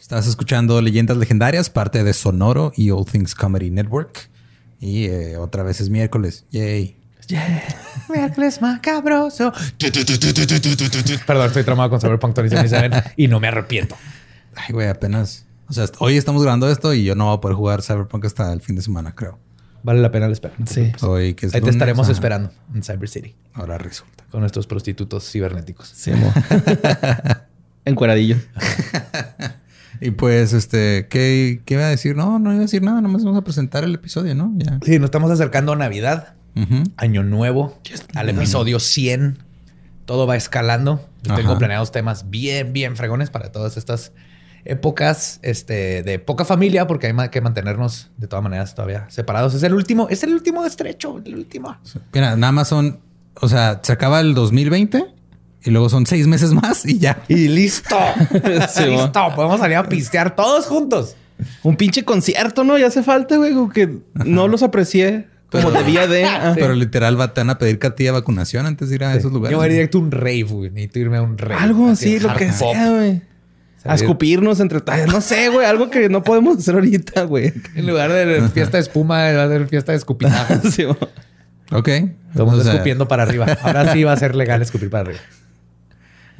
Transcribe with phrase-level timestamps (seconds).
[0.00, 4.30] Estás escuchando Leyendas Legendarias, parte de Sonoro y All Things Comedy Network.
[4.80, 6.46] Y eh, otra vez es miércoles.
[6.50, 6.96] Yay.
[7.26, 7.62] Yeah.
[8.08, 9.52] Miércoles macabroso.
[11.26, 13.94] Perdón, estoy traumado con Cyberpunk 2077 y no me arrepiento.
[14.56, 15.44] Ay, güey, apenas.
[15.68, 18.50] O sea, hoy estamos grabando esto y yo no voy a poder jugar Cyberpunk hasta
[18.54, 19.38] el fin de semana, creo.
[19.82, 20.54] Vale la pena el espera.
[20.64, 20.92] Sí.
[21.02, 22.12] Hoy que es Ahí te lunes, estaremos ajá.
[22.12, 24.24] esperando en Cyber City Ahora resulta.
[24.30, 25.88] con nuestros prostitutos cibernéticos.
[25.94, 26.10] Sí.
[27.84, 28.36] Encueradillo.
[30.00, 32.16] Y pues, este, ¿qué, ¿qué iba a decir?
[32.16, 34.52] No, no iba a decir nada, nomás vamos a presentar el episodio, ¿no?
[34.56, 34.78] Ya.
[34.82, 36.34] Sí, nos estamos acercando a Navidad.
[36.96, 37.78] Año Nuevo,
[38.14, 39.38] al episodio 100.
[40.04, 41.08] Todo va escalando.
[41.22, 44.12] Yo tengo planeados temas bien, bien fregones para todas estas
[44.64, 49.54] épocas este, de poca familia, porque hay que mantenernos de todas maneras todavía separados.
[49.54, 51.78] Es el último, es el último estrecho, el último.
[52.12, 53.00] Mira, nada más son,
[53.40, 55.19] o sea, se acaba el 2020
[55.64, 57.22] y luego son seis meses más y ya.
[57.28, 57.96] Y listo.
[58.72, 59.32] Sí, listo.
[59.34, 61.16] Podemos salir a pistear todos juntos.
[61.62, 62.76] Un pinche concierto, ¿no?
[62.78, 63.54] Ya hace falta, güey.
[63.72, 66.24] que no los aprecié como debía de.
[66.26, 66.52] Ah.
[66.54, 69.32] Pero literal va- te van a pedir cartilla de vacunación antes de ir a esos
[69.32, 69.52] lugares.
[69.52, 70.70] Yo voy directo a un rave, güey.
[70.70, 71.54] Necesito irme a un rave.
[71.62, 72.72] Algo Así, lo que pop.
[72.72, 73.22] sea, güey.
[73.84, 74.80] A escupirnos entre...
[75.06, 75.66] No sé, güey.
[75.66, 77.52] Algo que no podemos hacer ahorita, güey.
[77.74, 80.58] En lugar de fiesta de espuma, va a ser fiesta de escupinaje.
[80.70, 80.84] Sí.
[80.84, 80.96] Ok.
[81.70, 83.46] Todo el mundo O sea, escupiendo para arriba.
[83.62, 85.20] Ahora sí va a ser legal escupir para arriba.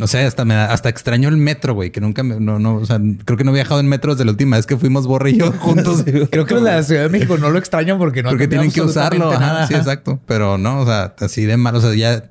[0.00, 2.76] No sé, hasta me da- hasta extraño el metro, güey, que nunca me, no, no,
[2.76, 5.06] o sea, creo que no he viajado en metros de la última vez que fuimos
[5.06, 6.04] Borre y yo juntos.
[6.30, 8.80] Creo que en la Ciudad de México no lo extrañan porque no porque tienen que
[8.80, 9.26] usarlo.
[9.26, 9.66] absolutamente Ajá, nada.
[9.68, 10.18] sí, exacto.
[10.26, 11.76] Pero no, o sea, así de mal.
[11.76, 12.30] O sea, ya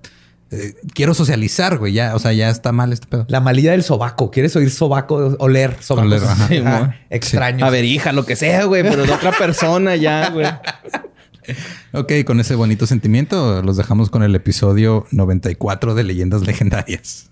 [0.52, 1.94] eh, quiero socializar, güey.
[1.94, 3.26] Ya, o sea, ya está mal este pedo.
[3.30, 4.32] La malilla del sobaco.
[4.32, 5.36] ¿Quieres oír sobaco?
[5.38, 6.08] Oler sobaco.
[6.08, 6.48] Oler, ajá.
[6.48, 6.92] Sí, mo.
[7.12, 7.64] Extraño.
[7.66, 8.82] A ver, hija, lo que sea, güey.
[8.82, 10.48] Pero de otra persona ya, güey.
[11.94, 17.32] Ok, con ese bonito sentimiento los dejamos con el episodio 94 de Leyendas Legendarias.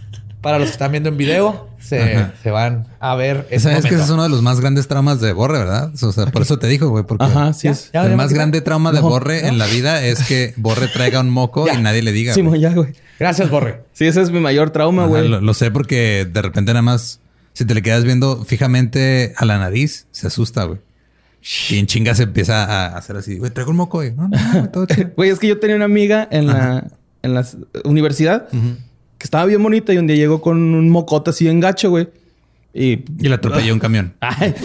[0.41, 3.95] Para los que están viendo en video, se, van a ver ese Sabes que ese
[3.97, 4.03] momento.
[4.05, 5.91] es uno de los más grandes traumas de Borre, ¿verdad?
[6.01, 7.91] O sea, por eso te dijo, güey, porque Ajá, sí Ya, es.
[7.93, 9.47] ya, el ya más grande trauma de No, Borre no.
[9.49, 11.75] en la vida es que Borre traiga un moco Ya.
[11.75, 12.33] y nadie le diga.
[12.33, 12.59] Sí, güey.
[12.59, 12.93] ya, güey.
[13.19, 13.83] Gracias, Borre.
[13.93, 15.27] Sí, ese es mi mayor trauma, Ajá, güey.
[15.27, 17.19] lo, lo sé porque de repente nada más,
[17.53, 20.79] si te le quedas viendo fijamente a la nariz, se asusta, güey.
[21.69, 24.11] Y en chinga se empieza a hacer así, güey, traigo un moco, güey.
[24.13, 25.09] No, no, todo chido.
[25.15, 26.87] Güey, es que yo tenía una amiga en la,
[27.21, 27.45] en la
[27.83, 28.47] universidad
[29.21, 32.09] que estaba bien bonita y un día llegó con un mocote así en gacho, güey.
[32.73, 34.15] Y, Y la atropelló un camión.
[34.19, 34.55] Ay,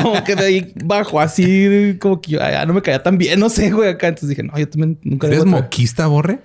[0.00, 3.40] como que de ahí bajó así, como que yo, ay, no me caía tan bien,
[3.40, 4.06] no sé, güey, acá.
[4.06, 6.38] Entonces dije, no, yo también nunca ¿Eres moquista, Borre?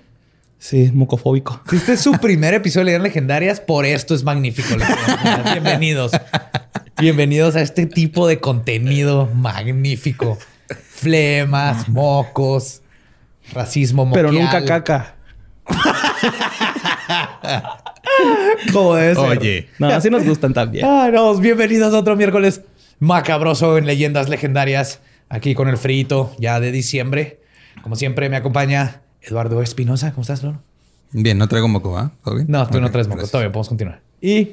[0.58, 1.62] Sí, mocofóbico.
[1.70, 4.76] Si este es su primer episodio de Leyendas Legendarias, por esto es magnífico.
[5.52, 6.14] Bienvenidos.
[7.00, 10.40] Bienvenidos a este tipo de contenido magnífico.
[10.90, 12.82] Flemas, mocos,
[13.54, 14.46] racismo Pero moquial.
[14.46, 15.16] nunca caca.
[18.74, 19.38] Como debe ser.
[19.38, 19.70] Oye.
[19.80, 20.86] No, así nos gustan también.
[20.86, 22.62] Ah, no, bienvenidos a otro miércoles
[23.00, 25.00] macabroso en Leyendas Legendarias.
[25.30, 27.42] Aquí con el frito ya de diciembre.
[27.82, 30.12] Como siempre, me acompaña Eduardo Espinosa.
[30.12, 30.62] ¿Cómo estás, Lolo?
[31.12, 32.12] Bien, no traigo moco, ¿ah?
[32.24, 32.48] ¿Todo bien?
[32.50, 33.18] No, tú no Ok, traes mocos.
[33.20, 33.32] gracias.
[33.32, 34.02] Todavía podemos continuar.
[34.22, 34.50] Y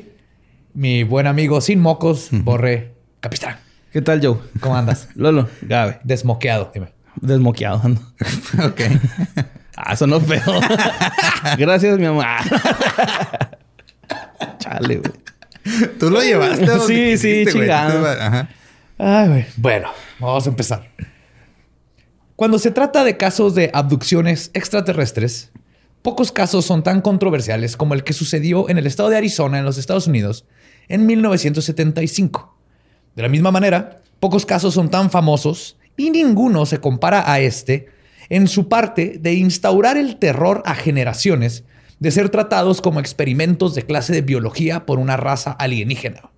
[0.75, 3.57] mi buen amigo sin mocos, Borre Capistrán.
[3.93, 4.37] ¿Qué tal, Joe?
[4.61, 5.09] ¿Cómo andas?
[5.15, 6.01] Lolo, Gabe.
[6.05, 6.89] Desmoqueado, dime.
[7.21, 7.81] Desmoqueado.
[7.85, 8.01] ando.
[8.67, 8.81] ok.
[9.77, 10.41] Ah, sonó feo.
[11.59, 12.39] Gracias, mi mamá.
[14.59, 15.13] Chale, güey.
[15.99, 17.65] Tú lo llevaste a donde Sí, sí, quisiste, güey.
[17.65, 18.07] chingado.
[18.07, 18.49] Ajá.
[18.99, 19.47] Ay, güey.
[19.57, 19.89] Bueno,
[20.21, 20.89] vamos a empezar.
[22.37, 25.53] Cuando se trata de casos de abducciones extraterrestres,
[26.03, 29.65] pocos casos son tan controversiales como el que sucedió en el estado de Arizona, en
[29.65, 30.45] los Estados Unidos,
[30.89, 32.57] en 1975.
[33.15, 37.89] De la misma manera, pocos casos son tan famosos y ninguno se compara a este
[38.29, 41.65] en su parte de instaurar el terror a generaciones
[41.99, 46.31] de ser tratados como experimentos de clase de biología por una raza alienígena.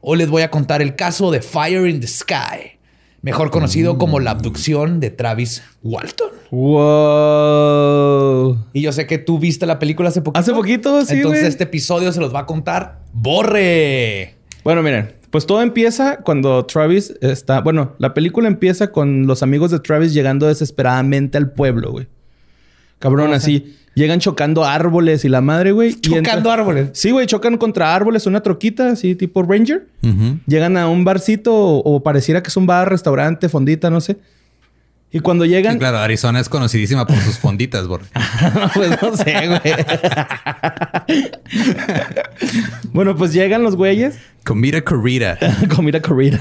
[0.00, 2.78] Hoy les voy a contar el caso de Fire in the Sky,
[3.22, 6.30] mejor conocido como la abducción de Travis Walton.
[7.36, 8.66] Wow.
[8.72, 10.40] Y yo sé que tú viste la película hace poquito.
[10.40, 11.50] Hace poquito, sí, Entonces güey.
[11.50, 14.34] este episodio se los va a contar Borre.
[14.62, 17.60] Bueno, miren, pues todo empieza cuando Travis está.
[17.60, 22.06] Bueno, la película empieza con los amigos de Travis llegando desesperadamente al pueblo, güey.
[22.98, 23.76] Cabrón, así.
[23.94, 25.90] Llegan chocando árboles y la madre, güey.
[25.90, 26.88] y Chocando entra- árboles.
[26.94, 29.86] Sí, güey, chocan contra árboles, una troquita, así tipo Ranger.
[30.46, 34.16] Llegan a un barcito o, o pareciera que es un bar, restaurante, fondita, no sé.
[35.12, 35.74] Y cuando llegan.
[35.74, 38.06] Sí, claro, Arizona es conocidísima por sus fonditas, Borre.
[38.74, 39.74] pues no sé, güey.
[42.92, 44.18] bueno, pues llegan los güeyes.
[44.44, 45.38] Comida corrida.
[45.74, 46.40] Comida corrida.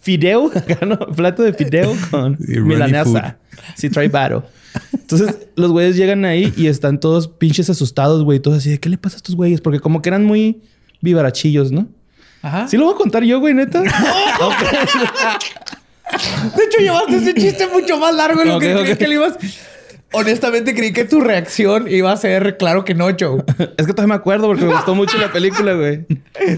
[0.00, 0.50] Fideo,
[1.16, 3.38] plato de fideo con milanesa.
[3.74, 4.46] Sí, trae varo.
[4.92, 8.40] Entonces, los güeyes llegan ahí y están todos pinches asustados, güey.
[8.40, 9.60] Todos así de, ¿qué le pasa a estos güeyes?
[9.60, 10.62] Porque como que eran muy
[11.00, 11.88] vivarachillos, ¿no?
[12.42, 12.68] Ajá.
[12.68, 13.82] ¿Sí lo voy a contar yo, güey, neta?
[16.56, 18.98] De hecho, llevaste ese chiste mucho más largo de lo Ok, que creí ok.
[18.98, 19.34] que le ibas.
[20.12, 23.42] Honestamente, creí que tu reacción iba a ser claro que no, Joe.
[23.76, 26.06] es que todavía me acuerdo porque me gustó mucho la película, güey.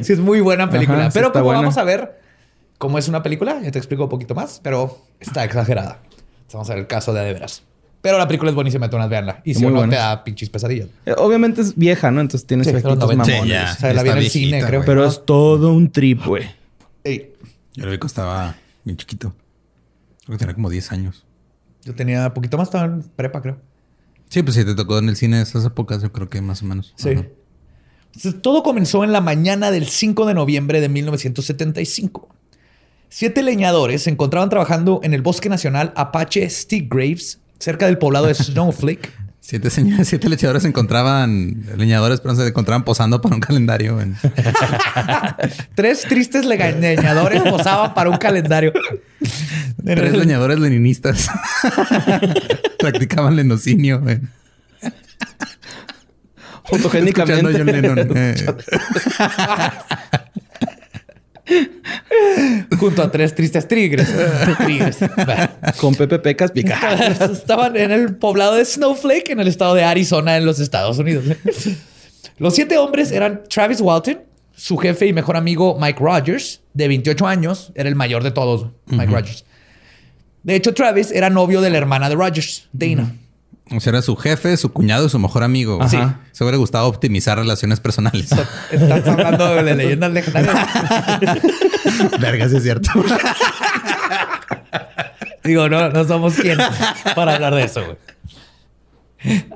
[0.03, 0.99] Sí, es muy buena película.
[0.99, 1.61] Ajá, sí pero está como buena.
[1.61, 2.21] vamos a ver
[2.79, 6.01] cómo es una película, ya te explico un poquito más, pero está exagerada.
[6.53, 7.63] Vamos a ver el caso de de veras.
[8.03, 9.41] Pero la película es buenísima, entonces veanla.
[9.45, 10.89] Y si Muy no, te da pinches pesadillas.
[11.07, 12.21] Eh, Obviamente es vieja, ¿no?
[12.21, 13.07] Entonces tiene Sí, 90.
[13.07, 13.27] mamones.
[13.43, 13.73] Sí, ya.
[13.73, 14.83] O sea, la vi en el cine, creo.
[14.85, 16.45] Pero es todo un trip, güey.
[17.03, 17.33] Ey,
[17.75, 18.55] Yo lo vi cuando estaba
[18.87, 19.35] bien chiquito.
[20.25, 21.27] Creo que tenía como 10 años.
[21.85, 23.59] yo tenía poquito más, estaba en prepa, creo.
[24.29, 26.63] Sí, pues si te tocó en el cine de esas épocas, yo creo que más
[26.63, 26.95] o menos.
[26.97, 27.11] Sí.
[27.11, 27.27] Ajá.
[28.07, 32.29] Entonces, todo comenzó en la mañana del 5 de noviembre de 1975.
[33.09, 38.27] Siete leñadores se encontraban trabajando en el Bosque Nacional Apache Stick Graves, cerca del poblado
[38.27, 39.13] de Snowflake.
[39.49, 40.27] Siete señores, siete
[40.61, 44.01] se encontraban, leñadores, pero se encontraban posando para un calendario.
[44.01, 44.17] en-
[45.77, 48.73] Tres tristes leñadores posaban para un calendario.
[49.85, 51.31] En Tres leñadores leninistas
[52.81, 54.01] practicaban lenocinio.
[54.01, 54.19] güey.
[56.65, 57.49] Fotogénicamente.
[57.53, 58.35] Escuchando a John Lennon.
[62.79, 64.09] Junto a tres tristes tigres.
[64.67, 64.99] Tigres.
[65.81, 66.79] Con Pepe Pecas pica.
[67.33, 71.25] Estaban en el poblado de Snowflake, en el estado de Arizona, en los Estados Unidos.
[72.39, 74.21] Los siete hombres eran Travis Walton,
[74.55, 78.67] su jefe y mejor amigo Mike Rogers, de 28 años, era el mayor de todos,
[78.87, 79.47] Mike Rogers.
[80.43, 83.11] De hecho, Travis era novio de la hermana de Rogers, Dana.
[83.75, 85.83] O sea, era su jefe, su cuñado y su mejor amigo.
[85.83, 86.21] Ajá.
[86.31, 88.31] Se hubiera gustado optimizar relaciones personales.
[88.71, 90.69] Estás hablando de leyendas legendarias.
[92.21, 92.91] Verga, sí es cierto.
[95.43, 96.59] Digo, no, no somos quien
[97.15, 97.97] para hablar de eso, güey.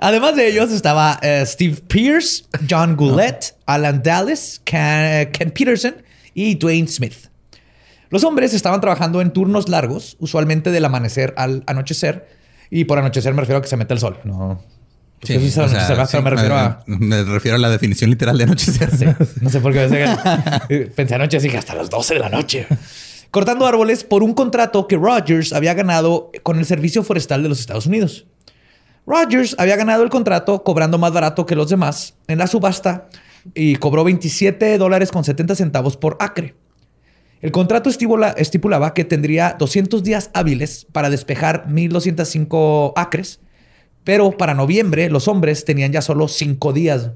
[0.01, 5.95] Además de ellos estaba eh, Steve Pierce, John Goulet, Alan Dallas, Ken, Ken Peterson
[6.35, 7.29] y Dwayne Smith.
[8.09, 12.40] Los hombres estaban trabajando en turnos largos, usualmente del amanecer al anochecer.
[12.70, 14.19] Y por anochecer me refiero a que se mete el sol.
[14.24, 14.62] No.
[15.22, 16.82] Sí, o sea, pero sí, me refiero a.
[16.86, 18.96] me refiero a la definición literal de anochecer.
[18.96, 19.05] Sí,
[19.41, 22.67] no sé por qué pensé, pensé anoche así que hasta las 12 de la noche.
[23.31, 27.60] Cortando árboles por un contrato que Rogers había ganado con el Servicio Forestal de los
[27.60, 28.27] Estados Unidos.
[29.06, 33.08] Rogers había ganado el contrato cobrando más barato que los demás en la subasta
[33.55, 36.55] y cobró 27 dólares con 70 centavos por acre.
[37.41, 43.41] El contrato estipula- estipulaba que tendría 200 días hábiles para despejar 1.205 acres,
[44.05, 47.11] pero para noviembre los hombres tenían ya solo 5 días.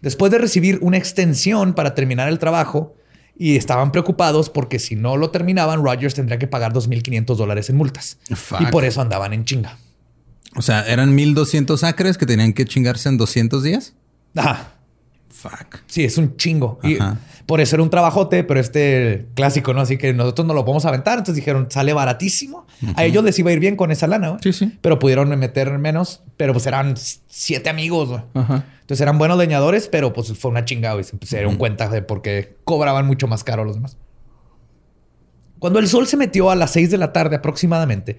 [0.00, 2.94] Después de recibir una extensión para terminar el trabajo
[3.38, 7.76] y estaban preocupados porque si no lo terminaban, Rogers tendría que pagar 2.500 dólares en
[7.76, 8.18] multas.
[8.34, 8.60] Fuck.
[8.62, 9.78] Y por eso andaban en chinga.
[10.56, 13.94] O sea, eran 1200 acres que tenían que chingarse en 200 días.
[14.36, 14.74] Ajá.
[15.32, 15.80] Fuck.
[15.86, 16.78] Sí, es un chingo.
[16.84, 16.98] Y
[17.46, 19.80] por eso era un trabajote, pero este clásico, ¿no?
[19.80, 21.14] Así que nosotros no lo podemos aventar.
[21.18, 22.66] Entonces dijeron, sale baratísimo.
[22.94, 24.40] A ellos les iba a ir bien con esa lana, güey.
[24.42, 24.78] Sí, sí.
[24.80, 26.22] Pero pudieron meter menos.
[26.36, 28.22] Pero pues eran siete amigos, güey.
[28.34, 28.64] Ajá.
[28.82, 32.02] Entonces eran buenos leñadores, pero pues fue una chingada y se se dieron cuenta de
[32.02, 33.96] por qué cobraban mucho más caro a los demás.
[35.58, 38.18] Cuando el sol se metió a las 6 de la tarde aproximadamente,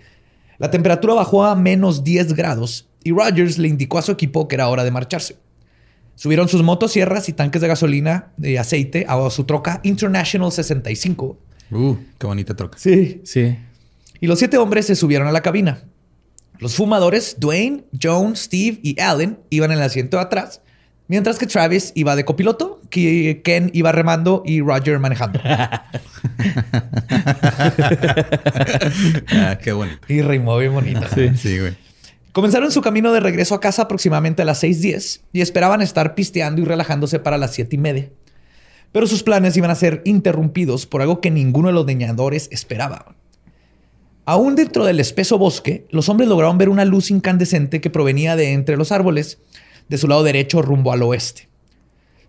[0.58, 4.55] la temperatura bajó a menos 10 grados y Rogers le indicó a su equipo que
[4.55, 5.36] era hora de marcharse.
[6.15, 11.38] Subieron sus motosierras y tanques de gasolina y aceite a su troca International 65.
[11.72, 12.77] Uh, qué bonita troca.
[12.77, 13.22] Sí.
[13.24, 13.58] Sí.
[14.20, 15.84] Y los siete hombres se subieron a la cabina.
[16.60, 20.62] Los fumadores, Dwayne, Joan, Steve y Allen, iban en el asiento de atrás,
[21.08, 25.41] mientras que Travis iba de copiloto, que Ken iba remando y Roger manejando.
[29.32, 29.98] Ah, qué bonito.
[30.08, 31.01] y rimó bien bonito.
[31.36, 31.74] Sí, güey.
[32.33, 36.63] Comenzaron su camino de regreso a casa aproximadamente a las 6:10 y esperaban estar pisteando
[36.63, 38.09] y relajándose para las siete y media.
[38.91, 43.15] Pero sus planes iban a ser interrumpidos por algo que ninguno de los leñadores esperaba.
[44.25, 48.53] Aún dentro del espeso bosque, los hombres lograron ver una luz incandescente que provenía de
[48.53, 49.37] entre los árboles,
[49.87, 51.49] de su lado derecho rumbo al oeste.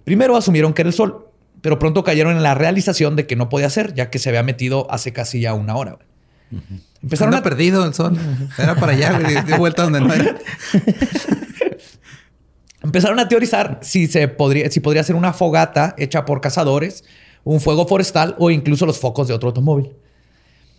[0.04, 1.28] Primero asumieron que era el sol,
[1.62, 4.42] pero pronto cayeron en la realización de que no podía ser, ya que se había
[4.42, 5.98] metido hace casi ya una hora.
[7.02, 8.18] Empezaron a perdido el sol.
[8.58, 9.36] Era para allá, güey.
[9.58, 10.36] Vuelta donde no era.
[12.82, 17.04] Empezaron a teorizar si, se podría, si podría ser una fogata hecha por cazadores,
[17.42, 19.92] un fuego forestal o incluso los focos de otro automóvil.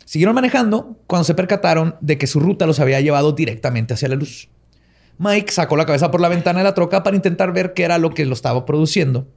[0.06, 4.16] Siguieron manejando cuando se percataron de que su ruta los había llevado directamente hacia la
[4.16, 4.50] luz.
[5.18, 7.98] Mike sacó la cabeza por la ventana de la troca para intentar ver qué era
[7.98, 9.28] lo que lo estaba produciendo.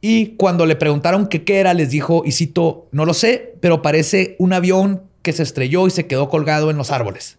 [0.00, 3.82] Y cuando le preguntaron que qué era, les dijo, y cito, no lo sé, pero
[3.82, 7.38] parece un avión que se estrelló y se quedó colgado en los árboles.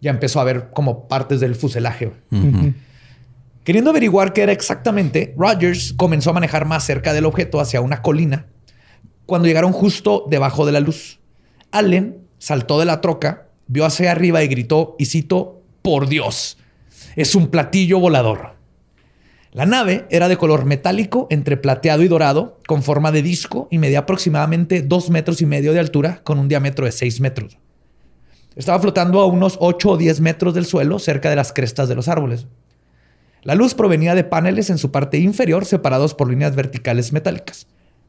[0.00, 2.12] Ya empezó a ver como partes del fuselaje.
[3.64, 8.02] Queriendo averiguar qué era exactamente, Rogers comenzó a manejar más cerca del objeto hacia una
[8.02, 8.46] colina
[9.30, 11.20] cuando llegaron justo debajo de la luz.
[11.70, 16.58] Allen saltó de la troca, vio hacia arriba y gritó, y cito, por Dios,
[17.14, 18.56] es un platillo volador.
[19.52, 23.78] La nave era de color metálico entre plateado y dorado, con forma de disco y
[23.78, 27.58] medía aproximadamente dos metros y medio de altura, con un diámetro de seis metros.
[28.54, 31.94] Estaba flotando a unos 8 o 10 metros del suelo, cerca de las crestas de
[31.94, 32.46] los árboles.
[33.42, 37.66] La luz provenía de paneles en su parte inferior separados por líneas verticales metálicas.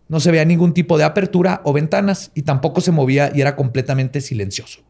[0.10, 3.56] No se veía ningún tipo de apertura o ventanas y tampoco se movía y era
[3.56, 4.82] completamente silencioso.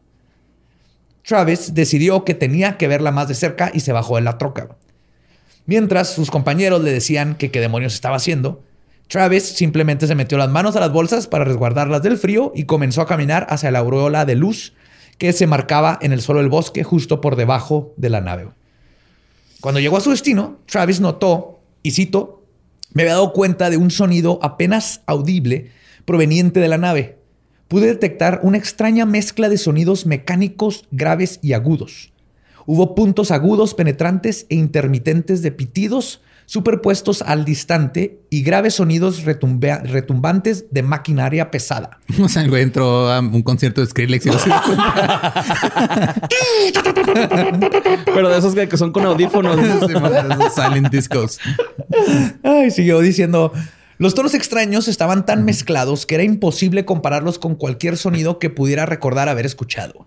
[1.24, 4.76] Travis decidió que tenía que verla más de cerca y se bajó de la troca.
[5.66, 8.62] Mientras sus compañeros le decían que qué demonios estaba haciendo,
[9.08, 13.02] Travis simplemente se metió las manos a las bolsas para resguardarlas del frío y comenzó
[13.02, 14.74] a caminar hacia la aureola de luz
[15.18, 18.48] que se marcaba en el suelo del bosque justo por debajo de la nave.
[19.60, 22.42] Cuando llegó a su destino, Travis notó, y cito,
[22.92, 25.70] me había dado cuenta de un sonido apenas audible
[26.04, 27.18] proveniente de la nave.
[27.68, 32.11] Pude detectar una extraña mezcla de sonidos mecánicos graves y agudos.
[32.66, 39.80] Hubo puntos agudos, penetrantes e intermitentes de pitidos superpuestos al distante y graves sonidos retumba-
[39.84, 41.98] retumbantes de maquinaria pesada.
[42.22, 46.14] O sea, el güey entró a un concierto de Skrillex y cuenta.
[48.04, 49.56] Pero de esos que son con audífonos.
[49.62, 51.40] Sí, esos Silent discos.
[52.42, 53.52] Ay, siguió diciendo.
[53.98, 58.84] Los tonos extraños estaban tan mezclados que era imposible compararlos con cualquier sonido que pudiera
[58.84, 60.06] recordar haber escuchado.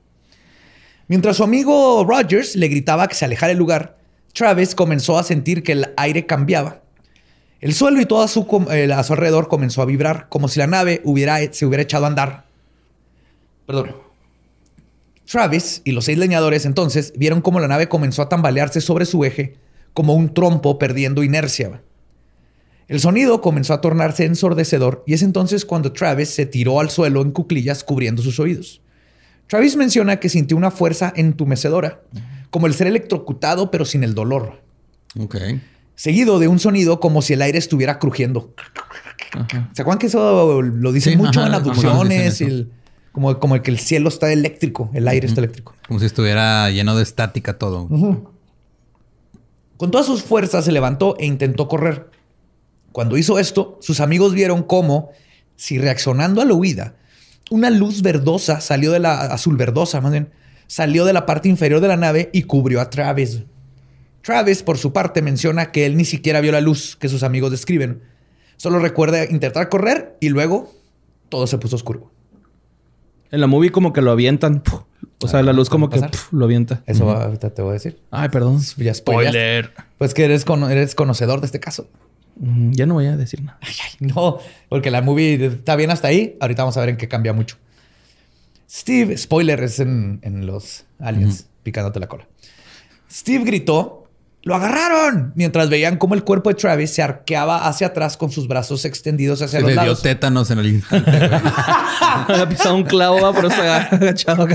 [1.08, 3.98] Mientras su amigo Rogers le gritaba que se alejara del lugar,
[4.34, 6.82] Travis comenzó a sentir que el aire cambiaba.
[7.62, 8.48] El suelo y todo a su,
[8.94, 12.08] a su alrededor comenzó a vibrar, como si la nave hubiera, se hubiera echado a
[12.08, 12.46] andar.
[13.66, 13.96] Perdón.
[15.26, 19.26] Travis y los seis leñadores entonces vieron cómo la nave comenzó a tambalearse sobre su
[19.26, 19.58] eje
[19.94, 21.82] como un trompo perdiendo inercia.
[22.88, 27.22] El sonido comenzó a tornarse ensordecedor y es entonces cuando Travis se tiró al suelo
[27.22, 28.82] en cuclillas cubriendo sus oídos.
[29.48, 32.02] Travis menciona que sintió una fuerza entumecedora,
[32.50, 34.62] como el ser electrocutado pero sin el dolor,
[35.20, 35.36] Ok.
[35.96, 38.54] seguido de un sonido como si el aire estuviera crujiendo.
[39.74, 42.42] ¿Se acuerdan que eso lo dicen Sí, mucho ajá, en abducciones?
[42.42, 42.72] el-
[43.12, 45.74] como, como que el cielo está eléctrico, el aire está eléctrico.
[45.88, 47.88] Como si estuviera lleno de estática todo.
[49.78, 52.10] Con todas sus fuerzas se levantó e intentó correr.
[52.92, 55.12] Cuando hizo esto, sus amigos vieron cómo,
[55.56, 56.96] si reaccionando a la huida,
[57.52, 60.30] una luz verdosa salió de la azul verdosa, más bien,
[60.68, 63.44] salió de la parte inferior de la nave y cubrió a Travis.
[64.22, 67.52] Travis, por su parte, menciona que él ni siquiera vio la luz que sus amigos
[67.52, 68.02] describen.
[68.58, 70.74] Solo recuerda intentar correr y luego
[71.30, 72.12] todo se puso oscuro.
[73.32, 74.62] En la movie como que lo avientan.
[74.62, 74.82] puf.
[75.22, 76.82] O sea, la luz como que puf, lo avienta.
[76.88, 78.00] Eso va- te voy a decir.
[78.12, 78.60] Ay, perdón.
[78.78, 79.70] Ya spoileaste.
[79.98, 81.88] Pues que eres, cono- eres conocedor de este caso.
[82.38, 83.60] Mm, Ya no voy a decir nada.
[84.00, 84.40] No,
[84.70, 86.36] porque la movie está bien hasta ahí.
[86.42, 87.58] Ahorita vamos a ver en qué cambia mucho.
[88.70, 92.28] Steve, spoiler, es en, en los aliens picándote la cola.
[93.10, 94.10] Steve gritó:
[94.44, 95.32] ¡Lo agarraron!
[95.36, 99.42] Mientras veían cómo el cuerpo de Travis se arqueaba hacia atrás con sus brazos extendidos
[99.42, 100.02] hacia Se los le dio lados.
[100.02, 101.12] tétanos en el instante.
[102.28, 104.48] Había pisado un clavo, agachado.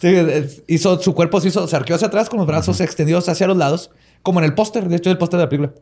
[0.00, 0.14] Sí,
[0.66, 3.56] hizo, su cuerpo se, hizo, se arqueó hacia atrás con los brazos extendidos hacia los
[3.56, 3.90] lados,
[4.22, 5.72] como en el póster, de hecho, el póster de la película.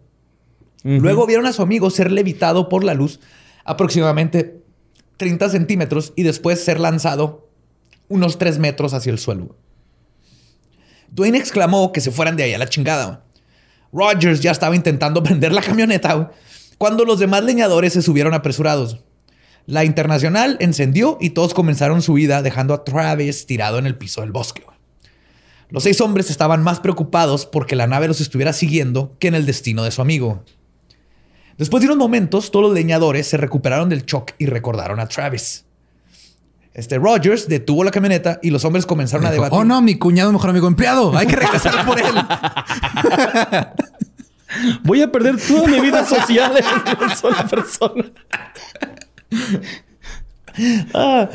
[0.82, 3.18] Luego vieron a su amigo ser levitado por la luz
[3.64, 4.62] aproximadamente
[5.16, 7.48] 30 centímetros y después ser lanzado
[8.08, 9.56] unos 3 metros hacia el suelo.
[11.10, 13.24] Dwayne exclamó que se fueran de ahí a la chingada.
[13.92, 16.30] Rogers ya estaba intentando prender la camioneta
[16.78, 19.00] cuando los demás leñadores se subieron apresurados.
[19.66, 24.20] La internacional encendió y todos comenzaron su huida, dejando a Travis tirado en el piso
[24.20, 24.62] del bosque.
[25.68, 29.46] Los seis hombres estaban más preocupados porque la nave los estuviera siguiendo que en el
[29.46, 30.42] destino de su amigo.
[31.58, 35.64] Después de unos momentos, todos los leñadores se recuperaron del shock y recordaron a Travis.
[36.74, 39.58] Este Rogers detuvo la camioneta y los hombres comenzaron a debatir.
[39.58, 41.16] oh no, mi cuñado mejor amigo empleado.
[41.16, 42.04] Hay que regresar por él.
[44.84, 48.04] Voy a perder toda mi vida social en una sola persona.
[50.94, 51.28] Ah,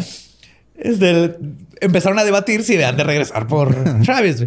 [0.75, 1.37] este,
[1.81, 4.45] empezaron a debatir si debían de regresar por Travis.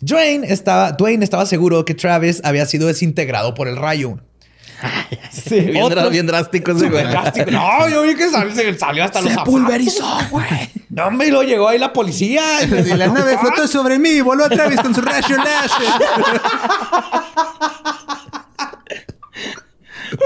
[0.00, 4.18] Dwayne estaba, Dwayne estaba seguro que Travis había sido desintegrado por el rayo.
[5.30, 7.04] Sí, Bien, dra- bien drástico ese güey.
[7.06, 7.50] Drástico.
[7.50, 9.54] No, yo vi que salió, se salió hasta los Se zapatos.
[9.54, 10.44] pulverizó, güey.
[10.90, 12.62] No, y luego llegó ahí la policía.
[12.62, 15.88] y me la nave flotó sobre mí y voló a Travis con su rayo láser.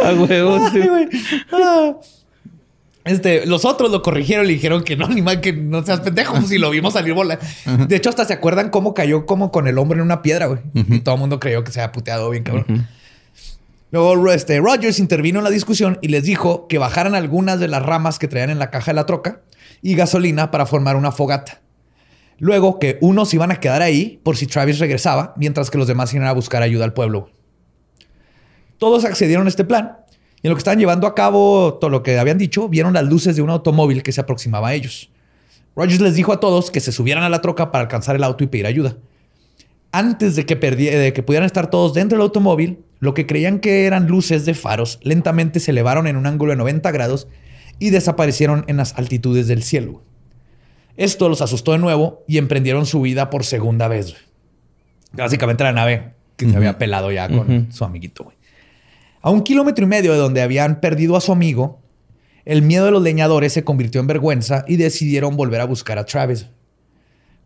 [0.04, 0.80] A huevo, sí.
[0.80, 1.08] Ay, güey.
[1.52, 1.92] Ah.
[3.08, 6.00] Este, los otros lo corrigieron y le dijeron que no, ni mal que no seas
[6.00, 7.38] pendejo, si lo vimos salir bola.
[7.88, 10.60] De hecho, hasta se acuerdan cómo cayó como con el hombre en una piedra, güey.
[10.74, 12.86] Y todo el mundo creyó que se había puteado bien, cabrón.
[13.90, 17.82] Luego, este, Rogers intervino en la discusión y les dijo que bajaran algunas de las
[17.82, 19.40] ramas que traían en la caja de la troca
[19.80, 21.62] y gasolina para formar una fogata.
[22.38, 26.12] Luego que unos iban a quedar ahí por si Travis regresaba, mientras que los demás
[26.12, 27.30] iban a buscar ayuda al pueblo.
[28.76, 29.96] Todos accedieron a este plan
[30.42, 33.04] y en lo que estaban llevando a cabo todo lo que habían dicho, vieron las
[33.04, 35.10] luces de un automóvil que se aproximaba a ellos.
[35.74, 38.44] Rogers les dijo a todos que se subieran a la troca para alcanzar el auto
[38.44, 38.96] y pedir ayuda.
[39.90, 43.86] Antes de que, de que pudieran estar todos dentro del automóvil, lo que creían que
[43.86, 47.28] eran luces de faros lentamente se elevaron en un ángulo de 90 grados
[47.78, 50.02] y desaparecieron en las altitudes del cielo.
[50.96, 54.16] Esto los asustó de nuevo y emprendieron su huida por segunda vez.
[55.12, 58.24] Básicamente la nave que se había pelado ya con su amiguito.
[58.24, 58.37] güey.
[59.20, 61.80] A un kilómetro y medio de donde habían perdido a su amigo,
[62.44, 66.04] el miedo de los leñadores se convirtió en vergüenza y decidieron volver a buscar a
[66.04, 66.46] Travis.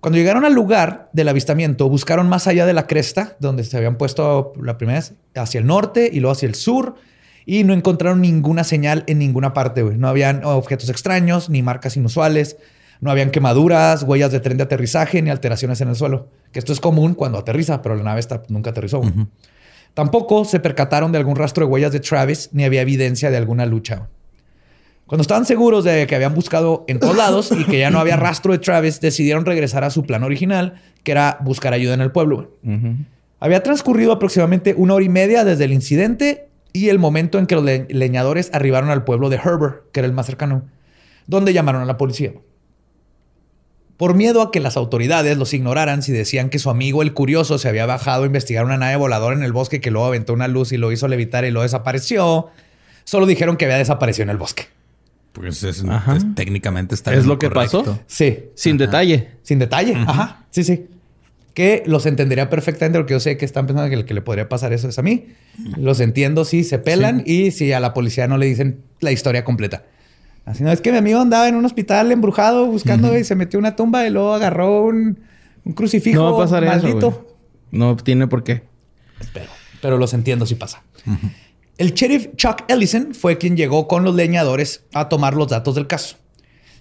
[0.01, 3.97] Cuando llegaron al lugar del avistamiento, buscaron más allá de la cresta, donde se habían
[3.97, 6.97] puesto la primera vez, hacia el norte y luego hacia el sur,
[7.47, 9.83] y no encontraron ninguna señal en ninguna parte.
[9.83, 12.57] No habían objetos extraños, ni marcas inusuales,
[13.01, 16.29] no habían quemaduras, huellas de tren de aterrizaje, ni alteraciones en el suelo.
[16.53, 19.03] Que esto es común cuando aterriza, pero la nave esta nunca aterrizó.
[19.95, 23.67] Tampoco se percataron de algún rastro de huellas de Travis, ni había evidencia de alguna
[23.67, 24.09] lucha.
[25.07, 28.17] Cuando estaban seguros de que habían buscado en todos lados y que ya no había
[28.17, 32.11] rastro de Travis, decidieron regresar a su plan original, que era buscar ayuda en el
[32.13, 32.53] pueblo.
[33.39, 37.57] Había transcurrido aproximadamente una hora y media desde el incidente y el momento en que
[37.57, 40.63] los le- leñadores arribaron al pueblo de Herbert, que era el más cercano,
[41.27, 42.33] donde llamaron a la policía.
[44.03, 47.57] Por miedo a que las autoridades los ignoraran si decían que su amigo el curioso
[47.59, 50.49] se había bajado a investigar una nave voladora en el bosque que luego aventó una
[50.49, 52.49] luz y lo hizo levitar y lo desapareció,
[53.05, 54.65] solo dijeron que había desaparecido en el bosque.
[55.33, 58.01] Pues es, es- técnicamente está ¿Es lo que pasó?
[58.09, 59.29] Sí, Sin detalle.
[59.45, 59.95] sin detalle.
[59.95, 60.47] Ajá.
[60.51, 60.87] Sí, sí.
[61.55, 64.49] Que los entendería perfectamente porque yo sé que están pensando que el que le podría
[64.49, 65.27] pasar eso es a mí.
[65.79, 69.45] Los entiendo si se pelan y si a la policía no le dicen la historia
[69.45, 69.85] completa.
[70.45, 73.59] Así no, es que mi amigo andaba en un hospital embrujado buscando y se metió
[73.59, 75.21] en una tumba y luego agarró un,
[75.65, 77.09] un crucifijo No va a pasar maldito.
[77.09, 77.37] eso.
[77.71, 78.65] No tiene por qué.
[79.33, 79.47] Pero,
[79.81, 80.83] pero los entiendo si pasa.
[81.79, 85.87] El sheriff Chuck Ellison fue quien llegó con los leñadores a tomar los datos del
[85.87, 86.17] caso.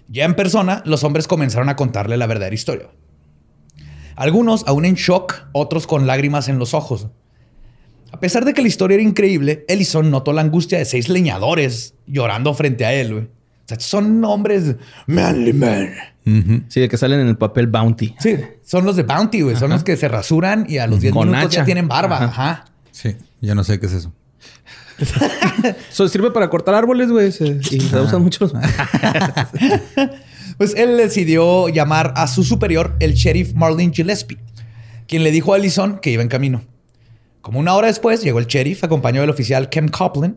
[0.08, 2.88] Ya en persona, los hombres comenzaron a contarle la verdadera historia.
[4.16, 7.08] Algunos aún en shock, otros con lágrimas en los ojos.
[8.10, 11.94] A pesar de que la historia era increíble, Ellison notó la angustia de seis leñadores
[12.06, 13.30] llorando frente a él.
[13.72, 15.90] Sea, son hombres manly man.
[16.68, 18.14] Sí, de que salen en el papel Bounty.
[18.20, 19.56] Sí, son los de Bounty, güey.
[19.56, 22.16] Son los que se rasuran y a los 10 Con minutos ya tienen barba.
[22.16, 22.24] Ajá.
[22.26, 22.64] Ajá.
[22.92, 24.12] Sí, yo no sé qué es eso.
[25.90, 27.32] Eso sirve para cortar árboles, güey.
[27.32, 28.44] se- Y se usan mucho.
[28.44, 28.52] los-
[30.58, 34.38] Pues él decidió llamar a su superior, el sheriff Marlene Gillespie,
[35.08, 36.62] quien le dijo a Ellison que iba en camino.
[37.40, 40.36] Como una hora después llegó el sheriff, acompañado del oficial Ken Copeland,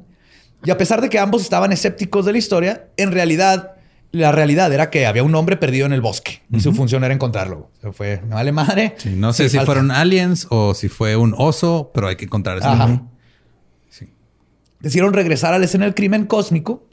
[0.64, 3.74] y a pesar de que ambos estaban escépticos de la historia, en realidad,
[4.12, 7.14] la realidad era que había un hombre perdido en el bosque y su función era
[7.14, 7.70] encontrarlo.
[7.78, 8.96] O sea, fue, me vale madre.
[8.98, 9.66] Sí, no sé Sí, si falta.
[9.68, 12.86] fueron aliens o si fue un oso, pero hay que encontrar ese Ajá.
[12.86, 13.02] hombre.
[14.80, 16.88] Decidieron regresar a la escena del crimen cósmico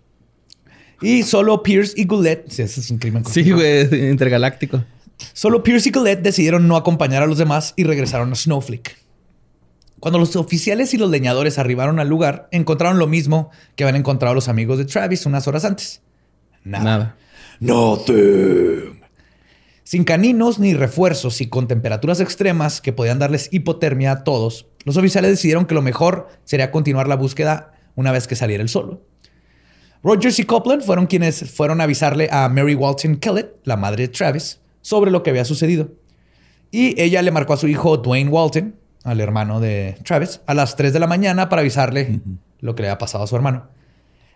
[1.03, 3.45] y solo Pierce y Goulet, sí, ese es un crimen cósmico.
[3.49, 4.11] Sí, güey.
[4.11, 4.83] Intergaláctico.
[5.35, 8.97] Solo Pierce y Colette decidieron no acompañar a los demás y regresaron a Snowflake.
[10.03, 14.35] Cuando los oficiales y los leñadores arribaron al lugar, encontraron lo mismo que habían encontrado
[14.35, 16.03] los amigos de Travis unas horas antes.
[16.65, 16.85] Nada.
[16.85, 17.17] Nada.
[17.61, 19.01] Nothing.
[19.85, 24.97] Sin caninos ni refuerzos y con temperaturas extremas que podían darles hipotermia a todos, los
[24.97, 29.05] oficiales decidieron que lo mejor sería continuar la búsqueda una vez que saliera el sol.
[30.03, 34.13] Rogers y Copeland fueron quienes fueron a avisarle a Mary Walton Kellett, la madre de
[34.13, 35.93] Travis, sobre lo que había sucedido.
[36.73, 40.77] Y ella le marcó a su hijo Dwayne Walton, al hermano de Travis, a las
[40.77, 42.21] 3 de la mañana para avisarle
[42.61, 43.69] lo que le había pasado a su hermano.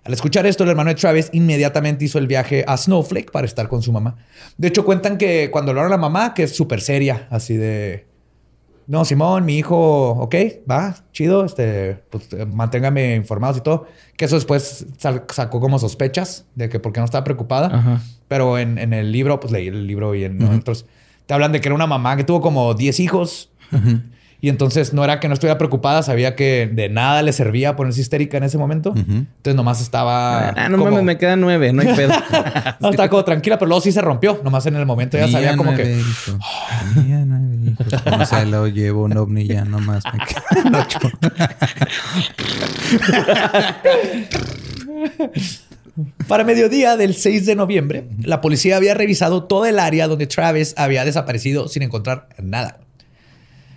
[0.05, 3.69] Al escuchar esto, el hermano de Travis inmediatamente hizo el viaje a Snowflake para estar
[3.69, 4.17] con su mamá.
[4.57, 8.07] De hecho, cuentan que cuando hablaron a la mamá, que es súper seria, así de...
[8.87, 10.35] No, Simón, mi hijo, ok,
[10.71, 13.89] va, chido, este, pues, manténgame informados y todo.
[14.17, 17.67] Que eso después sacó como sospechas de que por qué no estaba preocupada.
[17.77, 18.01] Ajá.
[18.29, 20.87] Pero en, en el libro, pues leí el libro y en otros,
[21.27, 23.51] te hablan de que era una mamá que tuvo como 10 hijos.
[24.41, 28.01] Y entonces no era que no estuviera preocupada, sabía que de nada le servía ponerse
[28.03, 28.93] histérica en ese momento.
[28.97, 30.51] Entonces nomás estaba.
[30.51, 32.13] Ah, no como- mames, me quedan nueve, no hay pedo.
[32.81, 34.41] No, estaba como tranquila, pero luego sí se rompió.
[34.45, 35.99] Nomás en el momento ya sabía como nueve que.
[36.01, 36.37] hijos.
[36.95, 38.29] Tenía nueve hijos.
[38.29, 40.05] Se lo llevo un ovni ya nomás.
[40.05, 40.21] Me
[40.63, 40.99] quedan ocho.
[46.29, 50.75] Para mediodía del 6 de noviembre, la policía había revisado todo el área donde Travis
[50.77, 52.81] había desaparecido sin encontrar nada.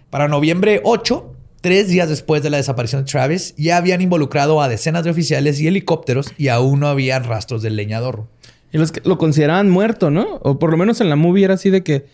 [0.09, 4.67] Para noviembre 8, tres días después de la desaparición de Travis, ya habían involucrado a
[4.69, 8.25] decenas de oficiales y helicópteros y aún no habían rastros del leñador.
[8.71, 10.39] Y los que lo consideraban muerto, ¿no?
[10.41, 12.05] O por lo menos en la movie era así de que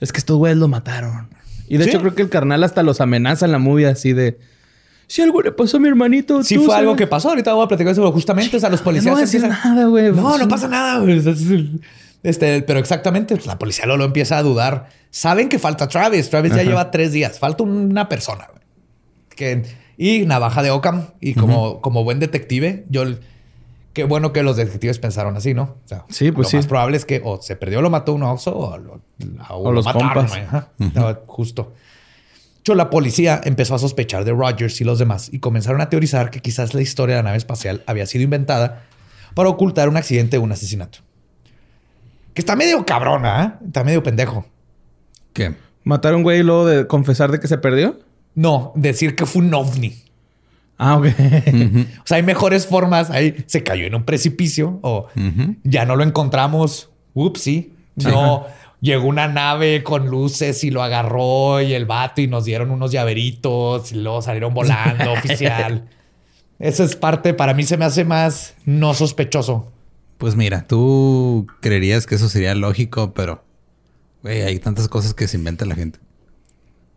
[0.00, 1.28] es que estos güeyes lo mataron.
[1.68, 1.90] Y de Sí.
[1.90, 4.38] hecho creo que el carnal hasta los amenaza en la movie así de
[5.06, 6.98] si algo le pasó a mi hermanito, Sí tú fue algo sabes".
[6.98, 7.30] que pasó.
[7.30, 8.56] Ahorita voy a platicar sobre justamente.
[8.56, 10.12] O sea, los policías No decir empiezan- nada, güey.
[10.12, 10.98] No, no pasa nada.
[11.00, 11.20] güey.
[12.22, 14.88] Este, pero exactamente, pues, la policía lo empieza a dudar.
[15.10, 16.28] Saben que falta Travis.
[16.30, 17.38] Travis ya lleva tres días.
[17.38, 18.48] Falta una persona.
[19.28, 19.62] Que,
[19.96, 21.08] y navaja de Ockham.
[21.20, 23.04] Y como, como buen detective, yo...
[23.94, 25.62] Qué bueno que los detectives pensaron así, ¿no?
[25.84, 26.56] O sea, Sí, pues lo sí.
[26.58, 29.00] más probable es que o se perdió, lo mató un oso o, lo,
[29.48, 30.26] o O lo los mataron.
[30.26, 30.68] Ajá.
[30.78, 31.72] No, justo.
[31.74, 35.88] De hecho, la policía empezó a sospechar de Rogers y los demás y comenzaron a
[35.88, 38.84] teorizar que quizás la historia de la nave espacial había sido inventada
[39.34, 40.98] para ocultar un accidente o un asesinato.
[42.38, 43.64] Que está medio cabrona, ¿eh?
[43.66, 44.46] Está medio pendejo.
[45.32, 45.56] ¿Qué?
[45.82, 47.98] Matar a un güey y luego de confesar de que se perdió.
[48.36, 50.04] No, decir que fue un ovni.
[50.76, 51.06] Ah, ok.
[51.98, 53.10] O sea, hay mejores formas.
[53.10, 55.08] Ahí se cayó en un precipicio o
[55.64, 56.90] ya no lo encontramos.
[57.12, 57.72] Upsi.
[57.96, 58.46] No,
[58.80, 62.92] llegó una nave con luces y lo agarró y el vato y nos dieron unos
[62.92, 65.88] llaveritos y luego salieron volando oficial.
[66.60, 69.72] Eso es parte, para mí se me hace más no sospechoso.
[70.18, 73.44] Pues mira, tú creerías que eso sería lógico, pero
[74.22, 76.00] güey, hay tantas cosas que se inventa la gente.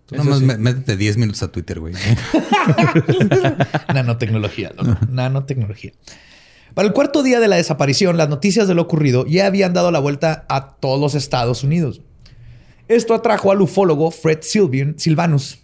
[0.08, 0.46] Tú nomás sí.
[0.46, 1.94] métete 10 minutos a Twitter, güey.
[3.94, 4.98] Nanotecnología, ¿no?
[5.10, 5.92] Nanotecnología.
[6.74, 9.92] Para el cuarto día de la desaparición, las noticias de lo ocurrido ya habían dado
[9.92, 12.02] la vuelta a todos los Estados Unidos.
[12.88, 15.60] Esto atrajo al ufólogo Fred Sylvian- Silvanus,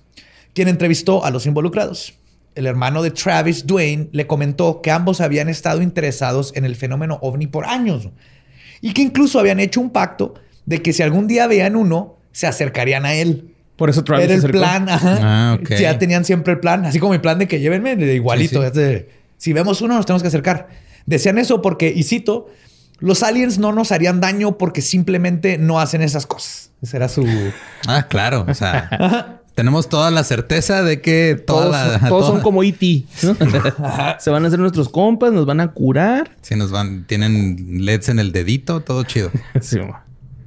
[0.54, 2.14] quien entrevistó a los involucrados.
[2.58, 7.20] El hermano de Travis, Dwayne, le comentó que ambos habían estado interesados en el fenómeno
[7.22, 8.10] ovni por años
[8.82, 10.34] y que incluso habían hecho un pacto
[10.66, 13.54] de que si algún día veían uno, se acercarían a él.
[13.76, 14.58] Por eso Travis Era se el acercó.
[14.60, 15.20] plan, ajá.
[15.22, 15.70] Ah, ok.
[15.80, 18.60] Ya tenían siempre el plan, así como mi plan de que llévenme de igualito.
[18.62, 18.68] Sí, sí.
[18.68, 20.68] es de, si vemos uno, nos tenemos que acercar.
[21.06, 22.48] Decían eso porque, y cito,
[23.00, 26.72] los aliens no nos harían daño porque simplemente no hacen esas cosas.
[26.82, 27.26] Ese era su.
[27.88, 28.46] ah, claro.
[28.48, 33.06] O sea, tenemos toda la certeza de que toda Todos, la- todos son como E.T.
[33.24, 33.36] ¿no?
[34.20, 36.38] se van a hacer nuestros compas, nos van a curar.
[36.44, 39.32] Sí, nos van, tienen LEDs en el dedito, todo chido.
[39.62, 39.80] Sí.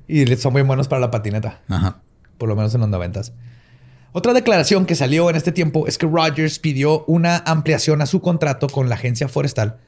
[0.07, 1.99] Y son muy buenos para la patineta, Ajá.
[2.39, 3.33] por lo menos en los noventas.
[4.13, 8.21] Otra declaración que salió en este tiempo es que Rogers pidió una ampliación a su
[8.21, 9.79] contrato con la agencia forestal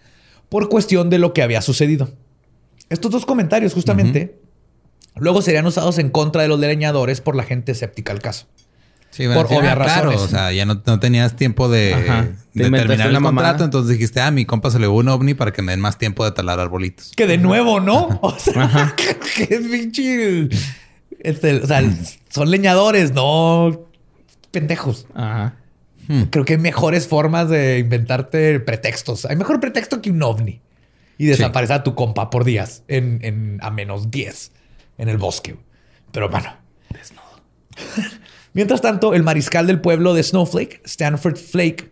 [0.49, 2.11] por cuestión de lo que había sucedido.
[2.89, 4.41] Estos dos comentarios, justamente,
[5.15, 8.47] luego serían usados en contra de los leñadores por la gente escéptica al caso.
[9.13, 10.21] Sí, a Por obvias claro, razones.
[10.21, 11.91] o sea, ya no, no tenías tiempo de,
[12.55, 15.53] de terminar el contrato, entonces dijiste, ah, mi compa se le hubo un ovni para
[15.53, 17.13] que me den más tiempo de talar arbolitos.
[17.15, 18.09] Que de nuevo, ¿no?
[18.23, 20.49] O sea, que es pinche.
[21.21, 21.83] este, o sea,
[22.31, 23.83] son leñadores, no
[24.51, 25.07] pendejos.
[25.15, 25.57] Ajá.
[26.31, 29.25] Creo que hay mejores formas de inventarte pretextos.
[29.27, 30.61] Hay mejor pretexto que un ovni
[31.17, 34.53] y desaparecer a tu compa por días en, en- a menos 10
[34.99, 35.57] en el bosque.
[36.11, 36.49] Pero bueno,
[36.91, 37.23] desnudo.
[38.55, 41.91] Mientras tanto, el mariscal del pueblo de Snowflake, Stanford Flake,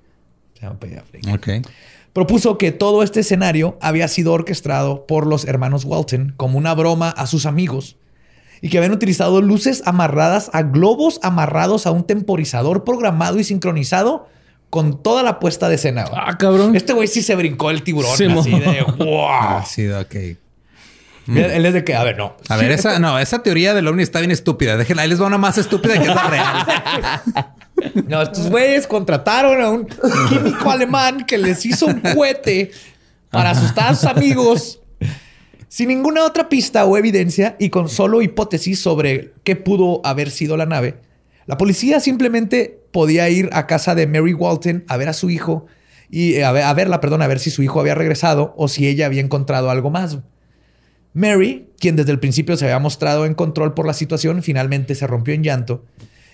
[0.55, 1.67] se llama Flake, Ok.
[2.13, 7.09] propuso que todo este escenario había sido orquestado por los hermanos Walton como una broma
[7.11, 7.97] a sus amigos
[8.61, 14.29] y que habían utilizado luces amarradas a globos amarrados a un temporizador programado y sincronizado
[14.69, 16.05] con toda la puesta de escena.
[16.13, 16.77] Ah, cabrón.
[16.77, 19.27] Este güey sí se brincó el tiburón Sí, así de wow.
[19.29, 20.15] Ah, sí, ok.
[21.37, 22.37] Él, es de que, a ver, no.
[22.49, 24.77] A ver, esa, no, esa teoría del ovni está bien estúpida.
[24.77, 27.47] Déjenla, ahí les va una más estúpida que es la real.
[28.09, 29.87] No, estos güeyes contrataron a un
[30.29, 32.73] químico alemán que les hizo un cohete
[33.31, 34.81] para asustar a sus amigos
[35.69, 40.59] sin ninguna otra pista o evidencia y con solo hipótesis sobre qué pudo haber sido
[40.59, 40.97] la nave.
[41.47, 45.65] La policía simplemente podía ir a casa de Mary Walton a ver a su hijo
[46.11, 48.69] y eh, a, ver- a verla, perdón, a ver si su hijo había regresado o
[48.69, 50.19] si ella había encontrado algo más.
[51.13, 55.07] Mary, quien desde el principio se había mostrado en control por la situación, finalmente se
[55.07, 55.85] rompió en llanto.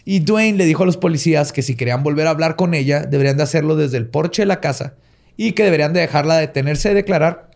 [0.05, 3.05] Y Dwayne le dijo a los policías que si querían volver a hablar con ella,
[3.05, 4.95] deberían de hacerlo desde el porche de la casa
[5.37, 7.51] y que deberían de dejarla detenerse y declarar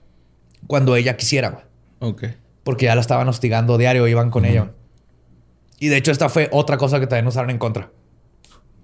[0.67, 1.67] cuando ella quisiera.
[2.01, 2.25] Ok.
[2.65, 4.73] porque ya la estaban hostigando diario, iban con ella.
[5.79, 7.91] Y de hecho esta fue otra cosa que también usaron en contra.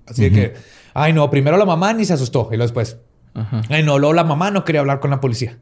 [0.06, 0.54] Así de que,
[0.94, 2.98] ay no, primero la mamá ni se asustó y luego después,
[3.34, 3.62] Ajá.
[3.68, 5.58] ay no, luego la mamá no quería hablar con la policía.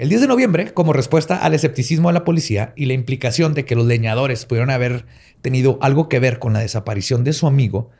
[0.00, 3.66] El 10 de noviembre, como respuesta al escepticismo de la policía y la implicación de
[3.66, 5.04] que los leñadores pudieron haber
[5.42, 7.90] tenido algo que ver con la desaparición de su amigo,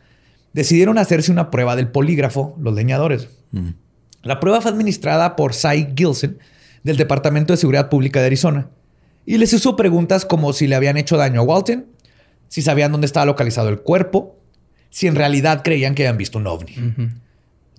[0.55, 3.29] decidieron hacerse una prueba del polígrafo, los leñadores.
[4.23, 6.39] La prueba fue administrada por Cy Gilson
[6.85, 8.71] del Departamento de Seguridad Pública de Arizona
[9.27, 11.85] y les hizo preguntas como si le habían hecho daño a Walton,
[12.49, 14.39] si sabían dónde estaba localizado el cuerpo,
[14.89, 16.77] si en realidad creían que habían visto un ovni.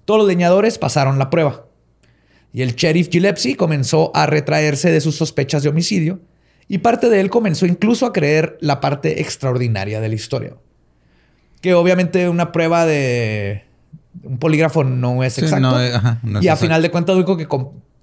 [0.05, 1.65] Todos los leñadores pasaron la prueba.
[2.53, 6.19] Y el sheriff Gillespie comenzó a retraerse de sus sospechas de homicidio
[6.67, 10.55] y parte de él comenzó incluso a creer la parte extraordinaria de la historia.
[11.61, 13.63] Que obviamente una prueba de
[14.23, 15.71] un polígrafo no es Sí, exacto.
[15.71, 16.65] no, eh, ajá, no es y a exacto.
[16.65, 17.47] final de cuentas, único que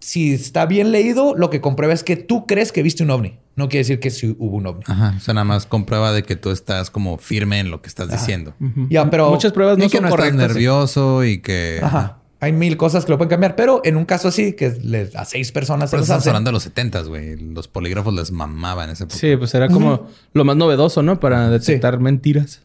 [0.00, 3.38] si está bien leído, lo que comprueba es que tú crees que viste un ovni.
[3.56, 4.84] No quiere decir que sí hubo un ovni.
[4.86, 5.14] Ajá.
[5.16, 8.08] O sea, nada más comprueba de que tú estás como firme en lo que estás
[8.10, 8.54] diciendo.
[8.88, 10.48] Ya, pero Muchas pruebas y no que son no estás correctas.
[10.48, 11.80] nervioso y que...
[11.82, 12.18] Ajá.
[12.40, 15.24] Hay mil cosas que lo pueden cambiar, pero en un caso así, que le- a
[15.24, 17.36] seis personas se Pero los estamos hacen, hablando de los setentas, güey.
[17.36, 19.06] Los polígrafos les mamaban ese.
[19.08, 21.18] Sí, pues era como lo más novedoso, ¿no?
[21.18, 22.62] Para detectar mentiras.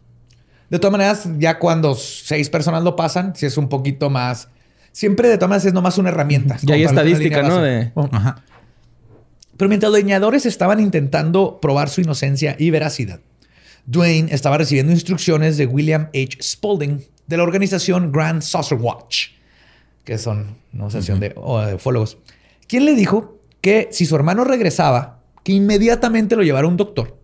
[0.69, 4.47] De todas maneras, ya cuando seis personas lo pasan, si es un poquito más.
[4.91, 6.57] Siempre de todas maneras es nomás una herramienta.
[6.62, 7.59] Ya hay estadística, ¿no?
[7.62, 8.07] De- Oh.
[8.12, 8.43] Ajá.
[9.57, 13.19] Pero mientras los leñadores estaban intentando probar su inocencia y veracidad,
[13.86, 16.38] Dwayne estaba recibiendo instrucciones de William H.
[16.41, 19.29] Spaulding de la organización Grand Saucer Watch,
[20.04, 22.18] que son una asociación de, de ufólogos,
[22.68, 27.18] quien le dijo que si su hermano regresaba, que inmediatamente lo llevara a un doctor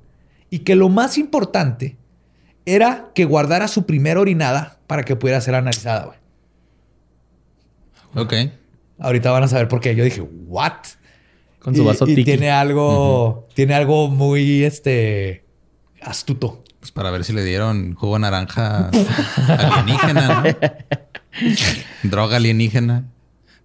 [0.49, 1.97] y que lo más importante
[2.65, 6.05] era que guardara su primera orinada para que pudiera ser analizada.
[6.05, 6.17] güey.
[8.15, 8.33] Ok.
[8.99, 9.95] Ahorita van a saber por qué.
[9.95, 10.73] Yo dije, ¿what?
[11.59, 12.23] Con su vaso y, tiki.
[12.23, 15.45] tiene algo, tiene algo muy este
[16.01, 16.63] astuto.
[16.79, 18.89] Pues para ver si le dieron jugo de naranja
[19.47, 20.43] alienígena, ¿no?
[22.03, 23.05] Droga alienígena.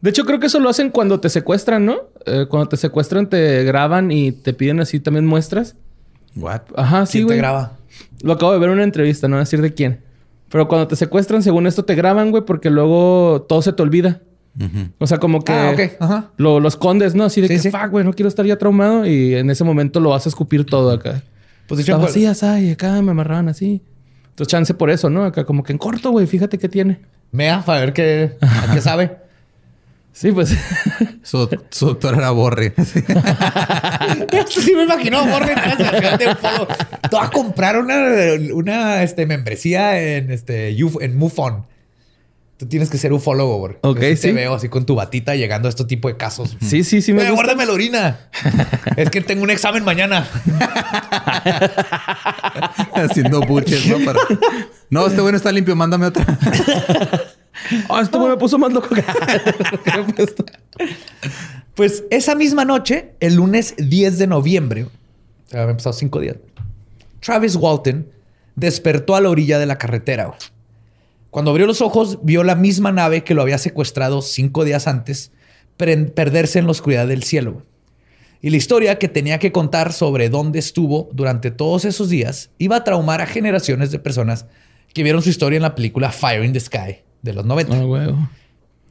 [0.00, 1.96] De hecho, creo que eso lo hacen cuando te secuestran, ¿no?
[2.26, 5.76] Eh, cuando te secuestran, te graban y te piden así también muestras.
[6.36, 6.62] What?
[6.76, 7.72] Ajá, sí, ¿Quién te graba?
[8.22, 10.00] Lo acabo de ver en una entrevista, no voy a decir de quién.
[10.50, 14.20] Pero cuando te secuestran, según esto, te graban, güey, porque luego todo se te olvida.
[14.98, 15.80] O sea, como que Ah, ok.
[15.98, 16.30] Ajá.
[16.36, 17.24] lo, lo escondes, ¿no?
[17.24, 17.70] Así de Sí, que, sí.
[17.72, 19.04] fuck, güey, no quiero estar ya traumado.
[19.04, 21.22] Y en ese momento lo vas a escupir todo acá.
[21.66, 23.82] Pues de hecho, Estaba así, así, acá me amarraban así.
[24.30, 25.24] Entonces, chance por eso, ¿no?
[25.24, 27.00] Acá como que en corto, güey, fíjate qué tiene.
[27.34, 29.16] Mea, para ver qué, a qué sabe.
[30.12, 30.56] Sí, pues.
[31.24, 32.72] Su, su doctor era Borre.
[34.46, 35.24] sí me imagino.
[37.10, 37.96] Tú vas a comprar una,
[38.52, 41.66] una este, membresía en, este, en MUFON.
[42.56, 43.74] Tú tienes que ser ufólogo, güey.
[43.82, 44.32] Ok, Yo Te sí.
[44.32, 46.56] veo así con tu batita llegando a este tipo de casos.
[46.60, 47.34] sí, sí, sí me Eh, gusta.
[47.46, 48.20] guárdame la orina.
[48.96, 50.24] es que tengo un examen mañana.
[52.94, 53.98] Haciendo buches, ¿no?
[54.04, 54.20] Para-
[54.90, 56.24] No, este bueno está limpio, mándame otra.
[57.88, 58.88] Ah, esto güey me puso más loco.
[61.74, 64.86] Pues esa misma noche, el lunes 10 de noviembre,
[65.52, 66.36] habían pasado cinco días,
[67.20, 68.08] Travis Walton
[68.56, 70.26] despertó a la orilla de la carretera.
[70.26, 70.38] güey.
[71.34, 75.32] Cuando abrió los ojos, vio la misma nave que lo había secuestrado cinco días antes
[75.76, 77.66] perderse en la oscuridad del cielo.
[78.40, 82.76] Y la historia que tenía que contar sobre dónde estuvo durante todos esos días iba
[82.76, 84.46] a traumar a generaciones de personas
[84.92, 87.78] que vieron su historia en la película Fire in the Sky de los 90.
[87.82, 88.30] Ah.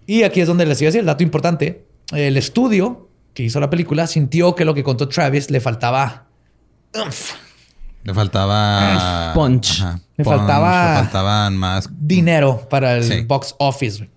[0.06, 1.86] Y aquí es donde les iba a decir el dato importante.
[2.12, 6.27] El estudio que hizo la película sintió que lo que contó Travis le faltaba.
[8.04, 9.32] Le faltaba...
[9.34, 9.80] Punch.
[10.18, 11.89] Le punch, faltaba- Le faltaban más...
[11.92, 13.22] dinero para el Sí.
[13.22, 14.10] box office.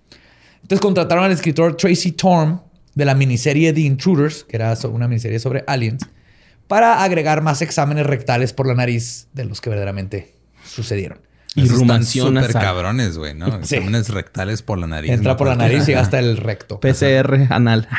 [0.61, 2.59] Entonces contrataron al escritor Tracy Torm
[2.95, 6.05] de la miniserie The Intruders, que era una miniserie sobre aliens,
[6.67, 11.19] para agregar más exámenes rectales por la nariz de los que verdaderamente sucedieron.
[11.55, 13.63] Y están súper cabrones, güey, ¿no?
[13.63, 13.75] Sí.
[13.77, 15.09] Exámenes rectales por la nariz.
[15.11, 15.37] Entra ¿no?
[15.37, 16.79] por la nariz y hasta el recto.
[16.79, 17.87] PCR anal.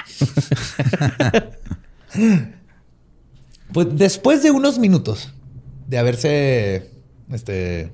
[3.72, 5.33] Pues después de unos minutos
[5.88, 6.90] de haberse
[7.33, 7.92] este,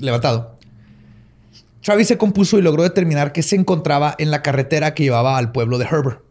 [0.00, 0.58] levantado,
[1.82, 5.52] Travis se compuso y logró determinar que se encontraba en la carretera que llevaba al
[5.52, 6.22] pueblo de Herbert.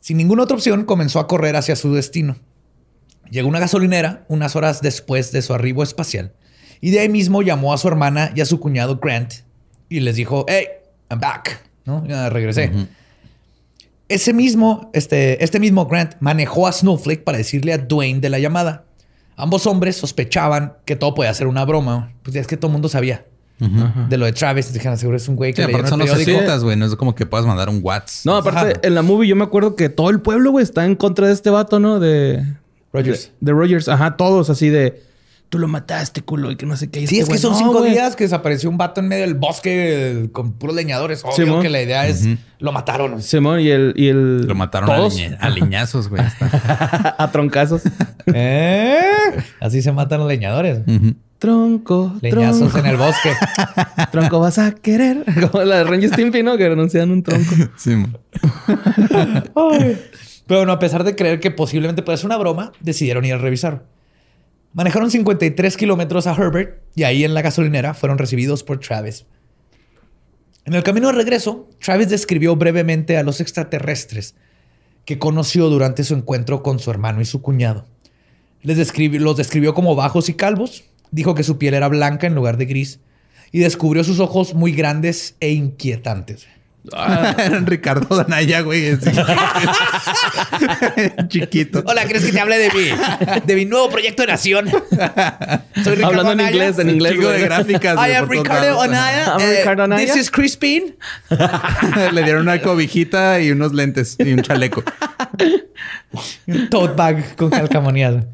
[0.00, 2.36] Sin ninguna otra opción, comenzó a correr hacia su destino.
[3.30, 6.32] Llegó a una gasolinera unas horas después de su arribo espacial
[6.80, 9.34] y de ahí mismo llamó a su hermana y a su cuñado Grant
[9.88, 10.66] y les dijo, hey,
[11.10, 12.06] I'm back, ¿no?
[12.06, 12.70] Ya regresé.
[14.08, 18.38] Ese mismo, este, este mismo Grant manejó a Snowflake para decirle a Dwayne de la
[18.38, 18.86] llamada.
[19.38, 22.12] Ambos hombres sospechaban que todo podía ser una broma.
[22.24, 23.24] Pues ya es que todo el mundo sabía
[23.58, 24.72] de lo de Travis.
[24.72, 26.76] Dijeron, seguro es un güey que Sí, el son los güey.
[26.76, 28.26] No es como que puedas mandar un WhatsApp.
[28.26, 28.80] No, aparte, Ajá.
[28.82, 31.32] en la movie yo me acuerdo que todo el pueblo, güey, está en contra de
[31.32, 32.00] este vato, ¿no?
[32.00, 32.44] De...
[32.92, 33.32] Rogers.
[33.40, 33.88] De, de Rogers.
[33.88, 35.02] Ajá, todos así de...
[35.48, 37.00] Tú lo mataste, culo, y que no sé qué.
[37.00, 37.92] Y Sí, este es que güey, son "No, cinco güey".
[37.92, 41.24] días que desapareció un vato en medio del bosque eh, con puros leñadores.
[41.24, 41.62] Obvio Simón.
[41.62, 42.26] que la idea es
[42.58, 43.22] lo mataron.
[43.22, 43.94] Simón y el...
[43.96, 46.22] Y el Lo mataron a, todos liñe- a liñazos, güey.
[47.18, 47.82] A troncazos.
[48.26, 49.00] ¿Eh?
[49.60, 50.80] Así se matan los leñadores.
[51.38, 53.30] Tronco, Leñazos tronco, en el bosque.
[54.12, 55.24] tronco vas a querer.
[55.50, 56.56] Como la de Ranger Stimpy, ¿no?
[56.58, 57.54] Que anuncian un tronco.
[57.76, 58.08] Sí, mo.
[59.54, 63.38] Pero bueno, a pesar de creer que posiblemente puede ser una broma, decidieron ir a
[63.38, 63.84] revisar.
[64.72, 69.26] Manejaron 53 kilómetros a Herbert y ahí en la gasolinera fueron recibidos por Travis.
[70.64, 74.34] En el camino de regreso, Travis describió brevemente a los extraterrestres
[75.06, 77.86] que conoció durante su encuentro con su hermano y su cuñado.
[78.62, 82.58] Les los describió como bajos y calvos, dijo que su piel era blanca en lugar
[82.58, 83.00] de gris
[83.50, 86.46] y descubrió sus ojos muy grandes e inquietantes.
[87.38, 88.96] Eran Ricardo Danaya, güey.
[91.28, 91.82] Chiquito.
[91.86, 94.68] Hola, ¿crees que te hable de mi, de mi nuevo proyecto de nación?
[94.68, 98.08] Soy Ricardo Hablando en inglés, en inglés, chingo de gráficas.
[98.08, 98.80] I am Ricardo.
[98.80, 99.34] Anaya.
[99.36, 100.06] I'm eh, Ricardo Anaya.
[100.06, 100.96] This is Crispin.
[102.12, 104.82] Le dieron una cobijita y unos lentes y un chaleco.
[106.46, 108.24] Un tote bag con calcamonías.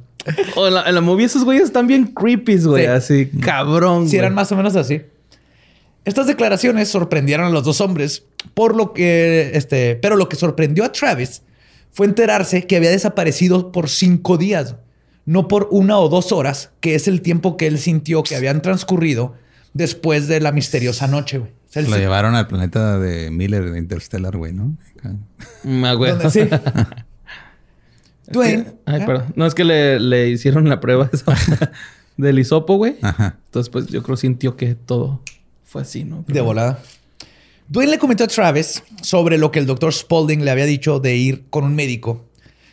[0.55, 2.85] O en la, en la movie esos güeyes están bien creepy, güey.
[2.85, 2.91] Sí.
[2.91, 4.19] Así, cabrón, Si güey.
[4.21, 5.03] eran más o menos así.
[6.05, 10.85] Estas declaraciones sorprendieron a los dos hombres, por lo que, este, pero lo que sorprendió
[10.85, 11.43] a Travis
[11.93, 14.77] fue enterarse que había desaparecido por cinco días,
[15.25, 18.61] no por una o dos horas, que es el tiempo que él sintió que habían
[18.61, 19.35] transcurrido
[19.73, 21.39] después de la misteriosa noche.
[21.39, 21.53] güey.
[21.75, 24.77] Lo se- llevaron al planeta de Miller de Interstellar, güey, ¿no?
[25.65, 26.11] Mm, ah, güey.
[26.13, 26.41] ¿Dónde sí?
[28.27, 28.67] Dwayne.
[28.87, 29.05] Ay, ¿eh?
[29.07, 29.33] perdón.
[29.37, 31.35] No, es que le, le hicieron la prueba esa
[32.17, 32.97] del hisopo, güey.
[33.03, 33.39] Ajá.
[33.47, 35.21] Entonces, pues yo creo sintió que todo
[35.65, 36.25] fue así, ¿no?
[36.27, 36.81] De volada.
[37.69, 41.17] Dwayne le comentó a Travis sobre lo que el doctor Spaulding le había dicho de
[41.17, 42.27] ir con un médico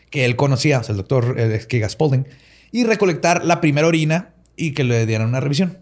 [0.10, 1.36] que él conocía, o sea, el doctor
[1.68, 2.28] Kiga Spaulding,
[2.72, 5.80] y recolectar la primera orina y que le dieran una revisión.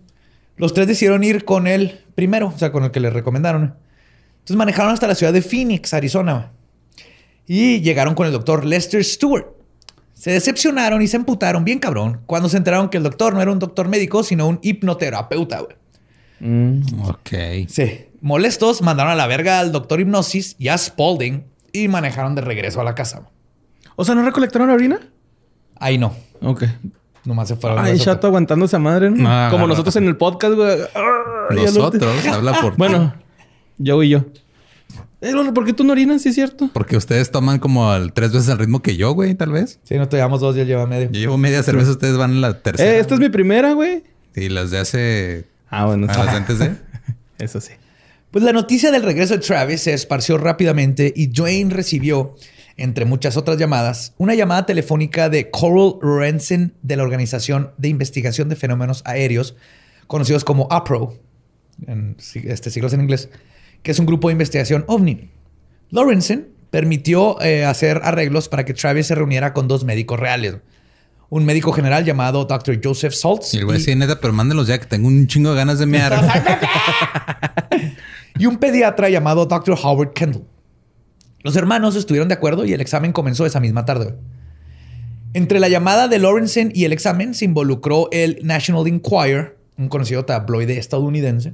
[0.56, 3.76] Los tres decidieron ir con él primero, o sea, con el que le recomendaron.
[4.39, 6.52] Entonces manejaron hasta la ciudad de Phoenix, Arizona.
[7.48, 9.48] Y llegaron con el doctor Lester Stewart.
[10.13, 13.52] Se decepcionaron y se emputaron bien cabrón cuando se enteraron que el doctor no era
[13.52, 15.79] un doctor médico, sino un hipnoterapeuta, güey.
[16.39, 16.82] Mm.
[17.04, 17.30] Ok.
[17.67, 18.06] Sí.
[18.21, 22.82] Molestos, mandaron a la verga al doctor Hipnosis y a Spaulding y manejaron de regreso
[22.82, 23.23] a la casa.
[23.95, 24.99] O sea, ¿no recolectaron la orina?
[25.75, 26.13] Ahí no.
[26.41, 26.63] Ok.
[27.25, 27.80] Nomás se fueron.
[27.80, 29.49] Ay, chato aguantando esa madre, ¿no?
[29.52, 30.80] Como nosotros en el podcast, güey.
[31.49, 33.13] El Nosotros, habla por Bueno,
[33.78, 34.25] yo y yo.
[35.21, 36.21] Eh, ¿por qué tú no orinas?
[36.21, 36.69] Sí, es cierto.
[36.71, 39.80] Porque ustedes toman como al tres veces el ritmo que yo, güey, tal vez.
[39.84, 41.10] Sí, no te llevamos dos, ya lleva medio.
[41.12, 42.89] Yo llevo media cerveza, ustedes van a la tercera.
[42.89, 44.04] Eh, esta es mi primera, güey.
[44.36, 45.45] Y las de hace...
[45.70, 46.08] Ah, bueno.
[46.10, 46.76] a las de antes de...
[47.40, 47.74] Eso sí.
[48.32, 52.36] Pues la noticia del regreso de Travis se esparció rápidamente y Dwayne recibió,
[52.78, 58.48] entre muchas otras llamadas, una llamada telefónica de Coral Lorenzen de la Organización de Investigación
[58.48, 59.56] de Fenómenos Aéreos,
[60.06, 61.16] conocidos como APRO,
[61.88, 63.30] en este, siglos en inglés,
[63.82, 65.32] que es un grupo de investigación ovni.
[65.90, 70.58] Lorenzen permitió eh, hacer arreglos para que Travis se reuniera con dos médicos reales.
[71.32, 72.80] Un médico general llamado Dr.
[72.84, 75.58] Joseph Saltz Y el güey, sí, neta, pero mándenlos ya que tengo un chingo de
[75.58, 76.13] ganas de mear.
[78.39, 79.78] y un pediatra llamado Dr.
[79.82, 80.44] Howard Kendall.
[81.44, 84.15] Los hermanos estuvieron de acuerdo y el examen comenzó esa misma tarde.
[85.34, 90.25] Entre la llamada de Lorenzen y el examen se involucró el National Enquirer, un conocido
[90.25, 91.54] tabloide estadounidense,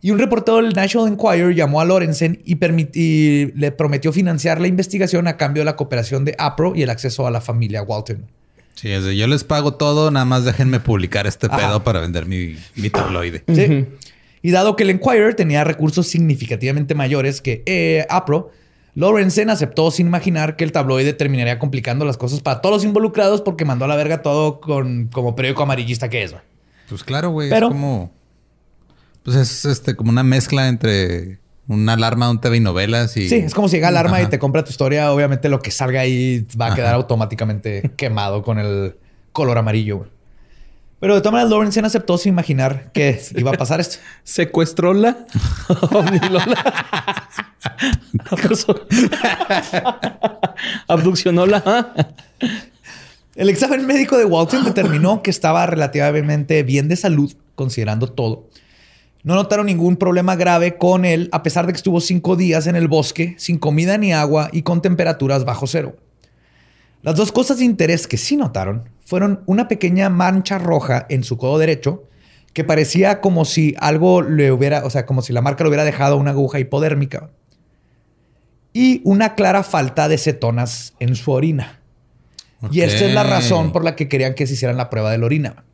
[0.00, 2.56] y un reportero del National Enquirer llamó a Lorenzen y,
[2.94, 6.90] y le prometió financiar la investigación a cambio de la cooperación de APRO y el
[6.90, 8.24] acceso a la familia Walton.
[8.76, 11.56] Sí, es de, yo les pago todo, nada más déjenme publicar este Ajá.
[11.56, 13.42] pedo para vender mi, mi tabloide.
[13.52, 13.86] ¿sí?
[14.42, 18.50] Y dado que el Enquirer tenía recursos significativamente mayores que eh, APRO,
[18.94, 23.40] Lorenzen aceptó sin imaginar que el tabloide terminaría complicando las cosas para todos los involucrados
[23.42, 26.30] porque mandó a la verga todo con, como periódico amarillista que es.
[26.32, 26.42] güey.
[26.88, 27.50] Pues claro, güey.
[27.50, 28.14] Pero- Es como...
[29.22, 33.28] Pues es este como una mezcla entre Una alarma, un TV y novelas y...
[33.28, 34.30] Sí, es como si llega alarma y Ajá.
[34.30, 35.12] te compra tu historia.
[35.12, 38.96] Obviamente lo que salga ahí va a quedar automáticamente quemado con el
[39.32, 39.98] color amarillo.
[39.98, 40.10] güey.
[40.98, 43.98] Pero de todas maneras, Lawrence aceptó sin imaginar que iba a pasar esto.
[44.24, 45.26] Secuestró la.
[50.88, 51.94] Abduccionó la.
[53.34, 58.48] El examen médico de Walton determinó que estaba relativamente bien de salud, considerando todo.
[59.26, 62.76] No notaron ningún problema grave con él, a pesar de que estuvo cinco días en
[62.76, 65.96] el bosque, sin comida ni agua y con temperaturas bajo cero.
[67.02, 71.38] Las dos cosas de interés que sí notaron fueron una pequeña mancha roja en su
[71.38, 72.04] codo derecho,
[72.52, 75.84] que parecía como si algo le hubiera, o sea, como si la marca le hubiera
[75.84, 77.30] dejado una aguja hipodérmica.
[78.72, 81.80] Y una clara falta de cetonas en su orina.
[82.70, 85.18] Y esta es la razón por la que querían que se hicieran la prueba de
[85.18, 85.65] la orina.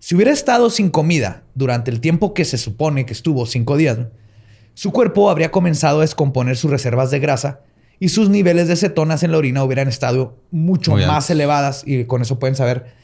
[0.00, 3.98] Si hubiera estado sin comida durante el tiempo que se supone que estuvo, cinco días,
[4.74, 7.60] su cuerpo habría comenzado a descomponer sus reservas de grasa
[7.98, 12.04] y sus niveles de cetonas en la orina hubieran estado mucho Muy más elevadas y
[12.06, 12.94] con eso pueden saber.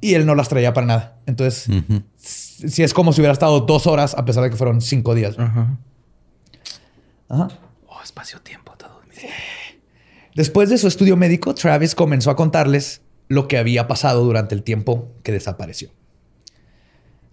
[0.00, 1.18] Y él no las traía para nada.
[1.26, 1.68] Entonces,
[2.16, 5.36] si es como si hubiera estado dos horas a pesar de que fueron cinco días.
[5.36, 5.44] ¿no?
[5.44, 5.78] Ajá.
[7.28, 7.48] Ajá.
[7.86, 8.96] Oh, espacio-tiempo, todo.
[10.34, 14.62] Después de su estudio médico, Travis comenzó a contarles lo que había pasado durante el
[14.62, 15.90] tiempo que desapareció.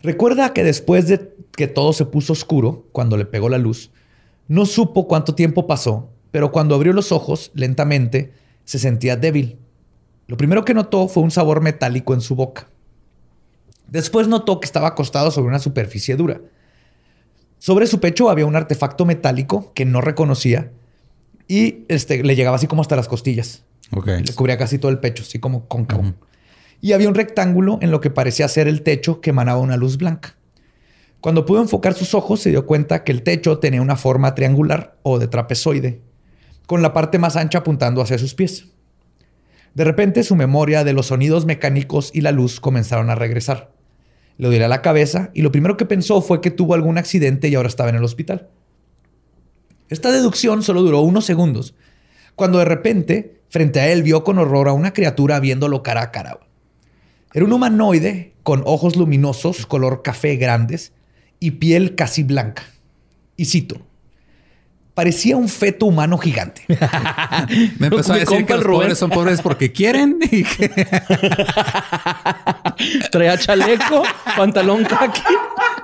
[0.04, 3.90] Recuerda que después de que todo se puso oscuro, cuando le pegó la luz,
[4.50, 8.34] no supo cuánto tiempo pasó, pero cuando abrió los ojos lentamente
[8.66, 9.58] se sentía débil.
[10.28, 12.68] Lo primero que notó fue un sabor metálico en su boca.
[13.88, 16.42] Después notó que estaba acostado sobre una superficie dura.
[17.58, 20.72] Sobre su pecho había un artefacto metálico que no reconocía
[21.48, 23.64] y este, le llegaba así como hasta las costillas.
[23.92, 24.08] Ok.
[24.08, 26.14] Le cubría casi todo el pecho, así como cóncavo.
[26.84, 29.96] Y había un rectángulo en lo que parecía ser el techo que emanaba una luz
[29.96, 30.36] blanca.
[31.22, 34.98] Cuando pudo enfocar sus ojos, se dio cuenta que el techo tenía una forma triangular
[35.02, 36.02] o de trapezoide,
[36.68, 38.66] con la parte más ancha apuntando hacia sus pies.
[39.74, 43.72] De repente, su memoria de los sonidos mecánicos y la luz comenzaron a regresar.
[44.36, 47.56] Le dolió la cabeza y lo primero que pensó fue que tuvo algún accidente y
[47.56, 48.50] ahora estaba en el hospital.
[49.88, 51.76] Esta deducción solo duró unos segundos,
[52.36, 56.12] cuando de repente, frente a él, vio con horror a una criatura viéndolo cara a
[56.12, 56.40] cara.
[57.34, 60.92] Era un humanoide con ojos luminosos, color café grandes
[61.40, 62.64] y piel casi blanca.
[63.36, 63.82] Y cito,
[64.94, 66.64] parecía un feto humano gigante.
[67.80, 68.82] Me empezó a decir que los Rubén.
[68.82, 70.70] pobres son pobres porque quieren y que
[73.12, 74.04] Traía chaleco,
[74.38, 75.22] pantalón kaki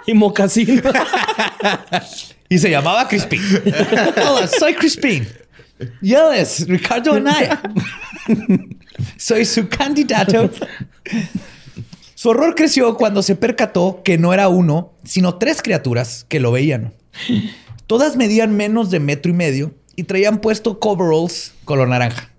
[0.05, 0.81] y mocasín.
[2.47, 3.41] Y se llamaba Crispin.
[4.17, 5.27] Hola, soy Crispin.
[6.01, 7.61] Yes, Ricardo Anaya.
[9.17, 10.49] soy su candidato.
[12.15, 16.51] Su horror creció cuando se percató que no era uno, sino tres criaturas que lo
[16.51, 16.93] veían.
[17.87, 22.29] Todas medían menos de metro y medio y traían puesto coveralls color naranja.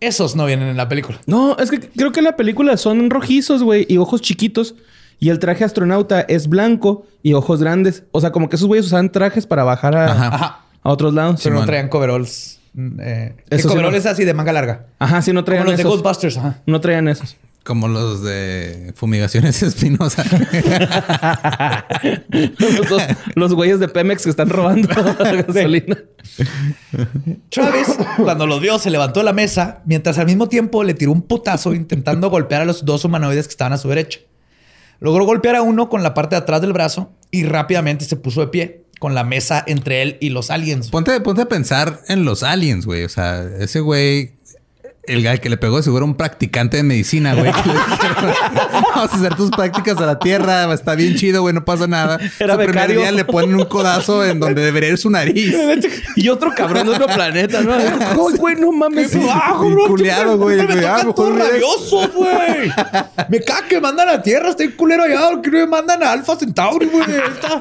[0.00, 1.18] Esos no vienen en la película.
[1.26, 4.74] No, es que creo que en la película son rojizos, güey, y ojos chiquitos.
[5.18, 8.02] Y el traje astronauta es blanco y ojos grandes.
[8.10, 10.26] O sea, como que esos güeyes usaban trajes para bajar a, Ajá.
[10.34, 10.60] Ajá.
[10.82, 11.40] a otros lados.
[11.42, 12.60] Pero no traían coveralls.
[12.76, 13.98] Eh, el Eso sí coverall no.
[13.98, 14.86] es así de manga larga.
[14.98, 15.82] Ajá, sí, no Como traían los de.
[15.84, 16.36] Ghostbusters.
[16.38, 16.62] Ajá.
[16.66, 17.36] No traían esos.
[17.64, 20.24] como los de fumigaciones espinosa.
[22.30, 23.02] los, dos-
[23.34, 24.88] los güeyes de Pemex que están robando
[25.46, 25.96] gasolina.
[27.50, 31.12] Travis, cuando los vio, se levantó de la mesa, mientras al mismo tiempo le tiró
[31.12, 34.20] un putazo intentando golpear a los dos humanoides que estaban a su derecha.
[35.00, 38.40] Logró golpear a uno con la parte de atrás del brazo y rápidamente se puso
[38.40, 40.88] de pie, con la mesa entre él y los aliens.
[40.88, 43.04] ponte, ponte a pensar en los aliens, güey.
[43.04, 44.32] O sea, ese güey,
[45.02, 47.52] el guy que le pegó, seguro un practicante de medicina, güey.
[48.72, 50.72] Vamos a hacer tus prácticas a la tierra.
[50.72, 51.52] Está bien chido, güey.
[51.52, 52.18] No pasa nada.
[52.40, 55.54] Era Su primer día le ponen un codazo en donde debería ir su nariz.
[56.16, 57.74] Y otro cabrón de otro planeta, ¿no?
[57.74, 59.14] Ay, güey, no mames.
[59.28, 59.86] ¡Ah, cabrón!
[59.86, 60.66] culeado, güey.
[60.66, 60.86] Me.
[60.86, 62.72] Ah, rabiosos, güey.
[63.28, 64.48] Me caga que mandan a tierra.
[64.48, 65.42] Estoy culero allá.
[65.42, 67.04] Que me mandan a Alpha Centauri, güey.
[67.04, 67.58] Está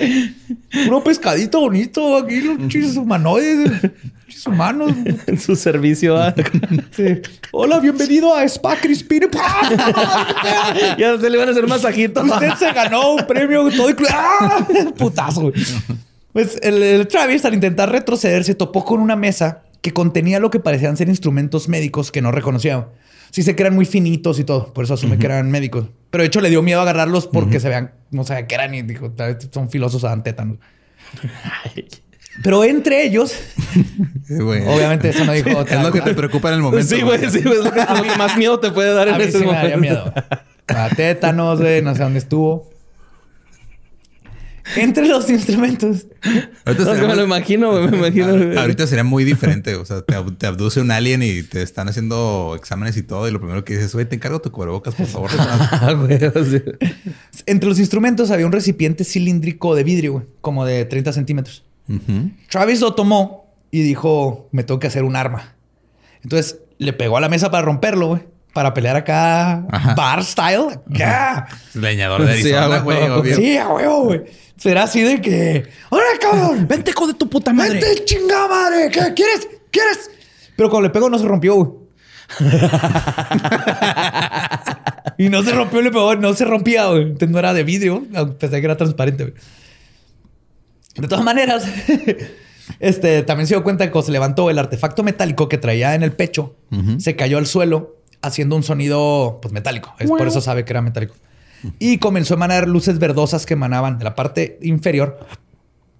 [0.85, 2.17] puro pescadito bonito.
[2.17, 3.71] Aquí los chis humanoides.
[4.27, 4.91] Chis humanos.
[5.27, 6.17] En su servicio.
[6.95, 7.21] Sí.
[7.51, 9.23] Hola, bienvenido a Spa Crispin.
[10.97, 12.21] ya se le van a hacer masajito.
[12.23, 14.65] Usted se ganó un premio todo ¡Ah!
[14.97, 15.51] Putazo.
[16.31, 20.49] Pues el, el Travis, al intentar retroceder, se topó con una mesa que contenía lo
[20.49, 22.87] que parecían ser instrumentos médicos que no reconocía.
[23.33, 25.87] Sí sé que eran muy finitos y todo, por eso asume que eran médicos.
[26.11, 28.83] Pero de hecho le dio miedo agarrarlos porque se vean, no sabía qué eran y
[28.83, 30.57] dijo, "Tal vez son filosos a tétanos.
[32.43, 33.33] Pero entre ellos,
[34.29, 35.49] obviamente eso no dijo.
[35.49, 36.87] Es lo que te preocupa en el momento.
[36.95, 37.81] Sí, güey, sí, güey, es lo que,
[38.17, 40.03] más miedo te puede dar A en mí ese sí me daría momento.
[40.13, 40.13] miedo.
[40.67, 42.71] A tétanos, güey, no sé dónde estuvo.
[44.77, 46.05] Entre los instrumentos.
[46.23, 48.27] Ahorita No, es que sería me lo muy- imagino, güey, me imagino.
[48.33, 48.57] güey.
[48.57, 49.75] Ahorita sería muy diferente.
[49.75, 53.27] O sea, te, te abduce un alien y te están haciendo exámenes y todo.
[53.27, 55.29] Y lo primero que dices, güey, te encargo tu cubrebocas, por favor.
[55.39, 55.93] Ah.
[57.45, 61.63] Entre los instrumentos había un recipiente cilíndrico de vidrio, güey, como de 30 centímetros.
[62.49, 65.55] Travis lo tomó y dijo, me tengo que hacer un arma.
[66.23, 68.21] Entonces le pegó a la mesa para romperlo, güey.
[68.53, 69.95] Para pelear acá, Ajá.
[69.95, 70.79] bar style.
[70.93, 71.47] Acá.
[71.73, 73.33] Leñador de Arizona, güey.
[73.33, 74.21] Sí, a huevo, güey.
[74.57, 76.65] Será así de que, ¡Órale, cabrón!
[76.69, 77.81] Vente, hijo de tu puta madre.
[77.81, 78.91] ¡Vente, chingada madre!
[78.91, 79.47] ¿Qué quieres?
[79.71, 80.11] ¿Quieres?
[80.55, 81.83] Pero cuando le pegó no se rompió, güey.
[85.17, 87.01] y no se rompió, le pegó, no se rompía, güey.
[87.03, 89.35] Entonces no era de vidrio, de que era transparente, güey.
[90.95, 91.65] De todas maneras,
[92.79, 96.03] este también se dio cuenta que cuando se levantó el artefacto metálico que traía en
[96.03, 96.55] el pecho,
[96.99, 99.93] se cayó al suelo haciendo un sonido pues metálico.
[99.99, 101.13] Es por eso sabe que era metálico.
[101.79, 105.19] Y comenzó a emanar luces verdosas que emanaban de la parte inferior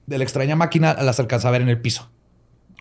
[0.07, 2.09] de la extraña máquina, las alcanzaba a ver en el piso.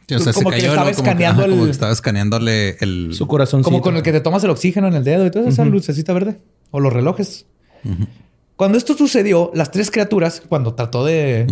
[0.09, 1.69] Sí, o sea, Como se que le cayó estaba como, que, escaneando ajá, como el-
[1.69, 3.15] que estaba escaneándole el...
[3.15, 3.63] Su corazón.
[3.63, 6.13] Como con el que te tomas el oxígeno en el dedo y toda esa lucecita
[6.13, 6.41] verde.
[6.73, 7.47] O los relojes.
[8.57, 11.47] Cuando esto sucedió, las tres criaturas, cuando trató de...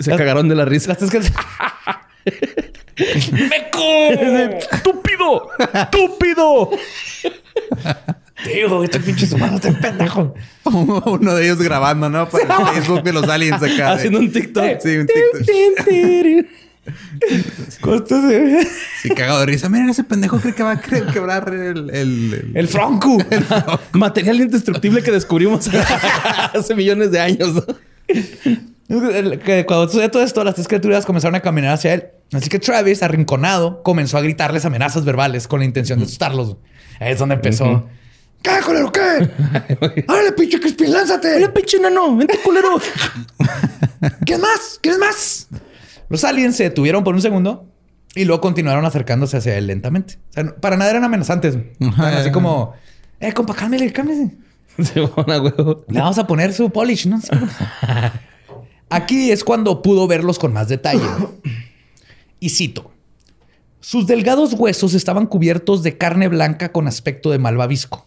[0.00, 0.88] Se cagaron de la risa.
[0.88, 1.36] Las tres criaturas...
[3.32, 4.60] ¡Meco!
[4.72, 5.48] ¡Estúpido!
[5.74, 6.70] ¡Estúpido!
[8.54, 10.34] Digo, este pinche humano está pendejo.
[10.64, 12.28] Uno de ellos grabando, ¿no?
[12.28, 13.92] Para el Facebook de los aliens acá.
[13.92, 14.80] Haciendo un TikTok.
[14.80, 16.46] Sí, un TikTok.
[17.80, 18.22] Costas
[19.02, 19.68] Sí, cagado de risa.
[19.68, 21.90] Miren, ese pendejo cree que va a quebrar el...
[21.90, 23.18] El, el- El Franco.
[23.92, 25.68] Material indestructible que descubrimos
[26.54, 27.62] hace millones de años.
[28.88, 32.08] Que Cuando sucedió todo esto, las tres criaturas comenzaron a caminar hacia él.
[32.32, 36.56] Así que Travis, arrinconado, comenzó a gritarles amenazas verbales con la intención de asustarlos.
[37.00, 37.86] Ahí es donde empezó.
[38.42, 38.90] ¿Qué, culero?
[38.92, 39.00] ¿Qué?
[40.08, 41.36] ¡Árale, pinche Crispin, lánzate!
[41.36, 42.16] ¡Hola, pinche nano!
[42.16, 42.68] ¡Vente, culero!
[44.24, 44.78] ¿Quieres más?
[44.80, 45.48] ¿Quieres más?
[46.08, 47.66] Los aliens se detuvieron por un segundo
[48.14, 50.18] y luego continuaron acercándose hacia él lentamente.
[50.30, 51.56] O sea, no- para nada eran amenazantes.
[51.80, 52.74] Estaban así como,
[53.20, 54.36] eh, compa, cálmele, cálmese.
[54.82, 55.84] Se van a huevo.
[55.88, 57.20] Le vamos a poner su polish, ¿no?
[58.90, 61.02] Aquí es cuando pudo verlos con más detalle.
[62.40, 62.92] Y cito.
[63.80, 68.06] Sus delgados huesos estaban cubiertos de carne blanca con aspecto de malvavisco.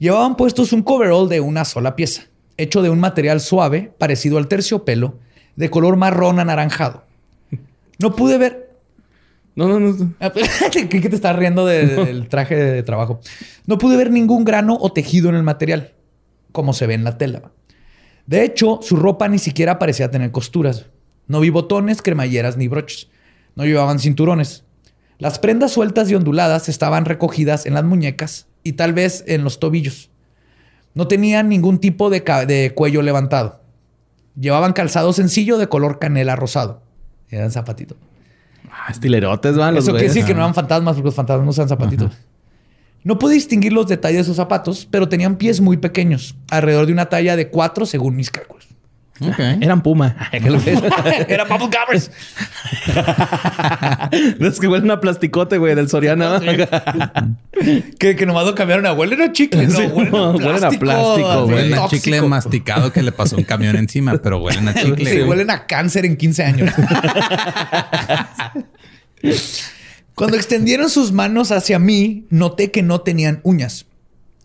[0.00, 2.24] Llevaban puestos un coverall de una sola pieza,
[2.56, 5.18] hecho de un material suave, parecido al terciopelo,
[5.54, 7.04] de color marrón anaranjado.
[8.00, 8.70] No pude ver.
[9.54, 10.12] No, no, no.
[10.18, 10.32] Ah,
[10.72, 13.20] Creí que te estás riendo de- del traje de trabajo.
[13.66, 15.92] No pude ver ningún grano o tejido en el material,
[16.50, 17.52] como se ve en la tela.
[18.26, 20.86] De hecho, su ropa ni siquiera parecía tener costuras.
[21.26, 23.08] No vi botones, cremalleras ni broches.
[23.54, 24.64] No llevaban cinturones.
[25.18, 29.60] Las prendas sueltas y onduladas estaban recogidas en las muñecas y tal vez en los
[29.60, 30.10] tobillos.
[30.94, 33.60] No tenían ningún tipo de, cuello levantado.
[34.38, 36.82] Llevaban calzado sencillo de color canela rosado.
[37.28, 37.98] Eran zapatitos.
[38.70, 41.50] Ah, estilerotes van los Eso quiere decir que no eran fantasmas porque los fantasmas no
[41.50, 42.12] usan zapatitos.
[43.02, 46.92] No pude distinguir los detalles de sus zapatos, pero tenían pies muy pequeños, alrededor de
[46.92, 48.68] una talla de 4 según mis cálculos.
[49.20, 49.38] Ok.
[49.60, 50.16] Eran puma.
[50.32, 52.10] Era Bubble Gabbers.
[54.38, 56.40] Los que huelen a plasticote, güey, del Soriana.
[57.98, 59.66] que, que nomás lo cambiaron a huelen a chicle.
[59.66, 61.44] No, Sí, huelen a huelen a plástico.
[61.46, 65.10] Huelen a chicle masticado que le pasó un camión encima, pero huelen a chicle.
[65.10, 66.70] Sí, huelen a cáncer en 15 años.
[70.20, 73.86] Cuando extendieron sus manos hacia mí, noté que no tenían uñas.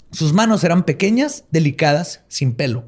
[0.10, 2.86] Sus manos eran pequeñas, delicadas, sin pelo.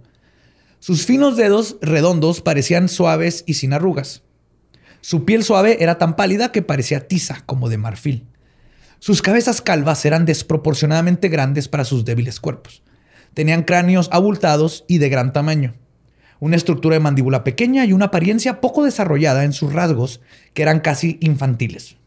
[0.80, 4.24] Sus finos dedos redondos parecían suaves y sin arrugas.
[5.02, 8.26] Su piel suave era tan pálida que parecía tiza, como de marfil.
[9.00, 12.84] Sus cabezas calvas eran desproporcionadamente grandes para sus débiles cuerpos.
[13.34, 15.74] Tenían cráneos abultados y de gran tamaño
[16.40, 20.22] una estructura de mandíbula pequeña y una apariencia poco desarrollada en sus rasgos
[20.54, 21.98] que eran casi infantiles.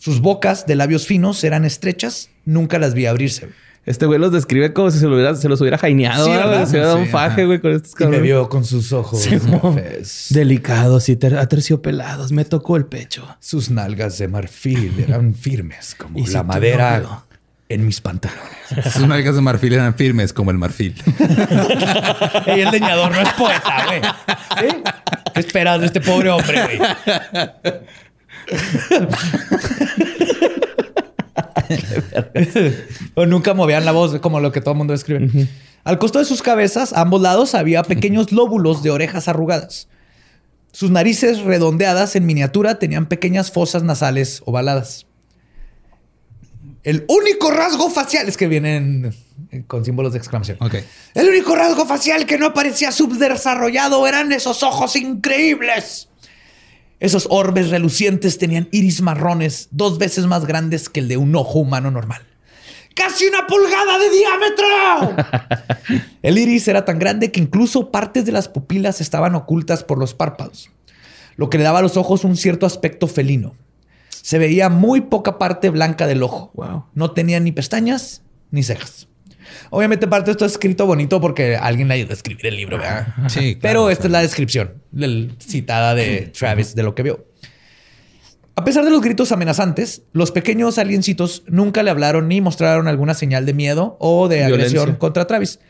[0.00, 3.50] Sus bocas de labios finos eran estrechas, nunca las vi abrirse.
[3.84, 6.24] Este güey los describe como si se, lo hubiera, se los hubiera jaineado.
[6.24, 6.48] Sí, ¿verdad?
[6.50, 6.64] ¿verdad?
[6.64, 8.22] Se hubiera dado un faje, güey, con estos Y me cabrones.
[8.22, 10.26] vio con sus ojos Sí, cafés.
[10.30, 12.32] Delicados y ter- aterciopelados.
[12.32, 13.26] Me tocó el pecho.
[13.40, 17.24] Sus nalgas de marfil eran firmes como Y la madera
[17.68, 18.48] en mis pantalones.
[18.92, 20.94] Sus nalgas de marfil eran firmes como el marfil.
[22.46, 24.00] y el leñador no es poeta, güey.
[24.70, 24.76] ¿Sí?
[25.34, 27.82] ¿Qué esperas de este pobre hombre, güey?
[33.14, 35.48] O nunca movían la voz, como lo que todo el mundo describe.
[35.84, 39.88] Al costado de sus cabezas, a ambos lados, había pequeños lóbulos de orejas arrugadas.
[40.72, 45.06] Sus narices redondeadas en miniatura tenían pequeñas fosas nasales ovaladas.
[46.82, 49.14] El único rasgo facial es que vienen
[49.66, 50.58] con símbolos de exclamación.
[51.14, 56.09] El único rasgo facial que no parecía subdesarrollado eran esos ojos increíbles.
[57.00, 61.58] Esos orbes relucientes tenían iris marrones dos veces más grandes que el de un ojo
[61.58, 62.22] humano normal.
[62.94, 66.04] ¡Casi una pulgada de diámetro!
[66.22, 70.12] el iris era tan grande que incluso partes de las pupilas estaban ocultas por los
[70.12, 70.70] párpados,
[71.36, 73.54] lo que le daba a los ojos un cierto aspecto felino.
[74.10, 76.50] Se veía muy poca parte blanca del ojo.
[76.54, 76.84] Wow.
[76.92, 79.08] No tenía ni pestañas ni cejas.
[79.70, 82.78] Obviamente parte de esto es escrito bonito porque alguien le ayudó a escribir el libro,
[82.78, 83.06] ¿verdad?
[83.28, 84.08] Sí, claro, Pero esta claro.
[84.08, 87.24] es la descripción del- citada de Travis de lo que vio.
[88.56, 93.14] A pesar de los gritos amenazantes, los pequeños aliencitos nunca le hablaron ni mostraron alguna
[93.14, 94.80] señal de miedo o de Violencia.
[94.80, 95.60] agresión contra Travis.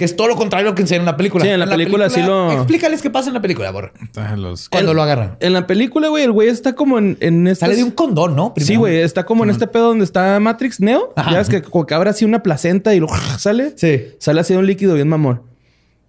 [0.00, 1.44] Que es todo lo contrario a lo que enseñan en la película.
[1.44, 3.92] Sí, en la película sí lo- Explícales qué pasa en la película, Borre.
[4.34, 4.70] Los...
[4.70, 5.36] Cuando El- lo agarran.
[5.40, 8.34] En la película, güey, el güey está como en, en estas- Sale de un condón,
[8.34, 8.54] ¿no?
[8.56, 8.80] Sí, Primero.
[8.80, 11.12] güey, está como en este pedo donde está Matrix Neo.
[11.16, 11.32] Ajá.
[11.32, 13.74] Ya es que como que abre así una placenta y lo sale.
[13.76, 14.06] Sí.
[14.18, 15.42] Sale así un líquido bien mamón.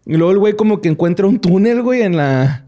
[0.06, 2.64] Y luego el güey como que encuentra un túnel, güey, en la...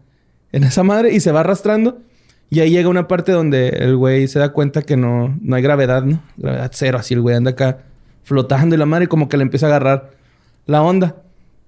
[0.52, 2.02] En esa madre y se va arrastrando.
[2.50, 5.62] Y ahí llega una parte donde el güey se da cuenta que no, no hay
[5.62, 6.22] gravedad, ¿no?
[6.36, 6.98] Gravedad cero.
[7.00, 7.78] Así el güey anda acá
[8.24, 10.10] flotando y la madre y como que le empieza a agarrar
[10.66, 11.16] la onda.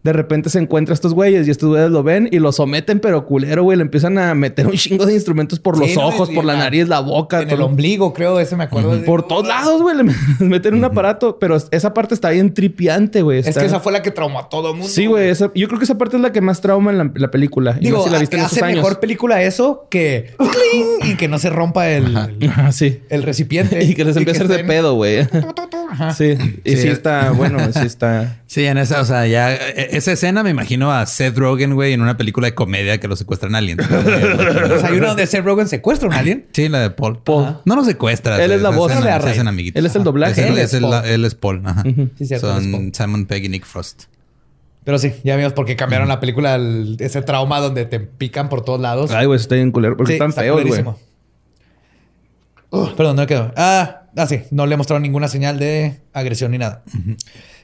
[0.03, 3.27] De repente se encuentra estos güeyes y estos güeyes lo ven y lo someten, pero
[3.27, 3.77] culero, güey.
[3.77, 6.07] Le empiezan a meter un chingo de instrumentos por Sí, los ¿no?
[6.07, 7.43] ojos, Y- por la y- nariz, la boca.
[7.43, 8.93] En el ombligo, creo, ese me acuerdo.
[8.97, 9.97] de- Por todos lados, güey.
[9.97, 10.05] Le
[10.47, 11.41] meten un aparato.
[11.41, 13.41] Pero esa parte está bien tripiante, güey.
[13.41, 14.87] Es que esa fue la que traumó a todo mundo.
[14.87, 15.29] Sí, güey.
[15.29, 17.77] esa- Yo creo que esa parte es la que más trauma en la, la película.
[17.81, 18.85] Y Digo, no sé si la viste en hace esos años.
[18.85, 21.11] mejor película eso que ¡cling!
[21.11, 22.31] y que no se rompa el, Ajá,
[22.71, 23.01] sí.
[23.09, 23.83] el recipiente.
[23.85, 25.27] Y que les empieza a hacer de pedo, güey.
[25.91, 26.13] Ajá.
[26.15, 26.37] Sí.
[26.65, 26.89] Y sí, Sí.
[26.89, 27.31] está...
[27.31, 28.39] Bueno, sí está...
[28.47, 31.93] Sí, en esa, o sea, ya e- esa escena me imagino a Seth Rogen, güey,
[31.93, 33.53] en una película de comedia que lo secuestran.
[33.55, 36.47] O sea, hay una donde Seth Rogen secuestra a un alien.
[36.53, 37.19] Sí, la de Paul.
[37.23, 37.59] Paul.
[37.65, 38.43] No lo secuestra.
[38.43, 38.93] Él es la voz.
[38.93, 39.79] hacen amiguitos.
[39.79, 40.33] Él es el doblaje.
[40.33, 41.05] Es el- Él es es el- Paul.
[41.07, 41.63] Él es Paul.
[41.65, 41.83] Ajá.
[41.83, 42.93] Sí, cierto, él Son Paul.
[42.95, 44.05] Simon Pegg y Nick Frost.
[44.85, 48.49] Pero sí, ya vimos por qué cambiaron la película, el- ese trauma donde te pican
[48.49, 49.11] por todos lados.
[49.11, 49.97] Ay, güey, está bien culero.
[49.97, 50.85] Porque Sí, están está feos, güey.
[52.71, 53.53] Uh, perdón, no me quedó.
[53.57, 54.43] Ah, ah, sí.
[54.51, 56.83] No le mostraron ninguna señal de agresión ni nada.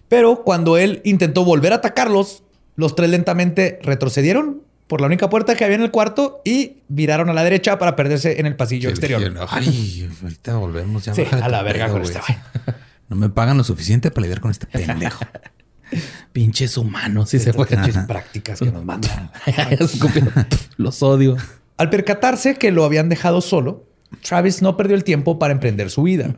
[0.08, 2.42] Pero cuando él intentó volver a atacarlos,
[2.76, 7.30] los tres lentamente retrocedieron por la única puerta que había en el cuarto y viraron
[7.30, 9.22] a la derecha para perderse en el pasillo Sí, exterior.
[9.48, 11.14] Ay, ahorita volvemos ya.
[11.14, 12.38] Sí, a la verga pedo, con este güey.
[13.08, 15.24] No me pagan lo suficiente para lidiar con este pendejo.
[16.32, 17.28] Pinches humanos.
[17.28, 17.66] Sí se fue.
[17.66, 19.30] pinches prácticas que nos mandan.
[20.78, 21.36] Los odio.
[21.76, 23.86] Al percatarse que lo habían dejado solo,
[24.20, 26.36] Travis no perdió el tiempo para emprender su vida.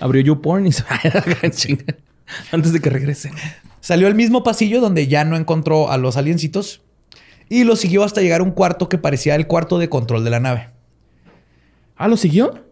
[0.00, 0.84] Abrió YouPorn y se.
[2.52, 3.30] Antes de que regrese.
[3.80, 6.80] Salió al mismo pasillo donde ya no encontró a los aliencitos
[7.48, 10.30] y lo siguió hasta llegar a un cuarto que parecía el cuarto de control de
[10.30, 10.70] la nave.
[11.96, 12.64] Ah, ¿lo siguió?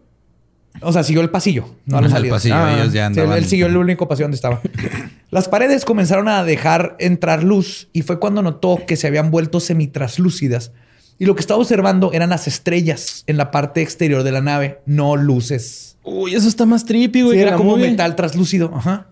[0.81, 3.67] O sea, siguió el pasillo, no los el pasillo, Ah, ellos ya andaban- él siguió
[3.67, 4.59] el único pasillo donde estaba.
[5.29, 9.59] Las paredes comenzaron a dejar entrar luz y fue cuando notó que se habían vuelto
[9.59, 10.71] semitraslúcidas.
[11.19, 14.81] Y lo que estaba observando eran las estrellas en la parte exterior de la nave,
[14.85, 15.97] no luces.
[16.03, 17.37] Uy, eso está más trippy, güey.
[17.37, 18.71] Sí, era como metal translúcido.
[18.75, 19.07] Ajá.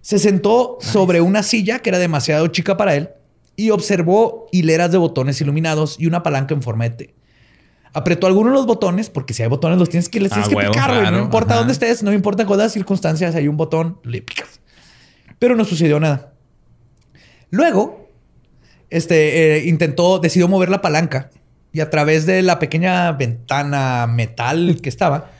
[0.00, 3.10] Se sentó sobre una silla que era demasiado chica para él
[3.56, 7.14] y observó hileras de botones iluminados y una palanca en forma de T.
[7.92, 10.48] Apretó algunos de los botones, porque si hay botones los tienes que, les Ah, tienes
[10.50, 11.58] que huevo, picar, claro, No importa ajá.
[11.60, 14.60] dónde estés, no importa con las circunstancias, hay un botón, le picas.
[15.38, 16.34] Pero no sucedió nada.
[17.50, 18.05] Luego,
[18.90, 21.30] este, eh, intentó, decidió mover la palanca
[21.72, 25.30] y a través de la pequeña ventana metal que estaba,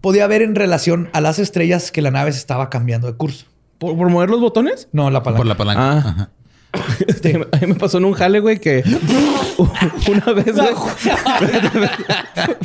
[0.00, 3.46] podía ver en relación a las estrellas que la nave se estaba cambiando de curso.
[3.78, 4.88] ¿Por, por mover los botones?
[4.92, 5.38] No, la palanca.
[5.38, 5.82] Por la palanca.
[5.82, 5.98] Ah.
[5.98, 6.30] Ajá.
[7.06, 8.82] Este, a mí me pasó en un jale, güey, que
[10.08, 10.68] una vez, güey.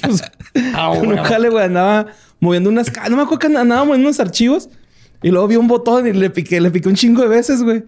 [0.02, 0.24] Pues,
[0.54, 2.08] en un jale, güey, andaba
[2.40, 2.92] moviendo unas...
[3.10, 4.70] No me acuerdo que andaba moviendo unos archivos
[5.22, 7.84] y luego vi un botón y le piqué, le piqué un chingo de veces, güey.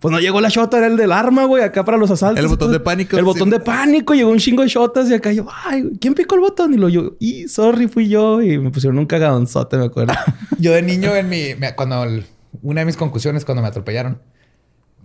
[0.00, 2.42] Pues no llegó la shota, era el del arma, güey, acá para los asaltos.
[2.42, 3.24] El botón de pánico, El sí.
[3.26, 6.40] botón de pánico, llegó un chingo de shotas y acá yo, ay, ¿quién picó el
[6.40, 6.72] botón?
[6.72, 8.40] Y lo yo, y sorry, fui yo.
[8.40, 10.14] Y me pusieron un cagadonzote, me acuerdo.
[10.58, 11.54] Yo de niño en mi...
[11.58, 12.02] me- Cuando...
[12.04, 12.24] el-
[12.62, 14.20] una de mis conclusiones cuando me atropellaron,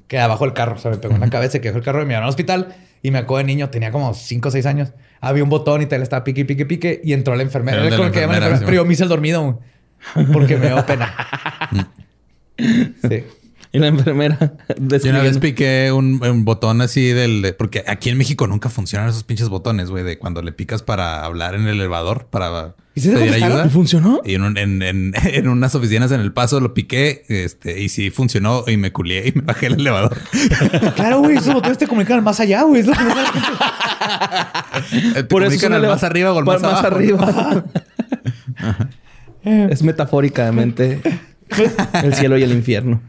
[0.07, 1.83] que abajo el carro, o sea, me pegó en la cabeza y que dejó el
[1.83, 2.75] carro y me llevaron al hospital.
[3.01, 4.93] Y me acuerdo de niño, tenía como 5 o 6 años.
[5.21, 7.01] Había un botón y tal, estaba pique, pique, pique.
[7.03, 7.77] Y entró la enfermera.
[7.85, 9.59] Era el que llaman enfermera, Pero yo me hice el dormido.
[10.15, 11.13] güey, Porque me dio pena.
[12.57, 13.23] sí.
[13.75, 17.41] Y la enfermera Yo una vez piqué un, un botón así del...
[17.41, 20.81] de- porque aquí en México nunca funcionan esos pinches botones, güey, de cuando le picas
[20.83, 23.65] para hablar en el elevador, para ¿Y sí te pedir ayuda.
[23.65, 24.21] ¿Y funcionó?
[24.23, 27.89] Y en, un- en, en- en unas oficinas en El Paso lo piqué este, y
[27.89, 30.17] sí funcionó y me culié y me bajé el elevador.
[30.95, 31.37] Claro, güey.
[31.37, 32.81] Esos botones te comunican al más allá, güey.
[32.81, 32.99] Es lo que
[35.25, 36.87] Por eso comunican al más arriba o al más, más, abajo.
[36.87, 37.65] arriba.
[39.43, 41.01] Es metafóricamente
[42.03, 42.99] el cielo y el infierno.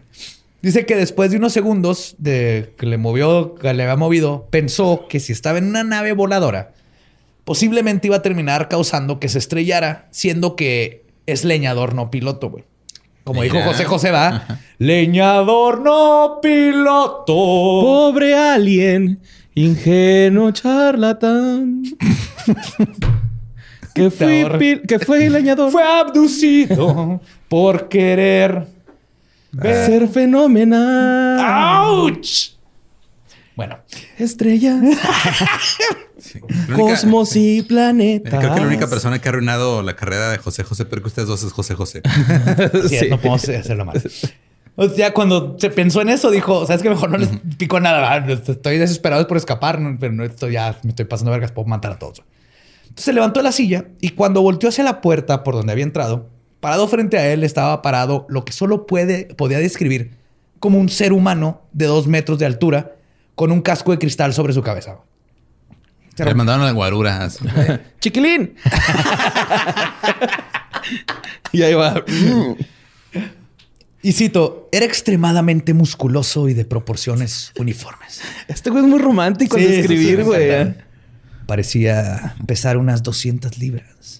[0.63, 5.07] Dice que después de unos segundos de que le movió, que le había movido, pensó
[5.09, 6.73] que si estaba en una nave voladora,
[7.45, 12.65] posiblemente iba a terminar causando que se estrellara, siendo que es leñador, no piloto, güey.
[13.23, 13.61] Como dijo.
[13.63, 14.61] José José, va.
[14.79, 17.27] Leñador, no piloto.
[17.27, 19.21] Pobre alien,
[19.55, 21.83] ingenuo charlatán.
[23.95, 25.73] que fui, que fue leñador.
[25.73, 28.76] Fue abducido por querer
[29.63, 29.87] ver.
[29.87, 31.41] ser fenomenal.
[31.41, 32.57] ¡Auch!
[33.57, 33.79] Bueno,
[34.19, 34.77] Estrellas,
[36.19, 36.41] Sí.
[36.43, 38.39] Única- cosmos y planetas.
[38.41, 41.09] Creo que la única persona que ha arruinado la carrera de José José, pero que
[41.09, 42.03] ustedes dos es José José.
[42.89, 43.09] Sí.
[43.09, 44.03] no podemos hacerlo mal.
[44.79, 48.19] O sea, cuando se pensó en eso, dijo, sabes que mejor no les pico nada.
[48.21, 48.51] ¿verdad?
[48.51, 51.99] Estoy desesperado por escapar, pero no estoy ya, me estoy pasando vergas, puedo matar a
[51.99, 52.23] todos.
[52.83, 55.85] Entonces se levantó de la silla y cuando volteó hacia la puerta por donde había
[55.85, 56.29] entrado,
[56.61, 60.13] parado frente a él estaba parado lo que solo puede, podía describir
[60.59, 62.97] como un ser humano de dos metros de altura
[63.35, 64.99] con un casco de cristal sobre su cabeza.
[66.17, 67.25] Le mandaron a la guarura.
[67.25, 67.45] así.
[68.01, 68.55] Chiquilín.
[71.53, 72.03] y ahí va.
[74.03, 78.21] Y cito, era extremadamente musculoso y de proporciones uniformes.
[78.49, 80.43] Este güey es muy romántico Sí, al escribir, sí, güey.
[80.45, 80.85] exactamente.
[81.47, 84.16] Parecía pesar unas 200 libras.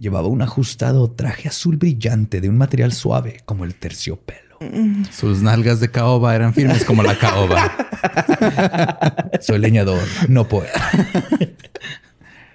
[0.00, 4.58] Llevaba un ajustado traje azul brillante de un material suave como el terciopelo.
[5.10, 7.70] Sus nalgas de caoba eran firmes como la caoba.
[9.40, 10.90] Soy leñador, no poeta.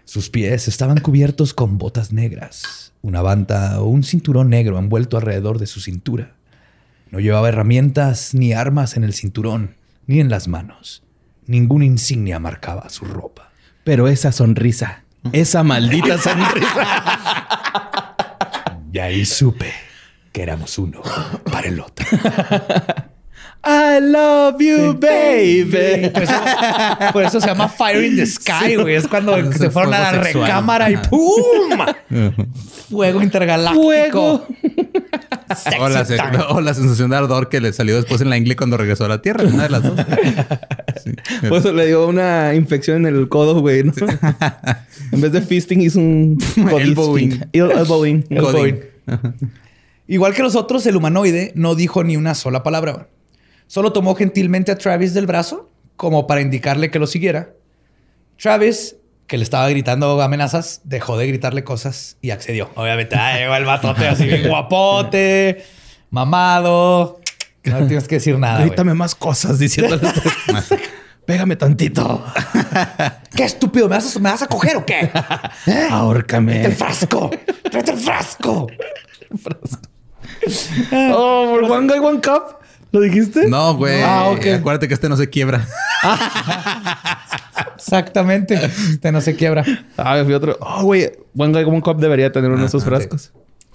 [0.06, 5.60] Sus pies estaban cubiertos con botas negras, una banda o un cinturón negro envuelto alrededor
[5.60, 6.34] de su cintura.
[7.12, 9.76] No llevaba herramientas ni armas en el cinturón,
[10.08, 11.04] ni en las manos.
[11.46, 13.52] Ninguna insignia marcaba su ropa.
[13.84, 17.12] Pero esa sonrisa, esa maldita sonrisa.
[18.92, 19.74] Y ahí supe
[20.32, 21.02] que éramos uno
[21.52, 22.06] para el otro.
[23.64, 26.10] I love you, baby.
[26.12, 26.34] Por eso,
[27.14, 28.94] por eso se llama Fire in the Sky, güey.
[28.96, 30.44] Es cuando Es se fueron a la sexual.
[30.46, 30.98] recámara y.
[30.98, 31.32] ¡pum!
[32.92, 33.84] Fuego intergaláctico.
[33.84, 34.48] Fuego.
[35.56, 36.38] Sexy O la, se- time.
[36.50, 39.08] o la sensación de ardor que le salió después en la ingle cuando regresó a
[39.08, 39.44] la Tierra.
[39.46, 40.00] Una de las dos.
[41.04, 41.12] Sí.
[41.50, 43.94] Por eso le dio una infección en el codo, güey, ¿no?
[45.12, 46.94] en vez de fisting hizo un Elbowing.
[46.96, 47.50] codisting.
[47.54, 48.26] El- Elbowing.
[48.30, 48.80] Elbowing.
[50.08, 53.08] Igual que los otros, el humanoide no dijo ni una sola palabra.
[53.68, 57.54] Solo tomó gentilmente a Travis del brazo como para indicarle que lo siguiera.
[58.38, 58.98] Travis,
[59.28, 62.70] que le estaba gritando amenazas, dejó de gritarle cosas y accedió.
[62.76, 65.64] Obviamente, ah, llegó el batote así bien guapote,
[66.10, 67.20] mamado.
[67.64, 68.62] No tienes que decir nada.
[68.62, 70.08] Grítame más cosas diciéndole.
[71.26, 72.24] Pégame tantito.
[73.36, 73.90] ¿Qué estúpido?
[73.90, 75.10] ¿Me vas, a, ¿Me vas a coger o qué?
[75.90, 76.52] Ahórcame.
[76.52, 77.32] ¡Tráete el frasco!
[77.72, 78.68] ¡Tráete el frasco!
[80.92, 82.58] Oh, por One Guy, One Cup.
[82.96, 83.50] ¿Lo dijiste?
[83.50, 84.02] No, güey.
[84.02, 84.46] Ah, ok.
[84.60, 85.68] Acuérdate que este no se quiebra.
[87.76, 88.56] Exactamente.
[88.56, 89.66] Este no se quiebra.
[89.98, 90.58] Ah, fui otro.
[90.62, 91.12] Oh, güey.
[91.36, 93.34] One Guy, One Cup debería tener uno de esos Ajá, frascos.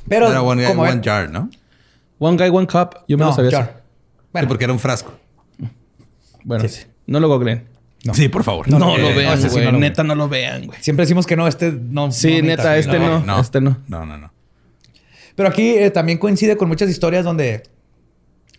[0.09, 1.51] Pero Era one, como one jar, ¿no?
[2.19, 3.01] One Guy, One Cup.
[3.09, 3.51] Yo me No, lo sabía.
[3.51, 3.83] jar.
[4.33, 5.13] Bueno, Sí, porque era un frasco.
[6.43, 6.65] Bueno,
[7.07, 7.67] no lo googleen.
[8.15, 8.71] Sí, por favor.
[8.71, 9.67] No, no, lo eh, no, vean, sí güey.
[9.67, 10.81] no lo Neta, no lo vean, güey.
[10.81, 12.11] siempre decimos que no, este no.
[12.11, 13.39] Sí, no neta, este no.
[13.39, 13.77] este no.
[13.87, 14.33] No, no, no.
[15.37, 17.65] Pero aquí eh, también coincide con muchas historias donde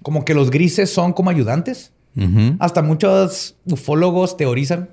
[0.01, 1.93] como que los grises son como ayudantes.
[2.59, 4.89] Hasta muchos ufólogos teorizan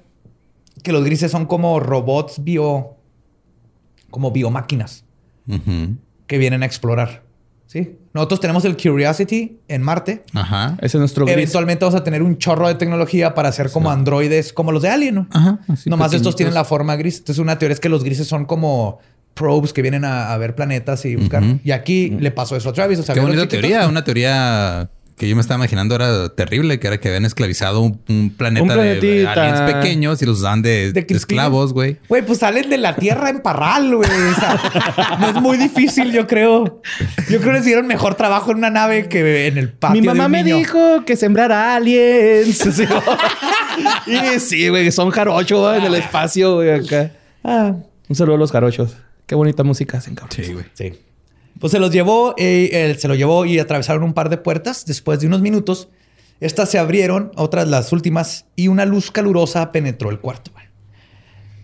[0.84, 2.94] que los grises son como robots bio,
[4.10, 5.04] como biomáquinas
[6.26, 7.22] que vienen a explorar.
[7.66, 7.98] ¿Sí?
[8.14, 10.22] Nosotros tenemos el Curiosity en Marte.
[10.32, 10.78] Ajá.
[10.80, 11.36] Ese es nuestro gris.
[11.36, 14.88] Eventualmente vamos a tener un chorro de tecnología para hacer como androides, como los de
[14.88, 15.26] Alien, ¿no?
[15.30, 15.58] Ajá.
[15.68, 16.36] así Nomás estos pequeñitos.
[16.36, 17.18] tienen la forma gris.
[17.18, 19.00] Entonces, una teoría es que los grises son como
[19.34, 21.42] probes que vienen a, a ver planetas y buscar.
[21.62, 23.00] Y aquí le pasó eso a Travis.
[23.00, 23.86] O sea, Qué bonita teoría.
[23.86, 24.88] Una teoría
[25.18, 28.62] que yo me estaba imaginando era terrible, que era que habían esclavizado un, un planeta
[28.62, 28.68] Un
[29.00, 31.96] de- aliens pequeños y los usaban de, De de esclavos, güey.
[32.08, 34.08] Güey, pues salen de la tierra en parral, güey.
[34.08, 36.80] O sea, no es muy difícil, yo creo.
[37.28, 40.00] Yo creo que hicieron mejor trabajo en una nave que en el patio.
[40.00, 40.56] Mi de mamá un me niño.
[40.56, 42.56] dijo que sembrara aliens.
[42.58, 42.84] Sí.
[44.06, 47.10] y sí, güey, son jarochos en el espacio, güey, acá.
[47.44, 47.74] Ah,
[48.08, 48.96] un saludo a los jarochos.
[49.26, 50.36] Qué bonita música hacen, cabrón.
[50.44, 50.64] Sí, güey.
[50.74, 50.92] Sí.
[51.58, 54.86] Pues se los llevó, eh, él se lo llevó y atravesaron un par de puertas.
[54.86, 55.88] Después de unos minutos,
[56.40, 60.52] estas se abrieron, otras las últimas, y una luz calurosa penetró el cuarto.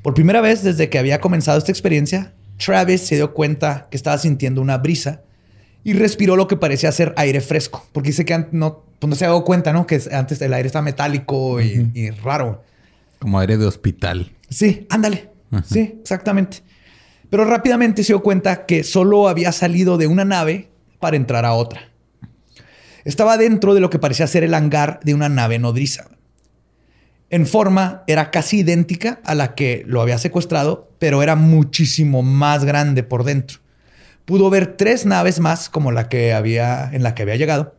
[0.02, 4.18] Por primera vez desde que había comenzado esta experiencia, Travis se dio cuenta que estaba
[4.18, 5.22] sintiendo una brisa
[5.82, 7.86] y respiró lo que parecía ser aire fresco.
[7.92, 9.86] Porque dice que no, pues no se había dado cuenta, ¿no?
[9.86, 12.62] Que antes el aire estaba metálico y, y raro.
[13.18, 14.32] Como aire de hospital.
[14.50, 15.30] Sí, ándale.
[15.64, 16.63] Sí, exactamente.
[17.34, 20.68] Pero rápidamente se dio cuenta que solo había salido de una nave
[21.00, 21.90] para entrar a otra.
[23.04, 26.04] Estaba dentro de lo que parecía ser el hangar de una nave nodriza.
[27.30, 32.64] En forma era casi idéntica a la que lo había secuestrado, pero era muchísimo más
[32.64, 33.58] grande por dentro.
[34.26, 37.74] Pudo ver tres naves más como la que había en la que había llegado.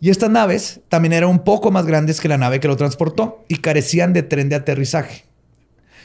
[0.00, 3.44] Y estas naves también eran un poco más grandes que la nave que lo transportó
[3.46, 5.33] y carecían de tren de aterrizaje.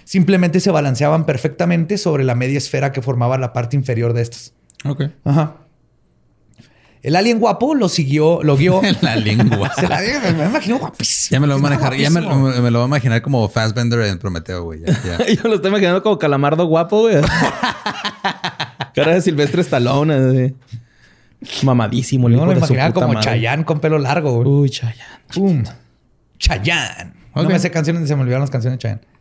[0.10, 4.54] Simplemente se balanceaban perfectamente sobre la media esfera que formaba la parte inferior de estas.
[4.84, 5.04] Ok.
[5.24, 5.58] Ajá.
[7.04, 8.82] El alien guapo lo siguió, lo guió.
[9.02, 9.72] la lengua.
[9.76, 11.36] Se la me me imagino guapísimo.
[11.36, 11.96] Ya me lo voy a manejar.
[11.96, 14.80] Ya me, lo voy a imaginar como Fassbender en Prometeo, güey.
[14.80, 15.28] Ya, ya.
[15.36, 17.18] Yo lo estoy imaginando como calamardo guapo, güey.
[18.96, 20.16] Cara de Silvestre Stallone.
[20.16, 21.66] así.
[21.68, 22.30] Mamadísimo.
[22.30, 23.22] el Yo hijo me su imaginaba como madre.
[23.26, 24.42] Chayanne con pelo largo.
[24.42, 24.48] güey.
[24.48, 25.22] Uy, Chayanne.
[25.32, 25.64] Pum.
[26.40, 27.14] Chayanne.
[27.36, 27.50] No Ok.
[27.50, 29.19] me sé canciones, se me olvidaron las canciones de Chayanne.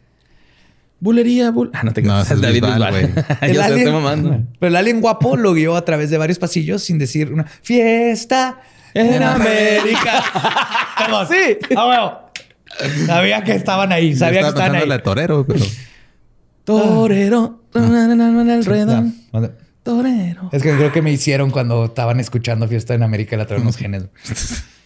[1.00, 1.70] Bulería, bul...
[1.74, 3.08] Ah, no te No, es David Bisbal, güey.
[3.54, 4.42] Yo alien- estoy mamando.
[4.58, 8.60] Pero el alien guapo lo guió a través de varios pasillos sin decir una fiesta
[8.94, 10.24] en América.
[10.98, 11.26] Perdón.
[11.28, 11.58] Sí.
[11.76, 13.06] Ah, huevo.
[13.06, 14.14] Sabía que estaban ahí.
[14.16, 14.88] Sabía que estaba estaban ahí.
[14.88, 15.64] de Torero, pero...
[16.64, 17.62] Torero.
[17.74, 19.48] Ah,
[19.82, 20.50] Torero.
[20.52, 23.62] Es que creo que me hicieron cuando estaban escuchando Fiesta en América y la trajeron
[23.68, 24.04] unos genes.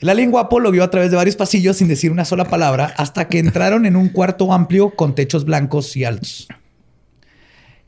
[0.00, 2.92] El alien guapo lo vio a través de varios pasillos sin decir una sola palabra
[2.96, 6.48] hasta que entraron en un cuarto amplio con techos blancos y altos.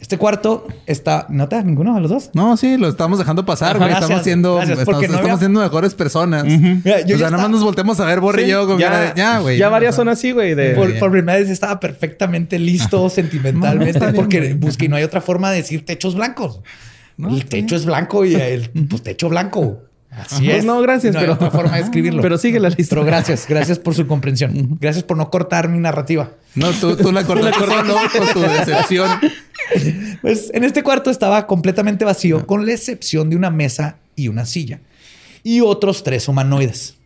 [0.00, 1.26] Este cuarto está...
[1.28, 2.30] ¿Nota ninguno de los dos?
[2.32, 3.88] No, sí, lo estamos dejando pasar, Ajá, güey.
[3.90, 6.44] gracias, Estamos siendo, gracias, estamos, no estamos había- siendo mejores personas.
[6.44, 8.78] Mira, yo o ya sea, nada más nos volteamos a ver, Borre y yo, como
[8.78, 9.58] ya, cara de, ya, güey.
[9.58, 10.54] Ya varias son así, güey.
[10.54, 10.70] De...
[10.76, 14.94] Por, por primera vez estaba perfectamente listo sentimentalmente No, no, bien, porque busqué y no
[14.94, 16.60] hay otra forma de decir techos blancos.
[17.18, 19.82] el techo es blanco y el pues, techo blanco.
[20.10, 20.64] Así Pues es.
[20.64, 22.22] no, gracias, No hay pero- otra forma de escribirlo.
[22.22, 22.94] Pero sigue la lista.
[22.96, 24.78] Pero gracias, gracias por su comprensión.
[24.80, 26.30] Gracias por no cortar mi narrativa.
[26.54, 27.60] No, tú, tú la cortaste
[28.18, 29.10] por tu decepción.
[30.22, 34.46] Pues en este cuarto estaba completamente vacío, con la excepción de una mesa y una
[34.46, 34.80] silla.
[35.42, 36.96] Y otros tres humanoides.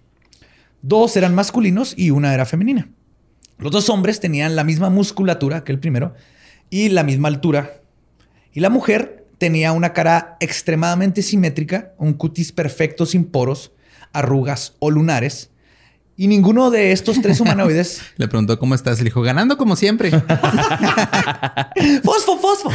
[0.80, 2.88] Dos eran masculinos y una era femenina.
[3.58, 6.14] Los dos hombres tenían la misma musculatura que el primero
[6.70, 7.74] y la misma altura.
[8.52, 13.72] Y la mujer tenía una cara extremadamente simétrica, un cutis perfecto sin poros,
[14.12, 15.50] arrugas o lunares.
[16.16, 20.12] Y ninguno de estos tres humanoides Le preguntó cómo estás le dijo, ganando como siempre.
[22.04, 22.70] ¡Fosfo, fosfo!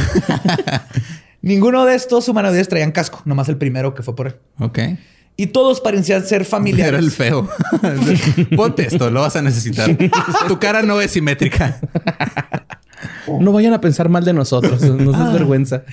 [1.40, 4.36] Ninguno de estos humanoides traían casco, nomás el primero que fue por él.
[4.58, 4.78] ok.
[5.38, 6.88] Y todos parecían ser familiares.
[6.88, 7.48] Era el feo.
[8.56, 9.96] Ponte esto, lo vas a necesitar.
[10.48, 11.80] Tu cara no es simétrica.
[13.40, 14.82] No vayan a pensar mal de nosotros.
[14.82, 15.28] Nos Ah.
[15.28, 15.84] es vergüenza.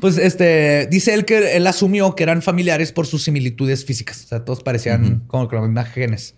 [0.00, 4.24] Pues este dice él que él asumió que eran familiares por sus similitudes físicas.
[4.24, 6.34] O sea, todos parecían como con los mismos genes.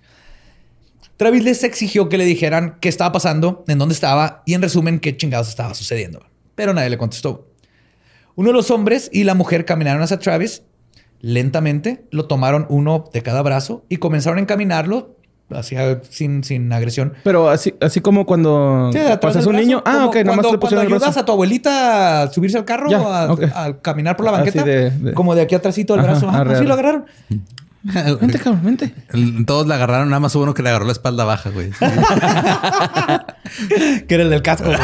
[1.16, 5.00] Travis les exigió que le dijeran qué estaba pasando, en dónde estaba y en resumen
[5.00, 6.24] qué chingados estaba sucediendo.
[6.54, 7.52] Pero nadie le contestó.
[8.36, 10.62] Uno de los hombres y la mujer caminaron hacia Travis
[11.20, 15.16] lentamente, lo tomaron uno de cada brazo y comenzaron a encaminarlo
[15.52, 17.14] hacia, sin, sin agresión.
[17.24, 19.82] Pero así, así como cuando Sí, pasas un brazo, niño.
[19.84, 21.20] Ah, ok, nada más cuando, le pusieron cuando el ayudas brazo.
[21.20, 23.00] a tu abuelita a subirse al carro Ya,
[23.54, 26.28] a, caminar por la Así banqueta, de- de- como de aquí atrásito del Ajá, brazo.
[26.28, 26.68] Ajá, arre, así arre.
[26.68, 27.04] lo agarraron.
[28.20, 28.94] Vente, cabrón, vente.
[29.10, 31.70] El- Todos la agarraron, nada más hubo uno que le agarró la espalda baja, güey.
[34.06, 34.66] que era el del casco.
[34.66, 34.78] güey.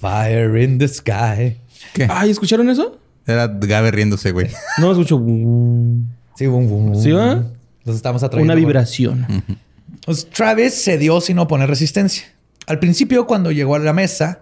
[0.00, 1.56] Fire in the sky.
[1.94, 2.08] ¿Qué?
[2.10, 2.98] Ay, ¿escucharon eso?
[3.26, 4.48] Era Gabe riéndose, güey.
[4.78, 5.16] No escucho.
[6.34, 7.02] Sí, bum, bum, bum.
[7.02, 7.42] ¿Sí, va?
[7.84, 8.52] Los estamos atrayendo.
[8.52, 9.26] Una vibración.
[10.06, 12.24] Pues Travis cedió sin oponer resistencia.
[12.66, 14.40] Al principio, cuando llegó a la mesa,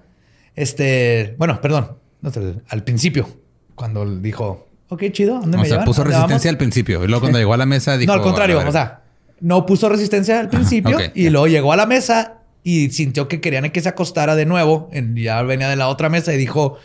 [0.54, 2.30] este, bueno, perdón, no
[2.68, 3.28] al principio,
[3.74, 5.86] cuando dijo, ok, chido, ¿a ¿dónde O me sea, llevan?
[5.86, 7.04] puso ¿A dónde vamos?" resistencia al principio.
[7.04, 8.12] Y luego cuando llegó a la mesa dijo...
[8.12, 9.02] no, al contrario, o sea,
[9.40, 11.30] no puso resistencia al principio y ya.
[11.30, 14.90] luego llegó a la mesa y sintió que querían que se acostara de nuevo.
[14.92, 16.76] En- ya venía de la otra mesa y dijo,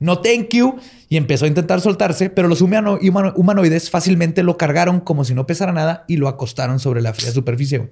[0.00, 0.76] no, thank you.
[1.08, 5.34] Y empezó a intentar soltarse, pero los humano- humano- humanoides fácilmente lo cargaron como si
[5.34, 7.78] no pesara nada y lo acostaron sobre la fría superficie.
[7.78, 7.90] güey.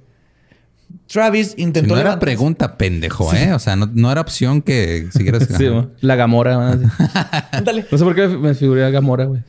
[1.07, 3.53] Travis Si intentó no era levantarse- pregunta, pendejo, ¿eh?
[3.53, 5.49] O sea, no, no era opción que siguieras...
[5.57, 5.67] Sí,
[6.01, 6.77] la Gamora.
[6.77, 6.91] ¿no?
[7.53, 7.87] Ándale.
[7.91, 9.43] No sé por qué me figuré a Gamora, güey.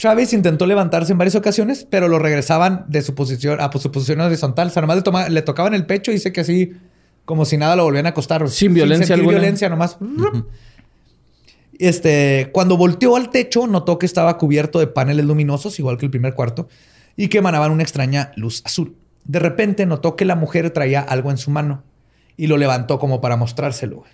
[0.00, 4.20] Travis intentó levantarse en varias ocasiones, pero lo regresaban de su posición a su posición
[4.20, 4.68] horizontal.
[4.68, 6.72] O sea, nomás le, toma- le tocaban el pecho y dice que así,
[7.26, 8.48] como si nada, lo volvían a acostar.
[8.48, 9.36] Sin violencia alguna.
[9.38, 9.98] violencia, nomás.
[11.80, 16.10] Este, cuando volteó al techo, notó que estaba cubierto de paneles luminosos, igual que el
[16.10, 16.68] primer cuarto,
[17.16, 18.96] y que emanaban una extraña luz azul.
[19.24, 21.82] De repente notó que la mujer traía algo en su mano
[22.36, 24.04] y lo levantó como para mostrárselo.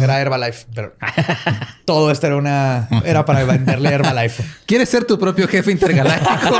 [0.00, 0.94] Era Herbalife, pero
[1.84, 4.44] todo esto era una era para venderle Herbalife.
[4.66, 6.56] ¿Quieres ser tu propio jefe intergaláctico?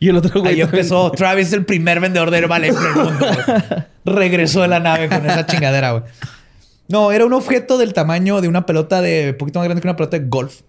[0.00, 0.54] Y el otro güey.
[0.54, 3.26] Ahí también- empezó Travis, el primer vendedor de Herbalife en el mundo.
[3.26, 4.16] güey.
[4.16, 6.04] Regresó de la nave con esa chingadera, güey.
[6.88, 9.96] No, era un objeto del tamaño de una pelota de poquito más grande que una
[9.96, 10.62] pelota de golf.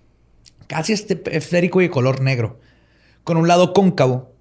[0.67, 2.59] Casi este esférico y de color negro.
[3.23, 4.31] Con un lado cóncavo.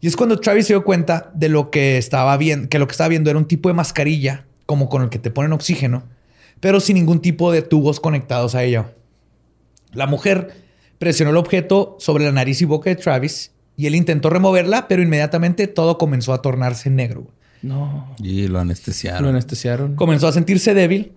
[0.00, 2.92] Y es cuando Travis se dio cuenta de lo que estaba viendo, que lo que
[2.92, 6.04] estaba viendo era un tipo de mascarilla, como con el que te ponen oxígeno,
[6.60, 8.94] pero sin ningún tipo de tubos conectados a ella.
[9.92, 10.62] La mujer
[11.00, 15.02] presionó el objeto sobre la nariz y boca de Travis y él intentó removerla, pero
[15.02, 17.26] inmediatamente todo comenzó a tornarse negro.
[17.62, 18.14] No.
[18.20, 19.24] y lo anestesiaron.
[19.24, 19.96] Lo anestesiaron.
[19.96, 21.14] Comenzó a sentirse débil,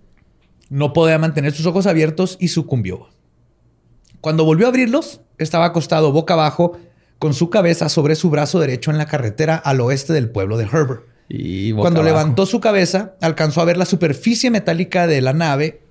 [0.72, 3.10] no podía mantener sus ojos abiertos y sucumbió.
[4.20, 6.80] Cuando volvió a abrirlos, estaba acostado boca abajo
[7.20, 10.64] con su cabeza sobre su brazo derecho en la carretera al oeste del pueblo de
[10.64, 11.13] Herbert.
[11.30, 12.16] Y Cuando abajo.
[12.16, 15.82] levantó su cabeza, alcanzó a ver la superficie metálica de la nave,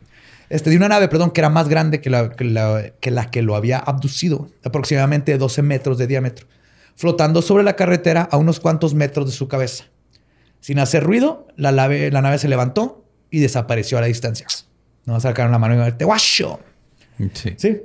[0.50, 3.30] este, de una nave, perdón, que era más grande que la que, la, que la
[3.30, 6.46] que lo había abducido, aproximadamente 12 metros de diámetro,
[6.94, 9.84] flotando sobre la carretera a unos cuantos metros de su cabeza.
[10.60, 14.46] Sin hacer ruido, la nave, la nave se levantó y desapareció a la distancia.
[15.06, 16.60] No sacaron la mano y te guacho.
[17.32, 17.54] Sí.
[17.56, 17.80] Sí.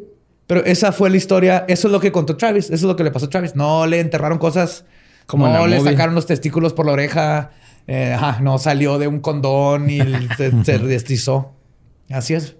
[0.45, 1.65] Pero esa fue la historia.
[1.67, 2.65] Eso es lo que contó Travis.
[2.65, 3.55] Eso es lo que le pasó a Travis.
[3.55, 4.85] No le enterraron cosas.
[5.27, 5.91] Como no le movie.
[5.91, 7.51] sacaron los testículos por la oreja.
[7.85, 9.99] Eh, ajá, no salió de un condón y
[10.37, 11.41] se, se.
[12.09, 12.55] Así es.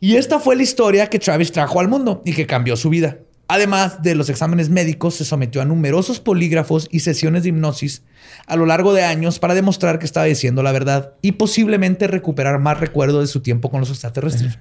[0.00, 3.18] Y esta fue la historia que Travis trajo al mundo y que cambió su vida.
[3.48, 8.04] Además de los exámenes médicos, se sometió a numerosos polígrafos y sesiones de hipnosis
[8.46, 12.60] a lo largo de años para demostrar que estaba diciendo la verdad y posiblemente recuperar
[12.60, 14.58] más recuerdo de su tiempo con los extraterrestres.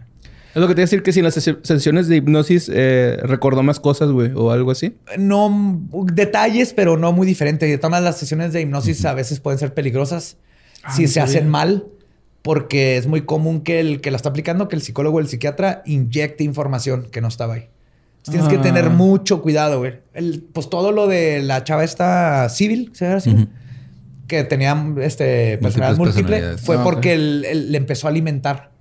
[0.56, 2.72] Es lo que te iba a decir que si en las sesi- sesiones de hipnosis
[2.74, 4.96] eh, recordó más cosas, güey, o algo así.
[5.18, 5.80] No
[6.12, 7.68] detalles, pero no muy diferente.
[7.68, 10.38] De todas maneras, las sesiones de hipnosis a veces pueden ser peligrosas
[10.96, 11.24] si no se sabía.
[11.26, 11.86] hacen mal,
[12.42, 15.28] porque es muy común que el que la está aplicando, que el psicólogo o el
[15.28, 17.68] psiquiatra inyecte información que no estaba ahí.
[18.18, 18.74] Entonces, Tienes que Ah.
[18.74, 20.00] tener mucho cuidado, güey.
[20.14, 23.48] El- Pues todo lo de la chava esta civil, ¿se así?
[24.28, 28.72] Que tenía este, personalidad múltiple, fue Ah, porque él, él le empezó a alimentar.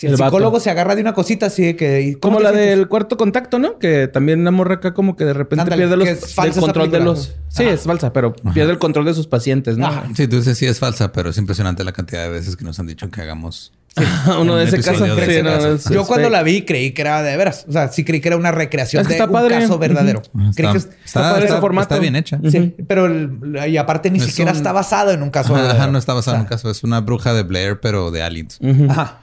[0.00, 0.30] Si el, El vato.
[0.30, 2.00] psicólogo se agarra de una cosita así de que...
[2.00, 2.70] ¿y cómo Como la sientes?
[2.78, 3.78] del cuarto contacto, ¿no?
[3.78, 6.58] Que también la morra acá como que de repente Ándale, pierde los, que es falsa
[6.58, 7.34] el control de los...
[7.48, 7.72] Sí, Ajá.
[7.74, 9.88] es falsa, pero pierde el control de sus pacientes, ¿no?
[9.88, 10.04] Ajá.
[10.16, 12.78] Sí, tú dices sí es falsa, pero es impresionante la cantidad de veces que nos
[12.80, 13.72] han dicho que hagamos.
[14.40, 15.04] Uno de ese caso.
[15.04, 15.72] de sí, ese no, caso.
[15.74, 16.32] es- Yo es cuando fake.
[16.32, 17.66] la vi creí que era de veras.
[17.68, 19.58] O sea, sí creí que era una recreación Es que de un padre.
[19.58, 20.22] caso verdadero.
[20.22, 21.82] Está, Creí que es- está- padre ese formato.
[21.94, 22.40] está bien hecha.
[22.50, 23.38] Sí, pero el-
[23.68, 25.82] y aparte ni Es siquiera un- está basado en un caso Ajá, verdadero.
[25.82, 26.70] ajá, no está basado en un caso.
[26.70, 28.58] Es una bruja de Blair, pero de aliens.
[28.88, 29.18] Ajá.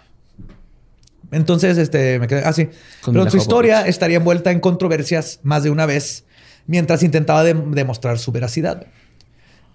[1.32, 2.69] Entonces, este, me quedé así.
[3.01, 6.23] Con Pero su historia estaría envuelta en controversias más de una vez
[6.67, 8.88] mientras intentaba de- demostrar su veracidad.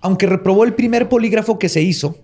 [0.01, 2.19] Aunque reprobó el primer polígrafo que se hizo,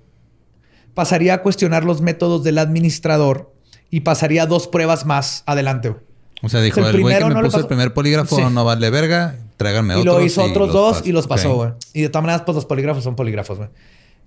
[0.94, 3.52] pasaría a cuestionar los métodos del administrador
[3.90, 5.94] y pasaría dos pruebas más adelante.
[6.42, 8.42] O sea, dijo, El el, güey que primero me no puso el primer polígrafo Sí.
[8.50, 9.36] no vale verga.
[9.56, 10.16] Tráiganme Y otros.
[10.18, 11.08] lo hizo otros dos paso.
[11.08, 11.70] y los pasó, güey.
[11.92, 13.68] Y de todas maneras, pues los polígrafos son polígrafos, güey.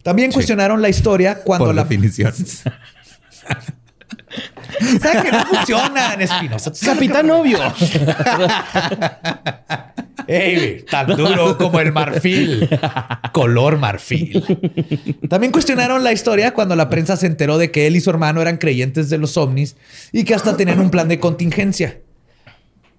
[0.03, 0.35] También Sí.
[0.35, 1.83] cuestionaron la historia cuando Por la...
[1.83, 2.33] definición.
[5.01, 6.71] ¿Sabes que no funcionan, Espinosa?
[6.83, 7.59] Capitán Obvio.
[10.27, 12.69] Ey, tan duro como el marfil.
[13.33, 14.43] Color marfil.
[15.29, 18.41] También cuestionaron la historia cuando la prensa se enteró de que él y su hermano
[18.41, 19.75] eran creyentes de los ovnis
[20.11, 22.00] y que hasta tenían un plan de contingencia.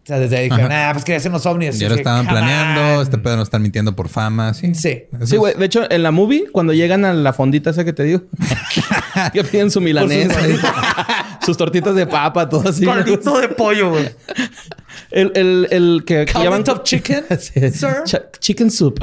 [0.03, 1.79] O sea, desde ahí dijeron, ah, pues que hacen los ovnis.
[1.79, 2.97] Ya lo estaban "Come planeando.
[2.99, 3.03] on".
[3.05, 4.53] Este pedo no están mintiendo por fama.
[4.53, 4.75] Sí.
[4.75, 5.05] Sí.
[5.15, 5.55] Eso Sí, güey.
[5.55, 8.23] De hecho, en la movie, cuando llegan a la fondita esa que te digo,
[9.33, 10.41] que piden su milanesa,
[11.47, 12.85] sus tortitas de papa, todo así.
[12.85, 14.09] Caldito de pollo, güey.
[15.13, 17.61] El, el, el que, Caldito of chicken, Sí.
[17.71, 18.03] sir.
[18.05, 18.99] Ch- chicken soup.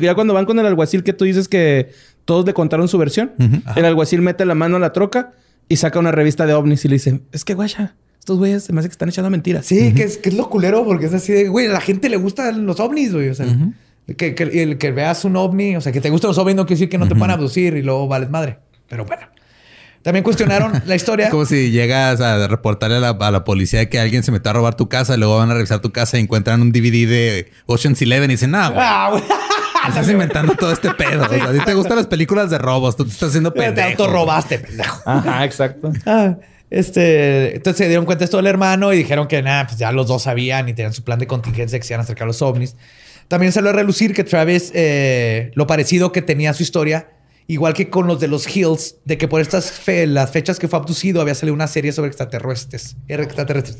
[0.00, 1.90] ya cuando van con el alguacil que tú dices que
[2.24, 3.32] todos le contaron su versión,
[3.76, 5.32] el alguacil mete la mano a la troca
[5.68, 7.94] y saca una revista de ovnis y le dice, es que guacha,
[8.30, 9.66] estos güeyes se me hace que están echando mentiras.
[9.66, 12.08] Sí, que, es, que es lo culero porque es así de, güey, a la gente
[12.08, 13.28] le gustan los ovnis, güey.
[13.28, 13.46] O sea,
[14.16, 16.64] que, que el que veas un ovni, o sea, que te gustan los ovnis no
[16.66, 18.58] quiere decir que no te puedan abducir y luego vales madre.
[18.88, 19.22] Pero bueno.
[20.02, 21.26] También cuestionaron la historia.
[21.26, 24.50] Es como si llegas a reportarle a la, a la policía que alguien se metió
[24.50, 27.06] a robar tu casa y luego van a revisar tu casa y encuentran un DVD
[27.06, 29.22] de Ocean's Eleven y dicen, no, güey, Ah, güey.
[29.88, 31.24] estás inventando todo este pedo.
[31.24, 33.60] O sea, a ti te gustan las películas de robos, tú te estás haciendo Te
[33.60, 33.88] pendejo.
[34.04, 35.02] autorrobaste, pendejo.
[35.04, 35.92] Ajá, exacto.
[36.06, 36.36] Ah,
[36.70, 40.06] este, entonces se dieron cuenta esto del hermano y dijeron que nada, pues ya los
[40.06, 42.40] dos sabían y tenían su plan de contingencia que se iban a acercar a los
[42.42, 42.76] ovnis.
[43.28, 47.10] También salió a relucir que Travis, eh, lo parecido que tenía su historia,
[47.46, 50.68] igual que con los de los Hills, de que por estas fe- las fechas que
[50.68, 52.96] fue abducido había salido una serie sobre extraterrestres.
[53.08, 53.78] Extraterrestres.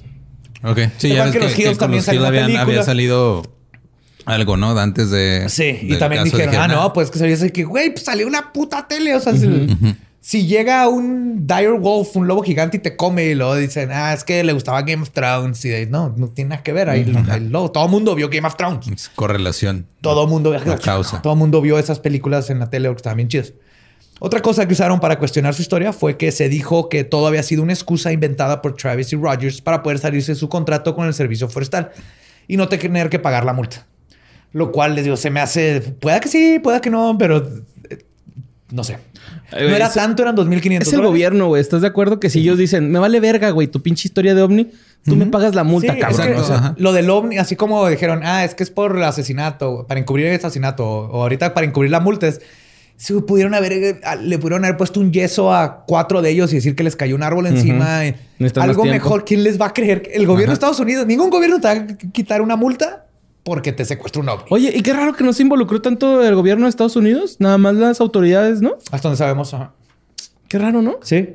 [0.62, 0.78] Ok.
[0.98, 3.42] Sí, ya ves que que, los que Hills con también salió habían- había salido
[4.26, 4.78] algo, ¿no?
[4.78, 5.48] Antes de.
[5.48, 8.86] Sí, y también dijeron, ah, no, pues que dice que, güey, pues salió una puta
[8.86, 9.14] tele.
[9.14, 9.46] O sea, se-
[10.22, 14.12] Si llega un dire wolf, un lobo gigante y te come y luego dicen, ah,
[14.12, 15.64] es que le gustaba Game of Thrones.
[15.64, 16.90] Y de- no, no tiene nada que ver.
[16.90, 17.00] Ahí,
[17.34, 18.86] el lobo- todo el mundo vio Game of Thrones.
[18.88, 19.86] Es correlación.
[20.02, 21.22] Todo el mundo, La causa.
[21.22, 23.54] todo mundo vio esas películas en la tele que estaban bien chidas.
[24.22, 27.42] Otra cosa que usaron para cuestionar su historia fue que se dijo que todo había
[27.42, 31.06] sido una excusa inventada por Travis y Rogers para poder salirse de su contrato con
[31.06, 31.92] el servicio forestal
[32.46, 33.86] y no tener que pagar la multa.
[34.52, 37.38] Lo cual les digo, se me hace, pueda que sí, pueda que no, pero
[37.88, 38.04] eh,
[38.70, 38.98] no sé.
[39.52, 41.60] Ay, No era es- tanto, eran 2.500 Es el gobierno, güey.
[41.60, 44.42] ¿Estás de acuerdo que si ellos dicen, me vale verga, güey, tu pinche historia de
[44.42, 44.70] ovni,
[45.04, 46.20] tú me pagas la multa, Sí, es cabrón?
[46.26, 46.74] que Exacto, O sea, ajá.
[46.78, 50.26] Lo del ovni, así como dijeron, ah, es que es por el asesinato, para encubrir
[50.26, 52.40] el asesinato, o ahorita para encubrir la multa, es,
[52.96, 56.56] si pudieron haber, eh, le pudieron haber puesto un yeso a cuatro de ellos y
[56.56, 58.06] decir que les cayó un árbol encima.
[58.06, 60.02] eh, Necesitan Algo mejor, ¿quién les va a creer?
[60.12, 63.06] El gobierno de Estados Unidos, ningún gobierno te va a quitar una multa
[63.42, 64.44] porque te secuestra un ovni.
[64.50, 67.58] Oye, y qué raro que no se involucró tanto el gobierno de Estados Unidos, nada
[67.58, 68.76] más las autoridades, ¿no?
[68.92, 69.52] Hasta donde sabemos.
[69.54, 69.72] ajá.
[70.48, 70.98] Qué raro, ¿no?
[71.02, 71.28] Sí.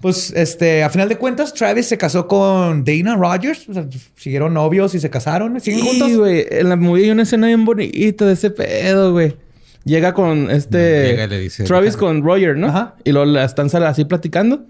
[0.00, 3.68] Pues, este, a final de cuentas, Travis se casó con Dana Rogers.
[3.68, 5.60] O sea, siguieron novios y se casaron.
[5.60, 6.08] ¿Siguen juntos?
[6.08, 6.46] Sí, güey.
[6.50, 9.36] En la movie hay una escena bien bonita de ese pedo, güey.
[9.84, 11.08] Llega con este...
[11.08, 12.68] Llega y le dice, Travis "Deja- con Roger, ¿no?
[12.68, 12.94] Ajá.
[13.04, 14.64] Y luego la están sal- así platicando.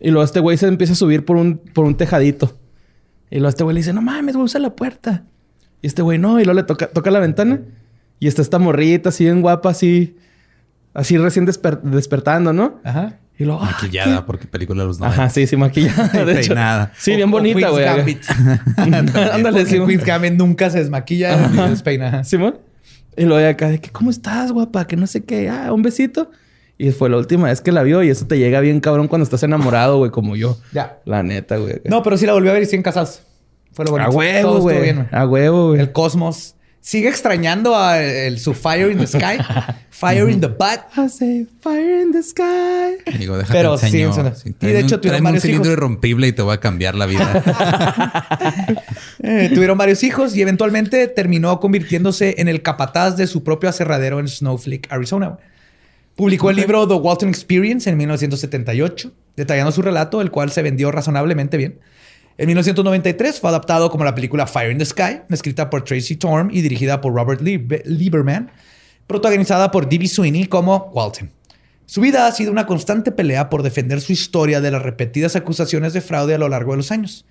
[0.00, 2.56] Y luego este güey se empieza a subir por un, por un tejadito.
[3.30, 5.24] Y luego este güey le dice, no mames, güey, usa la puerta.
[5.84, 6.40] Y este güey, no.
[6.40, 7.60] Y luego le toca, toca la ventana.
[8.18, 10.16] Y está esta morrita así bien guapa, así...
[10.94, 12.80] Así recién desper- despertando, ¿no?
[12.84, 13.18] Ajá.
[13.38, 13.60] Y luego...
[13.62, 15.04] ah, Maquillada, porque película de los ¿qué?
[15.04, 15.34] Ajá, 90.
[15.34, 16.08] sí, sí, maquillada.
[16.24, 16.48] de hecho.
[16.54, 16.92] Peinada.
[16.96, 17.84] Sí, bien O- bonita, güey.
[19.32, 19.78] Ándale, sí.
[19.78, 22.24] Queen's Gambit nunca se desmaquilla ni se despeina.
[22.24, 22.58] Simón.
[23.14, 24.86] Y luego de acá de que, ¿cómo estás, guapa?
[24.86, 25.50] Que no sé qué.
[25.50, 26.30] Ah, un besito.
[26.78, 29.24] Y fue la última vez que la vio y eso te llega bien cabrón cuando
[29.24, 30.56] estás enamorado, güey, como yo.
[30.72, 30.98] Ya.
[31.04, 31.82] La neta, güey.
[31.84, 33.20] No, pero sí la volvió a ver y siguen casados.
[33.74, 34.10] Fue lo bonito.
[34.10, 34.94] a huevo, güey.
[35.12, 35.80] A huevo, güey.
[35.80, 36.54] El cosmos.
[36.80, 39.38] Sigue extrañando a el, su Fire in the Sky.
[39.90, 40.80] Fire in the Butt.
[40.98, 42.98] I say fire in the sky.
[43.18, 45.78] Digo, déjate Pero sí, Sí, y de hecho un- tuvieron tráeme un varios cilindro hijos.
[45.78, 48.24] irrompible y te voy a cambiar la vida.
[49.26, 54.20] Eh, tuvieron varios hijos y eventualmente terminó convirtiéndose en el capataz de su propio aserradero
[54.20, 55.38] en Snowflake, Arizona.
[56.16, 60.90] Publicó el libro The Walton Experience en 1978, detallando su relato, el cual se vendió
[60.92, 61.78] razonablemente bien.
[62.36, 66.50] En 1993 fue adaptado como la película Fire in the Sky, escrita por Tracy Torm
[66.50, 68.50] y dirigida por Robert Lieb- Lieberman,
[69.06, 70.08] protagonizada por D.B.
[70.08, 71.30] Sweeney como Walton.
[71.86, 75.92] Su vida ha sido una constante pelea por defender su historia de las repetidas acusaciones
[75.92, 77.24] de fraude a lo largo de los años.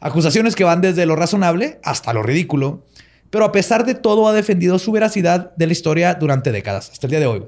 [0.00, 2.84] Acusaciones que van desde lo razonable hasta lo ridículo,
[3.28, 7.06] pero a pesar de todo ha defendido su veracidad de la historia durante décadas, hasta
[7.06, 7.44] el día de hoy.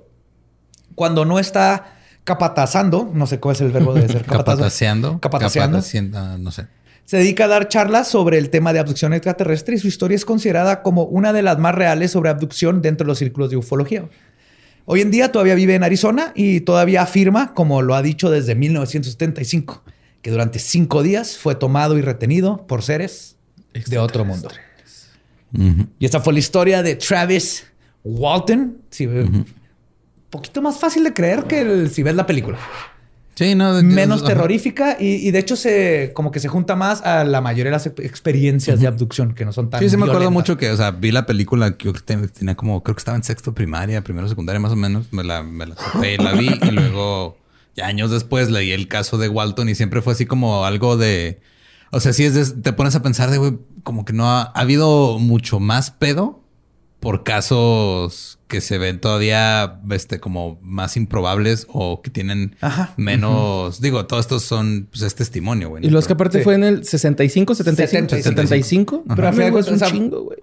[0.95, 1.95] Cuando no está
[2.25, 4.45] capatazando, no sé cuál es el verbo de ser capataz.
[4.57, 5.19] Capataceando.
[5.21, 5.79] Capataceando.
[5.79, 6.67] Capataciendo, ah, no sé.
[7.05, 10.25] Se dedica a dar charlas sobre el tema de abducción extraterrestre y su historia es
[10.25, 14.09] considerada como una de las más reales sobre abducción dentro de los círculos de ufología.
[14.85, 18.55] Hoy en día todavía vive en Arizona y todavía afirma, como lo ha dicho desde
[18.55, 19.83] 1975,
[20.23, 23.37] que durante cinco días fue tomado y retenido por seres
[23.87, 24.49] de otro mundo.
[25.99, 27.65] Y esta fue la historia de Travis
[28.05, 28.79] Walton.
[28.91, 29.47] Sí, Un
[30.31, 32.59] poquito más fácil de creer que el- si ves la película.
[33.35, 33.75] Sí, no.
[33.75, 37.41] de- Menos terrorífica y, y de hecho se como que se junta más a la
[37.41, 40.21] mayoría de las ex- experiencias de abducción que no son tan Sí, sí me acuerdo
[40.21, 40.35] violentas.
[40.35, 41.93] mucho que, o sea, vi la película que
[42.35, 45.13] tenía como, creo que estaba en sexto primaria, primero secundaria más o menos.
[45.13, 47.37] Me la, me la topé, la vi y luego,
[47.75, 51.41] ya años después, leí el caso de Walton y siempre fue así como algo de,
[51.91, 54.43] o sea, sí es de- te pones a pensar de, güey, como que no ha,
[54.43, 56.42] ha habido mucho más pedo
[57.03, 62.95] por casos que se ven todavía, este, como más improbables o que tienen Ajá.
[62.97, 65.85] menos, digo, todos estos son, pues es testimonio, güey.
[65.85, 66.45] Y los que aparte Sí.
[66.45, 69.03] fue en el 65, 75, 75.
[69.03, 69.05] 75.
[69.17, 70.39] Pero de es un o sea, chingo, güey.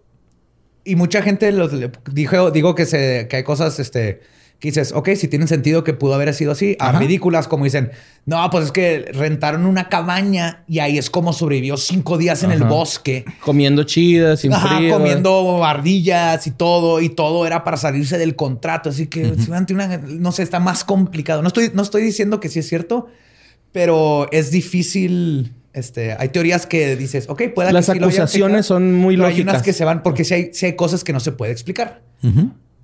[0.84, 4.22] Y mucha gente los, le- dijo, digo que, se, que hay cosas este,
[4.60, 7.00] que dices, ok, si tienen sentido que pudo haber sido así, a Ajá.
[7.00, 7.92] ridículas, como dicen,
[8.26, 12.52] no, pues es que rentaron una cabaña y ahí es como sobrevivió cinco días en
[12.52, 13.24] el bosque.
[13.40, 14.94] Comiendo chidas, sin Ajá, frío.
[14.94, 18.90] comiendo ardillas y todo, y todo era para salirse del contrato.
[18.90, 19.34] Así que,
[19.72, 21.42] una, no sé, está más complicado.
[21.42, 23.08] No estoy, no estoy diciendo que sí es cierto,
[23.72, 25.54] pero es difícil.
[25.72, 29.16] Este, hay teorías que dices, ok, puede Las que sí lo hayan acusaciones son muy
[29.16, 29.62] pero Hay unas lógicas.
[29.64, 32.02] que se van porque sí hay, sí hay cosas que no se puede explicar.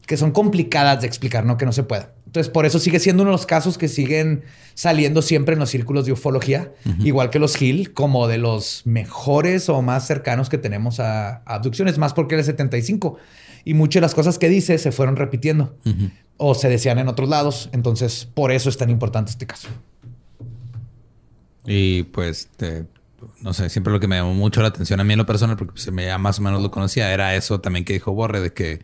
[0.05, 2.13] Que son complicadas de explicar, no que no se pueda.
[2.25, 5.69] Entonces, por eso sigue siendo uno de los casos que siguen saliendo siempre en los
[5.69, 10.57] círculos de ufología, igual que los Hill, como de los mejores o más cercanos que
[10.57, 13.17] tenemos a, a abducciones, más porque era el 75.
[13.63, 15.77] Y muchas de las cosas que dice se fueron repitiendo
[16.37, 17.69] o se decían en otros lados.
[17.71, 19.69] Entonces, por eso es tan importante este caso.
[21.65, 22.85] Y pues, te-
[23.41, 25.57] no sé, siempre lo que me llamó mucho la atención a mí en lo personal,
[25.57, 28.39] porque pues, me ya más o menos lo conocía, era eso también que dijo Borre,
[28.41, 28.81] de que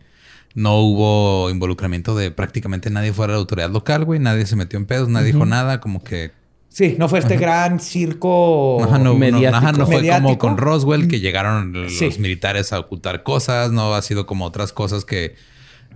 [0.54, 4.20] No hubo involucramiento de prácticamente nadie fuera de la autoridad local, güey.
[4.20, 6.30] Nadie se metió en pedos, nadie dijo nada, como que...
[6.68, 9.56] Sí, no fue este gran circo Ajá, no, no- mediático.
[9.56, 10.22] ajá, no fue Mediático.
[10.26, 12.08] como con Roswell que llegaron los Sí.
[12.18, 13.72] militares a ocultar cosas.
[13.72, 15.34] No ha sido como otras cosas que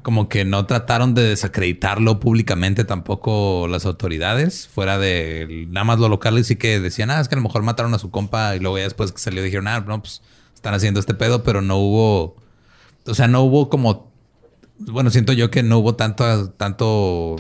[0.03, 4.69] como que no trataron de desacreditarlo públicamente tampoco las autoridades.
[4.69, 7.43] Fuera de nada más lo local y sí que decían, ah, es que a lo
[7.43, 10.23] mejor mataron a su compa y luego ya después que salió dijeron, ah, no, pues
[10.55, 12.37] están haciendo este pedo, pero no hubo,
[13.07, 14.13] o sea, no hubo como,
[14.79, 17.37] bueno, siento yo que no hubo tanto, tanto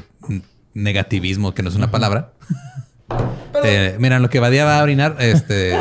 [0.74, 2.32] negativismo, que no es una palabra.
[3.64, 5.78] Eh, mira, en lo que Badía va a orinar, este.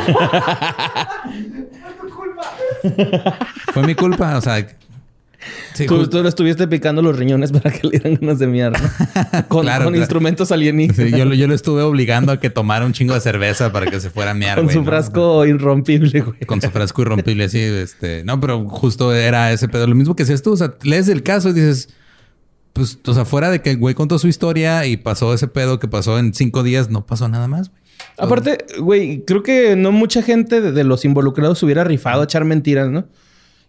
[3.72, 4.66] Fue mi culpa, o sea.
[5.74, 8.78] Sí, Tú, tú le estuviste picando los riñones para que le dieran ganas de mierda.
[9.48, 9.96] Con, Claro, con claro.
[9.96, 11.10] instrumentos alienígenas.
[11.10, 13.86] sí, yo, lo- yo lo estuve obligando a que tomara un chingo de cerveza para
[13.90, 14.84] que se fuera a mear, con su ¿no?
[14.86, 16.40] frasco irrompible, güey.
[16.46, 18.24] Con su frasco irrompible, así, este.
[18.24, 19.86] No, pero justo era ese pedo.
[19.86, 21.90] Lo mismo que hacías tú, o sea, lees el caso y dices.
[22.72, 25.78] Pues, o sea, fuera de que el güey contó su historia y pasó ese pedo
[25.78, 27.80] que pasó en cinco días, no pasó nada más, güey.
[28.18, 32.44] Aparte, güey, creo que no mucha gente de, los involucrados se hubiera rifado a echar
[32.44, 33.06] mentiras, ¿no?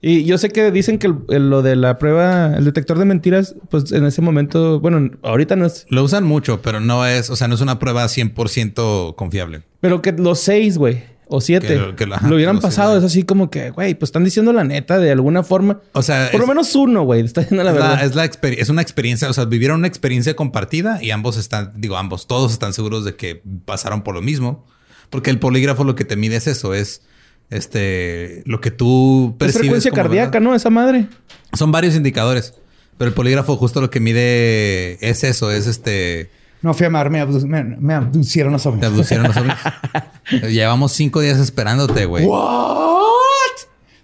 [0.02, 3.06] Y yo sé que dicen que el- el- lo de la prueba, el detector de
[3.06, 7.30] mentiras, pues en ese momento, bueno, ahorita no es, Lo usan mucho, pero no es,
[7.32, 9.64] o sea, no es una prueba 100% confiable.
[9.82, 12.98] pero que los seis, güey, o siete, Que lo, hubieran seis, pasado.
[12.98, 15.82] es así como que, güey, pues están diciendo la neta de alguna forma.
[15.94, 17.95] O sea, Por lo menos uno, güey, está diciendo la es, verdad.
[17.95, 21.74] la, es, la es una experiencia, o sea, vivieron una experiencia compartida y ambos están,
[21.76, 24.65] digo, ambos, todos están seguros de que pasaron por lo mismo.
[25.10, 27.02] Porque el polígrafo lo que te mide es eso, es
[27.49, 29.60] este, lo que tú es percibes.
[29.60, 30.41] frecuencia como cardíaca, verdad.
[30.49, 30.56] ¿no?
[30.56, 31.07] Esa madre.
[31.53, 32.53] Son varios indicadores,
[32.98, 36.30] pero el polígrafo justo lo que mide es eso, es este,
[36.61, 38.86] No fui a amar, me, abdu- me, me abducieron los te ovnis.
[38.86, 39.56] abducieron los ovnis.
[40.52, 42.26] Llevamos cinco días esperándote, güey.
[42.26, 43.14] ¿What?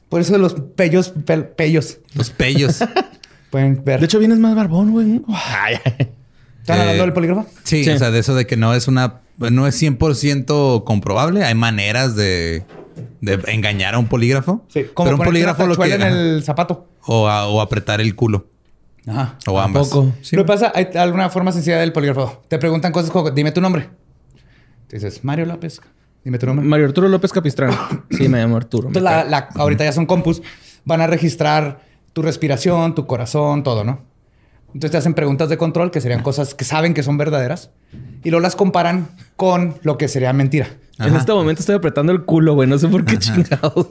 [0.10, 2.00] Por eso los pellos, pel- pellos.
[2.14, 2.80] Los pellos.
[3.50, 4.00] Pueden ver.
[4.00, 5.22] De hecho, vienes más barbón, güey.
[6.62, 7.46] ¿Están hablando eh, del polígrafo?
[7.64, 7.90] Sí, Sí.
[7.90, 11.44] o sea, de eso de que no es una, no es 100% comprobable.
[11.44, 12.64] Hay maneras de,
[13.22, 14.66] de engañar a un polígrafo.
[14.70, 14.86] Sí.
[14.94, 16.88] Como pero un polígrafo lo que en el zapato.
[17.06, 18.48] o, a- o apretar el culo
[19.08, 19.38] Ajá.
[19.48, 19.90] o ¿A ambas.
[19.90, 20.14] poco?
[20.22, 20.36] Sí.
[20.36, 22.42] Lo que pasa, hay alguna forma sencilla del polígrafo.
[22.48, 23.90] Te preguntan cosas como, dime tu nombre.
[24.88, 25.82] Te dices, Mario López.
[26.24, 26.66] Dime tu nombre.
[26.66, 27.72] Mario Arturo López Capistrán.
[28.12, 28.88] Sí, me llamo Arturo.
[28.88, 29.30] Entonces, la, cae.
[29.30, 30.42] la- ahorita ya son compus.
[30.86, 31.82] Van a registrar
[32.14, 34.02] tu respiración, tu corazón, todo, ¿no?
[34.68, 37.70] Entonces te hacen preguntas de control que serían cosas que saben que son verdaderas
[38.24, 40.68] y luego las comparan con lo que sería mentira.
[41.00, 42.68] En este momento estoy apretando el culo, güey.
[42.70, 43.88] No sé por qué chingados.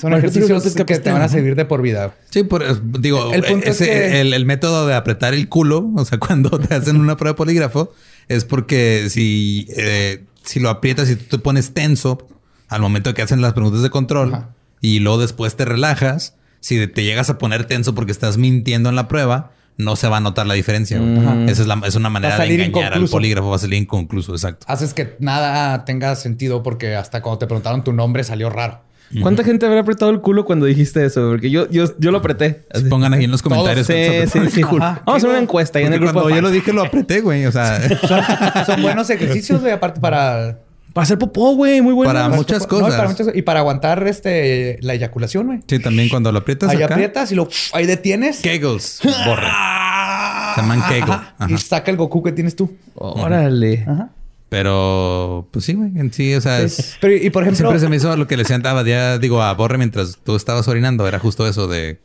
[0.00, 2.14] Son ejercicios que te van a servir de por vida.
[2.30, 2.64] Sí, por-
[3.00, 6.58] digo, El punto es que- el, el método de apretar el culo, o sea, cuando
[6.58, 7.92] te hacen una prueba de polígrafo,
[8.28, 12.26] es porque si, eh, si lo aprietas y tú te pones tenso
[12.68, 14.48] al momento que hacen las preguntas de control Ajá.
[14.80, 18.96] y luego después te relajas, si te llegas a poner tenso porque estás mintiendo en
[18.96, 21.00] la prueba, no se va a notar la diferencia.
[21.48, 24.66] Esa es, la- es una manera de engañar al polígrafo, va a salir inconcluso, exacto.
[24.68, 28.80] Haces que nada tenga sentido porque hasta cuando te preguntaron tu nombre salió raro.
[29.22, 31.28] ¿Cuánta gente habrá apretado el culo cuando dijiste eso?
[31.30, 32.62] Porque yo, yo, yo lo apreté.
[32.72, 32.84] Así.
[32.84, 33.84] Pongan ahí en los comentarios.
[33.84, 33.94] Sí,
[34.30, 34.62] sí, sí.
[34.62, 36.20] Vamos a hacer una encuesta ahí en Porque el grupo.
[36.22, 37.44] cuando de yo lo dije lo apreté, güey.
[37.46, 38.20] O sea, Son,
[38.66, 40.60] son buenos ejercicios, güey, aparte para...
[40.92, 41.80] Para hacer popó, güey.
[41.80, 42.12] Muy bueno.
[42.12, 42.94] Para muchas cosas.
[42.96, 45.60] para muchas- y para aguantar este, la eyaculación, güey.
[45.66, 46.94] sí, también cuando lo aprietas Ahí acá.
[46.94, 48.40] aprietas y lo ahí detienes.
[48.40, 49.00] Kegels.
[49.26, 50.52] Borra.
[50.54, 51.10] Se llaman Kegel.
[51.10, 51.46] Ajá.
[51.48, 52.74] Y saca el Goku que tienes tú.
[52.94, 53.84] Órale.
[53.86, 54.10] Ajá.
[54.48, 55.92] Pero, pues sí, güey.
[55.96, 58.36] En sí, o sea, es- Pero, y por ejemplo, siempre se me hizo lo que
[58.36, 61.06] le decían a ya digo, a Borre mientras tú estabas orinando.
[61.06, 62.00] Era justo eso de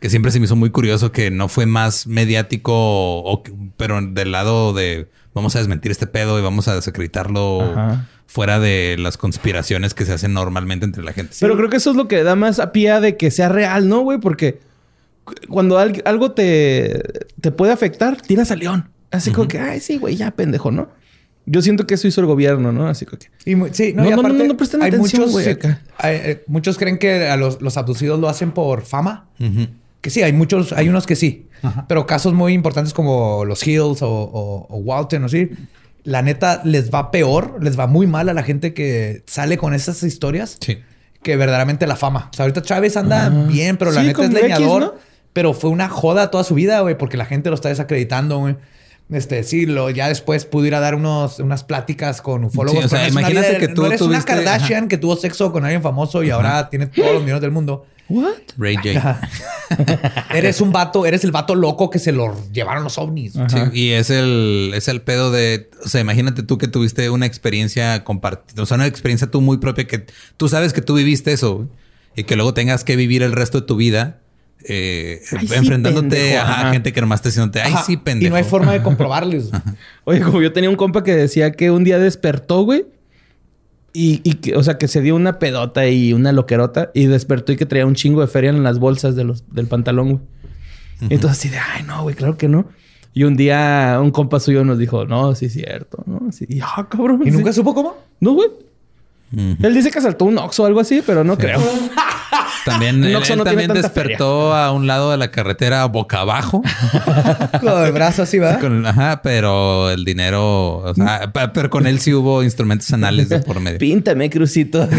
[0.00, 3.42] que siempre se me hizo muy curioso que no fue más mediático, o,
[3.78, 8.06] pero del lado de vamos a desmentir este pedo y vamos a desacreditarlo Ajá.
[8.26, 11.34] Fuera de las conspiraciones que se hacen normalmente entre la gente.
[11.40, 13.88] Pero creo que eso es lo que da más a pie de que sea real,
[13.88, 14.18] ¿no, güey?
[14.18, 14.58] Porque
[15.24, 17.02] cu- cuando al- algo te,
[17.40, 18.88] te puede afectar, tiras al león.
[19.10, 20.88] Así como que, ay, sí, güey, ya pendejo, ¿no?
[21.46, 22.88] Yo siento que eso hizo el gobierno, ¿no?
[22.88, 23.28] Así como que.
[23.48, 25.44] y sí, no, No, y no, no, aparte, no, no presten hay atención, muchos, güey,
[25.44, 25.80] sí, acá.
[25.96, 29.28] hay, eh, muchos creen que a los, los abducidos lo hacen por fama.
[29.38, 29.68] Ujú.
[30.00, 31.46] Que sí, hay muchos, hay unos que sí.
[31.88, 35.50] Pero casos muy importantes como los Hills o, o, o Walton o así,
[36.06, 39.74] la neta les va peor, les va muy mal a la gente que sale con
[39.74, 40.78] esas historias Sí.
[41.22, 42.30] que verdaderamente la fama.
[42.32, 44.80] O sea, ahorita Chávez anda bien, pero la Sí, neta es X, leñador.
[44.82, 44.94] ¿no?
[45.32, 48.56] Pero fue una joda toda su vida, güey, porque la gente lo está desacreditando, güey.
[49.10, 52.80] Este, sí, lo, ya después pudo ir a dar unos, unas pláticas con ufólogos.
[52.80, 55.52] Sí, o sea, una imagínate que tú no eres tuviste- una Kardashian que tuvo sexo
[55.52, 57.86] con alguien famoso y ahora tiene todos los millones del mundo.
[58.08, 58.34] ¿What?
[58.56, 59.20] Ray J.
[60.34, 63.32] Eres un vato, eres el vato loco que se lo llevaron los ovnis.
[63.32, 67.26] Sí, y es el, es el pedo de, o sea, imagínate tú que tuviste una
[67.26, 70.06] experiencia compartida, o sea, una experiencia tú muy propia que
[70.36, 71.68] tú sabes que tú viviste eso
[72.14, 74.20] y que luego tengas que vivir el resto de tu vida
[74.68, 76.72] eh, Ay, sí, enfrentándote pendejo, a ajá.
[76.72, 77.84] gente que nomás está diciéndote, ay, Ajá.
[77.84, 78.26] sí, pendejo.
[78.28, 79.50] Y no hay forma de comprobarles.
[80.04, 82.86] Oye, como yo tenía un compa que decía que un día despertó, güey.
[83.98, 87.52] Y, y que, o sea, que se dio una pedota y una loquerota y despertó
[87.52, 90.20] y que traía un chingo de feria en las bolsas de los, del pantalón, güey.
[91.00, 92.66] Y Entonces así de, ay, no, güey, claro que no.
[93.14, 96.30] Y un día un compa suyo nos dijo, no, sí es cierto, ¿no?
[96.30, 96.44] Sí.
[96.46, 97.22] Y, ah, cabrón.
[97.24, 97.36] ¿Y sí.
[97.38, 97.96] nunca supo cómo?
[98.20, 98.50] No, güey.
[99.34, 101.58] Él dice que saltó un Oxxo o algo así, pero no creo.
[102.64, 106.62] También, él, no también despertó a un lado de la carretera boca abajo.
[107.60, 108.60] Con el brazo así, ¿verdad?
[108.60, 113.28] Con- ajá, pero el dinero, o sea, pa- pero con él sí hubo instrumentos anales
[113.28, 113.78] de por medio.
[113.78, 114.88] Píntame, Crucito.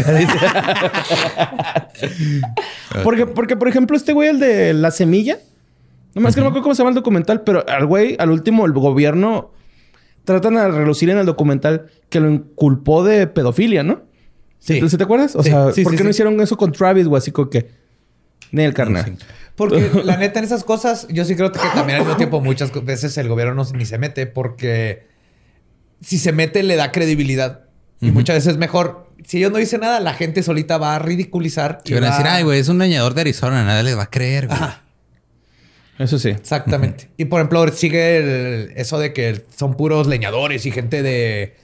[3.04, 5.38] porque, porque, por ejemplo, este güey, el de la semilla,
[6.14, 8.30] no más que no me acuerdo cómo se llama el documental, pero al güey, al
[8.30, 9.52] último, el gobierno
[10.24, 14.02] tratan de relucir en el documental que lo inculpó de pedofilia, ¿no?
[14.58, 14.74] Sí.
[14.74, 15.36] Entonces, ¿te acuerdas?
[15.36, 17.18] O Sí, sea, sí, ¿por sí, qué no hicieron eso con Travis, güey?
[17.18, 17.68] Así como que.
[18.50, 19.16] Ni el carnal.
[19.56, 22.72] Porque la neta en esas cosas, yo sí creo que también al mismo tiempo muchas
[22.84, 25.06] veces el gobierno no, ni se mete porque
[26.00, 27.64] si se mete le da credibilidad.
[28.00, 29.08] Y muchas veces es mejor.
[29.26, 31.80] Si ellos no dicen nada, la gente solita va a ridiculizar.
[31.84, 34.10] Y van a decir, ay, güey, es un leñador de Arizona, nadie le va a
[34.10, 34.56] creer, güey.
[34.56, 34.82] Ajá.
[35.98, 36.28] Eso sí.
[36.28, 37.10] Exactamente.
[37.16, 41.56] Y por ejemplo, sigue el- eso de que son puros leñadores y gente de,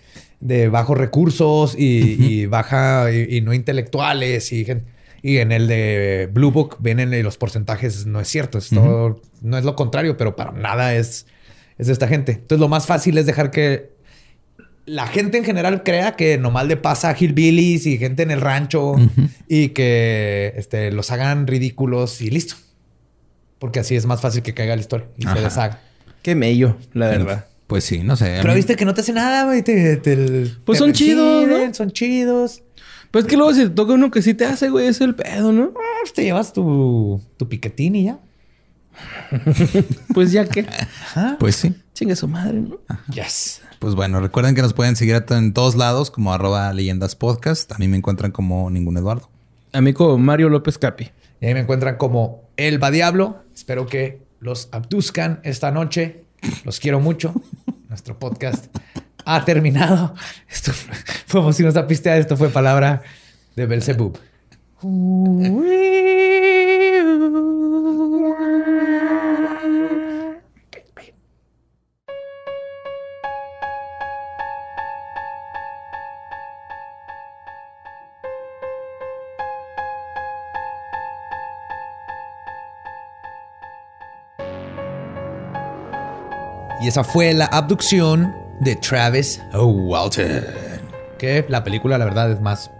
[0.44, 4.84] de bajos recursos y, y baja y, y no intelectuales y gen-
[5.22, 9.56] y en el de Blue Book vienen los porcentajes, no es cierto, es todo, no
[9.56, 11.26] es lo contrario, pero para nada es,
[11.78, 12.32] es de esta gente.
[12.32, 13.94] Entonces lo más fácil es dejar que
[14.84, 18.42] la gente en general crea que nomás le pasa a hillbillies y gente en el
[18.42, 18.96] rancho
[19.48, 22.56] y que este, los hagan ridículos y listo.
[23.58, 25.36] Porque así es más fácil que caiga la historia y Ajá.
[25.36, 25.80] se deshaga.
[26.20, 27.46] Qué mello, la verdad.
[27.74, 28.36] Pues sí, no sé.
[28.40, 29.64] Pero mí- viste que no te hace nada, güey.
[29.64, 31.74] Te, te- Pues te son chidos, ¿no?
[31.74, 32.62] Son chidos.
[33.10, 35.16] Pues es que luego si te toca uno que sí te hace, güey, es el
[35.16, 35.72] pedo, ¿no?
[35.76, 38.20] Ah, pues te llevas tu, tu piquetín y ya.
[40.14, 40.64] Pues ya que.
[41.40, 41.74] Pues sí.
[41.94, 42.78] Chingue su madre, ¿no?
[43.12, 43.60] Yes.
[43.80, 47.72] Pues bueno, recuerden que nos pueden seguir en todos lados como arroba leyendas podcast.
[47.72, 49.28] A mí me encuentran como ningún Eduardo.
[49.72, 51.10] Amigo Mario López Capi.
[51.40, 53.42] Y ahí me encuentran como El Va Diablo.
[53.52, 56.23] Espero que los abduzcan esta noche.
[56.64, 57.34] Los quiero mucho.
[57.88, 58.66] Nuestro podcast
[59.24, 60.14] ha terminado.
[60.48, 60.94] Esto fue,
[61.26, 62.16] fuimos sin esta pista.
[62.16, 63.02] Esto fue palabra
[63.56, 64.18] de Belzebub.
[86.84, 90.26] Y esa fue la abducción de Travis Walton.
[91.18, 92.70] Que la película, la verdad, es más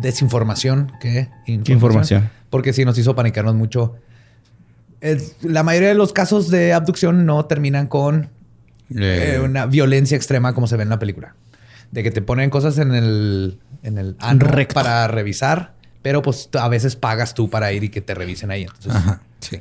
[0.00, 1.72] desinformación que información.
[1.76, 2.30] información?
[2.50, 3.94] Porque sí nos hizo panicarnos mucho.
[5.00, 8.30] Es- la mayoría de los casos de abducción no terminan con
[8.90, 11.34] Eh, eh, una violencia extrema como se ve en la película.
[11.92, 14.74] De que te ponen cosas en el, en el ano Recto.
[14.74, 18.62] para revisar, pero pues a veces pagas tú para ir y que te revisen ahí.
[18.62, 19.60] Entonces, Ajá, sí.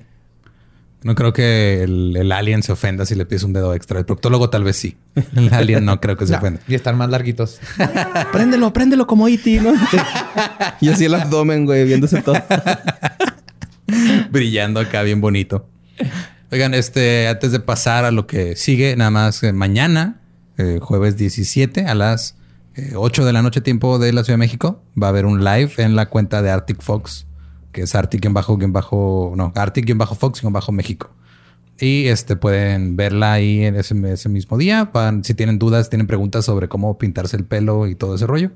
[1.08, 3.98] No creo que el, el alien se ofenda si le pides un dedo extra.
[3.98, 4.98] El proctólogo tal vez sí.
[5.38, 6.60] El alien no creo que se no, ofenda.
[6.68, 7.62] y están más larguitos.
[8.34, 9.74] Préndelo, préndelo como E.T., ¿no?
[10.82, 12.36] y así el abdomen, güey, viéndose todo.
[14.32, 15.70] Brillando acá bien bonito.
[16.52, 20.20] Oigan, este, antes de pasar a lo que sigue, nada más eh, mañana,
[20.58, 22.36] eh, jueves 17 a las
[22.76, 25.46] eh, 8 de la noche tiempo de la Ciudad de México, va a haber un
[25.46, 27.28] live en la cuenta de Arctic Fox,
[27.78, 31.12] que es Arctic bajo, bajo, no, Arctic bajo Fox bajo México.
[31.80, 34.90] Y este pueden verla ahí en ese, ese mismo día.
[34.92, 38.50] Van- si tienen dudas, tienen preguntas sobre cómo pintarse el pelo y todo ese rollo,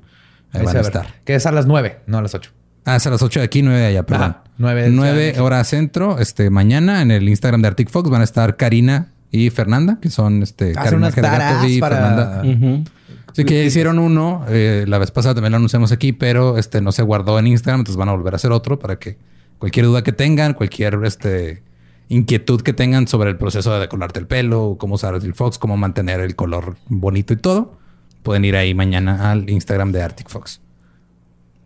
[0.52, 1.14] ahí Ahí van a va estar.
[1.24, 2.50] Que es a las 9, no a las 8.
[2.84, 4.30] Ah, es a las 8 de aquí, 9 de allá, perdón.
[4.30, 5.44] Ajá, nueve de Ciudad de 9 México.
[5.44, 6.18] horas centro.
[6.18, 10.10] Este, mañana en el Instagram de Arctic Fox van a estar Karina y Fernanda, que
[10.10, 12.42] son este, Hacen Karina unas badass y para- Fernanda.
[12.44, 12.84] Ujú.
[13.32, 14.44] Sí, que ya hicieron uno.
[14.48, 17.80] eh, la vez pasada también lo anunciamos aquí, pero este no se guardó en Instagram,
[17.80, 19.18] entonces van a volver a hacer otro para que
[19.58, 21.62] cualquier duda que tengan, cualquier este,
[22.08, 25.76] inquietud que tengan sobre el proceso de decolarte el pelo, cómo usar Arctic Fox, cómo
[25.76, 27.78] mantener el color bonito y todo,
[28.22, 30.60] pueden ir ahí mañana al Instagram de Arctic Fox.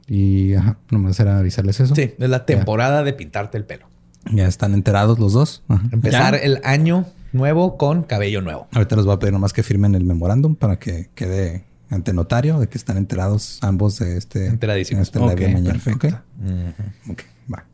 [0.06, 1.94] Y ajá, nomás era avisarles eso.
[1.94, 3.88] Sí, es la temporada de pintarte el pelo.
[4.30, 5.62] Ya están enterados los dos.
[5.68, 5.82] Ajá.
[5.90, 6.40] Empezar ¿Ya?
[6.40, 7.06] el año
[7.36, 8.66] nuevo con cabello nuevo.
[8.72, 12.58] Ahorita les voy a pedir nomás que firmen el memorándum para que quede ante notario
[12.58, 15.02] de que están enterados ambos de este, Enteradísimos.
[15.02, 15.72] Este live de Ok, mañana.
[15.72, 16.08] perfecto.
[16.08, 17.22] Ok, ok,
[17.52, 17.64] va.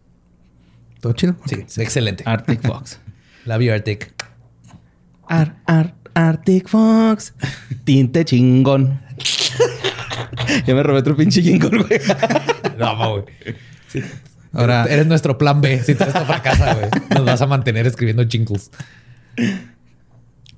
[1.01, 1.37] ¿Todo chido?
[1.47, 2.23] Sí, excelente.
[2.27, 2.99] Arctic Fox.
[3.45, 4.13] La Arctic.
[5.27, 7.35] Ar, ar, Arctic Fox.
[7.85, 9.01] Tinte chingón.
[10.67, 12.01] ya me robé otro pinche jingle, güey.
[12.79, 13.25] No, güey.
[14.53, 15.83] Ahora, Eres nuestro plan B.
[15.83, 16.89] Si todo esto fracasa, güey.
[17.11, 18.71] Nos vas a mantener escribiendo jingles.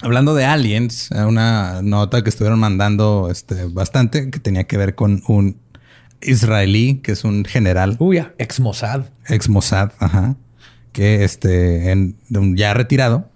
[0.01, 4.95] Hablando de aliens, eh, una nota que estuvieron mandando este, bastante que tenía que ver
[4.95, 5.59] con un
[6.21, 8.25] israelí que es un general Uy.
[8.39, 9.05] Ex Mossad.
[9.29, 10.37] ex Mossad, ajá,
[10.93, 12.17] que este, en,
[12.57, 13.31] ya retirado,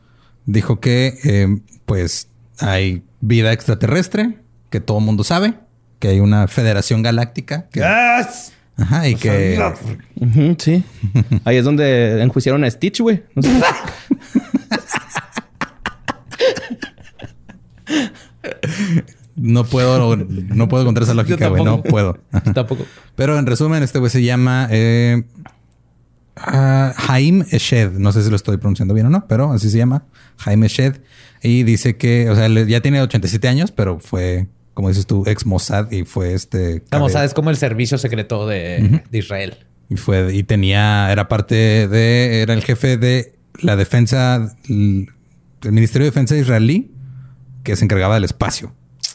[0.46, 2.28] dijo que eh, pues
[2.58, 4.38] hay vida extraterrestre,
[4.70, 5.54] que todo el mundo sabe,
[5.98, 9.58] que hay una federación galáctica, que, ajá, y que
[10.16, 10.84] Ujú, sí.
[11.44, 13.24] Ahí es donde enjuiciaron a Stitch, güey.
[13.34, 13.50] No sé.
[19.36, 22.18] no puedo, no puedo encontrar esa lógica, güey, no puedo.
[22.54, 22.84] Tampoco.
[23.14, 25.22] Pero en resumen, este güey se llama eh,
[26.36, 27.92] ah, Haim Eshed.
[27.92, 30.04] No sé si lo estoy pronunciando bien o no, pero así se llama.
[30.44, 30.96] Haim Eshed.
[31.42, 35.46] Y dice que, o sea, ya tiene 87 años, pero fue, como dices tú, ex
[35.46, 36.82] Mossad y fue este.
[36.90, 39.54] La Mossad es como el servicio secreto de, de Israel.
[39.88, 45.06] Y fue, y tenía, era parte de, era el jefe de la defensa, l-
[45.62, 46.90] del Ministerio de Defensa israelí,
[47.68, 48.74] que se encargaba del espacio.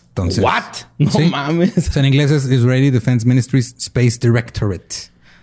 [0.10, 0.44] Entonces.
[0.44, 0.64] What?
[1.00, 1.26] No Sí.
[1.30, 1.76] mames.
[1.76, 4.96] O sea, en inglés es Israeli Defense Ministries Space Directorate.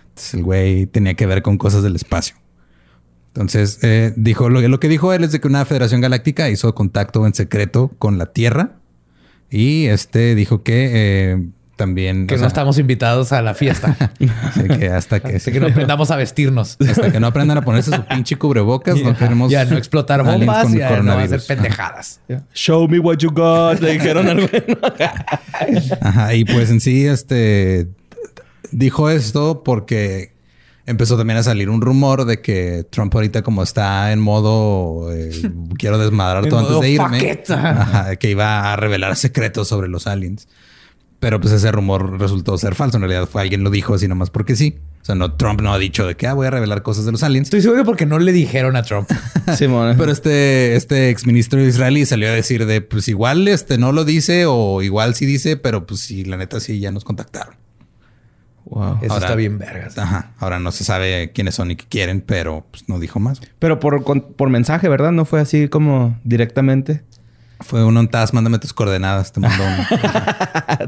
[0.09, 2.35] Entonces el güey tenía que ver con cosas del espacio.
[3.27, 6.73] Entonces eh, dijo lo, lo que dijo él es de que una federación galáctica hizo
[6.73, 8.77] contacto en secreto con la Tierra
[9.49, 11.45] y este dijo que eh,
[11.81, 13.95] también Que no sea, estamos invitados a la fiesta.
[14.53, 16.77] sí, que hasta que Así que no aprendamos a vestirnos.
[16.79, 20.39] hasta que no aprendan a ponerse su pinche cubrebocas no queremos Ya no explotar aliens
[20.39, 21.45] bombas con y ya no hacer coronavirus.
[21.45, 22.19] pendejadas.
[22.53, 23.79] Show me what you got.
[23.79, 24.63] Le dijeron al güey.
[26.01, 27.87] Ajá, y pues en sí, este
[28.71, 30.33] dijo esto porque
[30.85, 35.31] empezó también a salir un rumor de que Trump ahorita como está en modo eh,
[35.77, 37.41] quiero desmadrar todo antes de irme.
[37.49, 40.47] Ajá, que iba a revelar secretos sobre los aliens.
[41.21, 42.97] Pero pues ese rumor resultó ser falso.
[42.97, 44.79] En realidad fue alguien lo dijo así nomás porque sí.
[45.01, 47.11] O sea, no, Trump no ha dicho de que ah, voy a revelar cosas de
[47.13, 47.45] los aliens.
[47.47, 49.09] Estoy seguro que porque no le dijeron a Trump.
[49.55, 49.95] Simón.
[49.97, 54.45] Pero este, este exministro israelí salió a decir de pues igual este no lo dice
[54.47, 57.55] o igual sí dice, pero pues sí, la neta sí ya nos contactaron.
[58.65, 58.99] Wow.
[59.01, 59.97] Eso Ahora- está bien vergas.
[59.97, 60.31] Ajá.
[60.39, 63.41] Ahora no se sabe quiénes son y qué quieren, pero pues no dijo más.
[63.59, 65.11] Pero por, con- por mensaje, ¿verdad?
[65.11, 67.03] No fue así como directamente.
[67.61, 69.87] Fue un ONTAS, mándame tus coordenadas, te mandó uno.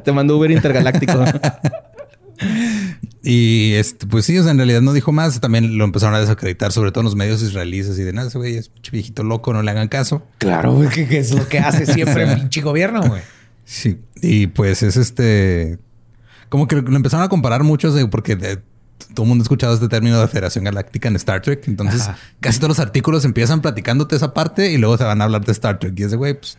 [0.03, 1.23] Te Uber Intergaláctico.
[3.23, 5.39] y este, pues sí, o sea, en realidad no dijo más.
[5.39, 8.37] También lo empezaron a desacreditar, sobre todo en los medios israelíes, así de nada, ese
[8.37, 10.23] güey es pinche viejito loco, no le hagan caso.
[10.39, 13.21] Claro, güey, que, que es lo que hace siempre el pinche gobierno, güey.
[13.65, 13.99] Sí.
[14.21, 15.79] Y pues es este.
[16.49, 18.59] Como que lo empezaron a comparar muchos de- porque de-
[19.13, 21.67] todo el mundo ha escuchado este término de Federación Galáctica en Star Trek.
[21.67, 22.17] Entonces, Ajá.
[22.39, 25.51] casi todos los artículos empiezan platicándote esa parte y luego se van a hablar de
[25.51, 25.93] Star Trek.
[25.99, 26.57] Y es de güey, pues.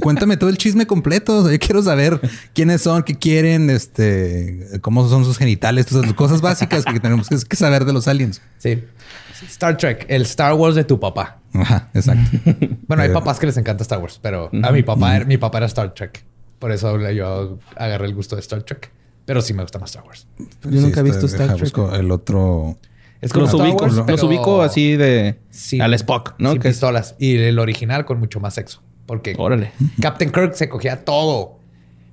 [0.00, 1.38] Cuéntame todo el chisme completo.
[1.38, 2.20] O sea, yo quiero saber
[2.54, 7.28] quiénes son, qué quieren, este, cómo son sus genitales, todas esas cosas básicas que tenemos
[7.28, 8.40] que, saber de los aliens.
[8.58, 8.84] Sí.
[9.48, 11.40] Star Trek, el Star Wars de tu papá.
[11.52, 12.30] Ajá, exacto.
[12.86, 15.58] Bueno, hay Pero- papás que les encanta Star Wars, pero a mi papá, mi papá
[15.58, 16.24] era Star Trek.
[16.58, 18.90] Por eso yo agarré el gusto de Star Trek.
[19.24, 20.26] Pero sí me gusta más Star Wars.
[20.38, 21.76] Yo nunca he visto Star Trek.
[21.94, 22.78] el otro.
[23.20, 26.52] Es como los Star ubico, Wars, los pero ubico así de sin- al Spock, ¿no?
[26.52, 27.14] Sin Que es- pistolas.
[27.20, 28.82] Y el original con mucho más sexo.
[29.06, 29.72] Porque Órale.
[30.00, 31.58] Captain Kirk se cogía todo.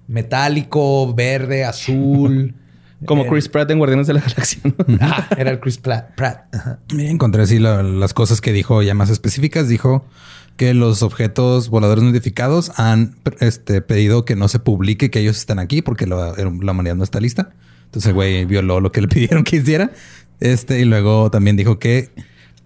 [0.07, 2.56] Metálico, verde, azul.
[3.06, 4.60] Como Eh, Chris Pratt en Guardianes de la Galaxia.
[4.64, 4.98] ¿no?
[4.99, 6.15] Ajá, era el Chris Pratt.
[6.15, 6.53] Pratt.
[6.53, 6.80] Ajá.
[6.98, 9.69] Encontré así la- las cosas que dijo ya más específicas.
[9.69, 10.03] Dijo
[10.60, 15.38] que los objetos voladores no identificados han este, pedido que no se publique que ellos
[15.38, 17.52] están aquí porque la, la humanidad no está lista.
[17.86, 19.91] Entonces el güey violó lo que le pidieron que hiciera.
[20.41, 22.10] Este, y luego también dijo que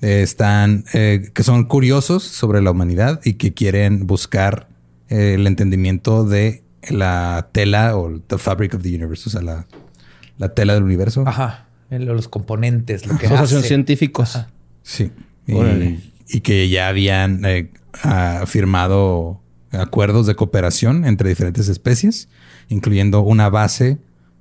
[0.02, 4.68] eh, están, eh, que son curiosos sobre la humanidad y que quieren buscar
[5.10, 9.68] eh, el entendimiento de la tela o the fabric of the universe, o sea, la,
[10.40, 11.26] la tela del universo.
[11.28, 11.68] Ajá.
[11.92, 13.68] Los componentes, lo que Asociación hace.
[13.68, 14.40] científicos.
[14.82, 15.12] Sí.
[15.46, 16.00] Y, Órale.
[16.28, 17.72] Y que ya habían eh,
[18.04, 19.42] ah, firmado
[19.72, 22.30] acuerdos de cooperación entre diferentes especies,
[22.70, 23.98] incluyendo una base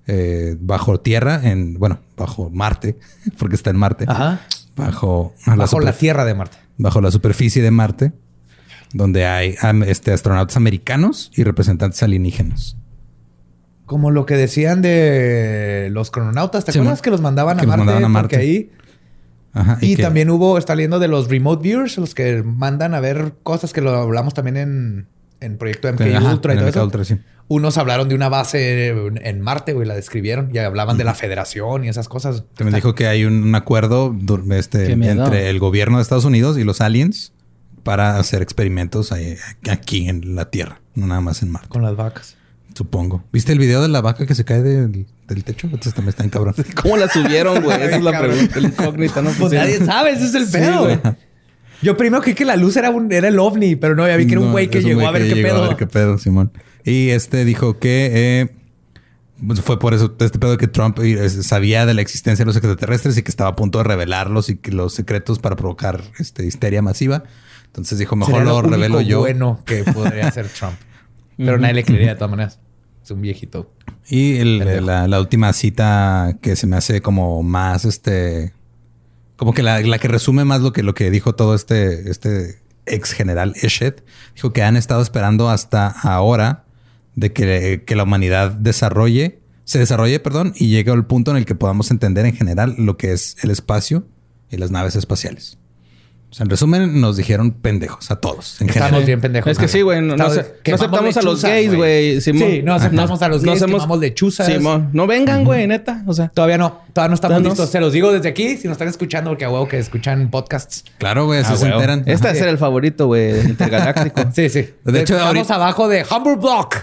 [0.07, 2.99] eh, bajo tierra, en, bueno, bajo Marte,
[3.39, 4.41] porque está en Marte, Ajá.
[4.77, 6.57] bajo, a Bajo la tierra de Marte.
[6.77, 8.13] bajo la superficie de Marte,
[8.93, 9.55] donde hay
[9.87, 12.77] este, astronautas americanos y representantes alienígenas.
[13.87, 16.65] Como lo que decían de los crononautas.
[16.65, 17.85] ¿Te Sí, acuerdas que los mandaban, Que a los Marte?
[17.93, 18.49] mandaban a Porque Marte.
[18.49, 18.71] ahí.
[19.55, 23.01] Ajá, Y, que- también hubo, está leyendo de los remote viewers, los que mandan a
[23.01, 25.07] ver cosas que lo hablamos también en,
[25.41, 26.85] en Proyecto MK Ajá, Ultra y todo eso.
[26.85, 27.17] Ultra, sí.
[27.49, 31.13] Unos hablaron de una base en en Marte, güey, la describieron y hablaban de la
[31.15, 32.45] federación y esas cosas.
[32.55, 34.17] También dijo que hay un, acuerdo
[34.53, 37.33] este, entre el gobierno de Estados Unidos y los aliens
[37.83, 39.37] para hacer experimentos ahí-
[39.69, 42.37] aquí en la Tierra, no nada más en Marte, Con las vacas.
[42.75, 43.23] supongo.
[43.33, 45.67] ¿Viste el video de la vaca que se cae del, del techo.
[45.67, 46.55] Entonces también está en cabrón.
[46.83, 47.83] ¿Cómo la subieron, güey?
[47.83, 48.59] Esa es la pregunta.
[48.59, 49.31] El incógnita, ¿no?
[49.31, 50.85] Pues nadie sabe, ese es el pedo.
[50.85, 50.99] güey.
[51.83, 54.27] Yo primero creí que la luz era, un, era el ovni, pero no, ya vi
[54.27, 55.65] que era un No, güey que llegó güey a ver que qué llegó pedo.
[55.65, 56.53] A ver qué pedo, Simón.
[56.85, 58.55] Y este dijo que eh,
[59.45, 62.57] pues fue por eso este pedo que Trump eh, sabía de la existencia de los
[62.57, 66.47] extraterrestres y que estaba a punto de revelarlos y que los secretos para provocar este,
[66.47, 67.25] histeria masiva.
[67.67, 69.21] Entonces dijo, mejor lo único revelo yo.
[69.21, 70.75] bueno que podría ser Trump.
[71.37, 72.61] Pero nadie le creería de todas maneras.
[73.03, 73.73] Es un viejito.
[74.09, 74.87] Y el- Pendejo.
[74.87, 78.53] la, la última cita que se me hace como más este.
[79.37, 82.61] Como que la, la que resume más lo que, lo que dijo todo este, este
[82.87, 84.05] ex general Eshet.
[84.35, 86.65] Dijo que han estado esperando hasta ahora
[87.17, 91.45] de que, que la humanidad desarrolle, se desarrolle, perdón, y llegue al punto en el
[91.45, 94.07] que podamos entender en general lo que es el espacio
[94.51, 95.59] y las naves espaciales.
[96.33, 98.59] O sea, en resumen, nos dijeron pendejos a todos.
[98.63, 99.05] En Estamos general.
[99.07, 99.53] bien pendejos.
[99.53, 100.01] Es que sí, güey.
[100.01, 102.23] No, no ace- no aceptamos a los gays, güey.
[102.23, 102.51] Simón.
[102.51, 104.47] Sí, no aceptamos a los No gays, hacemos- quemamos lechuzas.
[104.47, 104.89] Simón.
[104.95, 106.03] No vengan, güey, neta.
[106.07, 107.49] O sea, Todavía no, todavía no estamos no.
[107.51, 107.69] listos.
[107.69, 110.85] Se los digo desde aquí, si nos están escuchando, porque a huevo que escuchan podcasts.
[110.97, 111.75] Claro, güey, Ah, se huevo.
[111.77, 112.03] enteran.
[112.07, 112.37] Este Ajá.
[112.39, 114.23] es el favorito, güey, intergaláctico.
[114.35, 114.71] Sí, sí.
[114.85, 116.77] De hecho, estamos ahorita- abajo de Humble Block.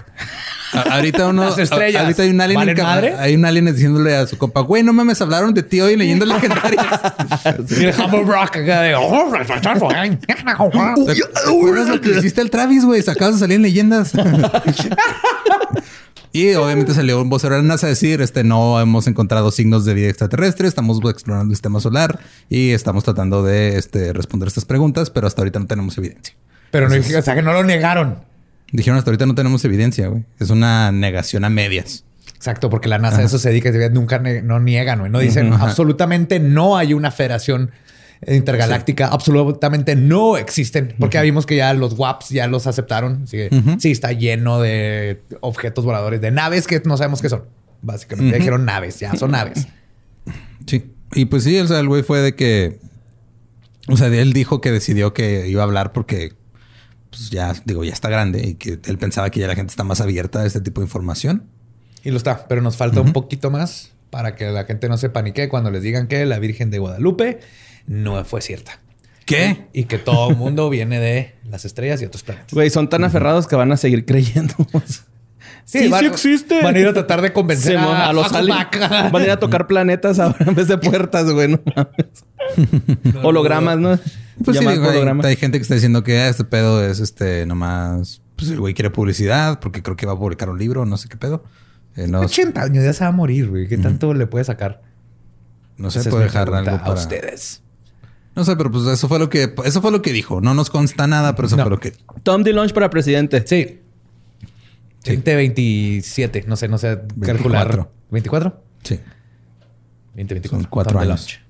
[0.72, 1.44] Ahorita uno.
[1.44, 2.02] Las estrellas.
[2.02, 2.56] Ahorita hay un alien.
[2.58, 3.14] ¿Valen en ca- madre?
[3.18, 5.98] Hay un alien diciéndole a su compa, güey, no mames, hablaron de ti hoy en
[6.00, 6.86] leyendas legendarias.
[7.80, 8.94] Y el Humble Block acá de.
[8.94, 9.52] "Oh, ¿Te
[11.48, 13.00] acuerdas lo que hiciste al Travis, güey?
[13.00, 14.12] Acabas de salir en leyendas.
[16.32, 19.94] y obviamente salió un vocero de NASA a decir, este, no hemos encontrado signos de
[19.94, 25.10] vida extraterrestre, estamos explorando el sistema solar y estamos tratando de este, responder estas preguntas,
[25.10, 26.34] pero hasta ahorita no tenemos evidencia.
[26.70, 28.18] Pero no, o sea, que no lo negaron.
[28.72, 30.24] Dijeron, hasta ahorita no tenemos evidencia, güey.
[30.38, 32.04] Es una negación a medias.
[32.34, 35.10] Exacto, porque la NASA a eso se dedica, nunca ne- no niegan, güey.
[35.10, 35.64] No dicen Ajá.
[35.66, 37.70] absolutamente no hay una federación
[38.26, 43.22] intergaláctica, absolutamente no existen, porque ya vimos que ya los WAPs ya los aceptaron.
[43.24, 47.44] Así que sí, está lleno de objetos voladores, de naves que no sabemos qué son.
[47.82, 49.66] Básicamente dijeron naves, ya son naves.
[50.66, 50.92] Sí.
[51.14, 52.78] Y pues sí, o sea, el güey fue de que.
[53.88, 56.34] O sea, él dijo que decidió que iba a hablar porque,
[57.10, 59.84] pues ya, digo, ya está grande y que él pensaba que ya la gente está
[59.84, 61.44] más abierta a este tipo de información.
[62.02, 65.10] Y lo está, pero nos falta un poquito más para que la gente no se
[65.10, 67.40] panique cuando les digan que la Virgen de Guadalupe
[67.86, 68.80] no fue cierta.
[69.26, 69.66] ¿Qué?
[69.72, 72.52] Y que todo el mundo viene de las estrellas y otros planetas.
[72.52, 74.54] Güey, son tan aferrados que van a seguir creyendo.
[75.64, 76.62] Sí, van- sí existe.
[76.62, 78.66] Van a ir a tratar de convencer a, a los aliens.
[79.12, 81.46] Van a ir a tocar planetas ahora en vez de puertas, güey.
[81.48, 83.14] No mames.
[83.22, 83.98] Hologramas, ¿no?
[84.44, 84.88] Pues sí, digo,
[85.22, 88.22] hay, gente que está diciendo que ah, este pedo es este nomás.
[88.36, 91.08] Pues el güey quiere publicidad porque creo que va a publicar un libro, no sé
[91.08, 91.44] qué pedo.
[91.96, 93.68] Eh, no, 80 años ya se va a morir, güey.
[93.68, 94.82] ¿Qué tanto le puede sacar?
[95.76, 97.62] no sé, puede dejar a ustedes.
[98.36, 100.40] No sé, pero pues eso fue lo que eso fue lo que dijo.
[100.40, 101.64] No nos consta nada, pero eso No.
[101.64, 101.94] fue lo que.
[102.22, 103.44] Tom DeLonge para presidente.
[103.46, 103.80] Sí.
[105.04, 107.88] 2027, no sé, no sé calcular.
[108.10, 108.50] 24.
[108.50, 108.54] ¿24?
[108.84, 109.00] Sí.
[110.14, 110.50] 2024.
[110.50, 111.40] Son cuatro Tom años.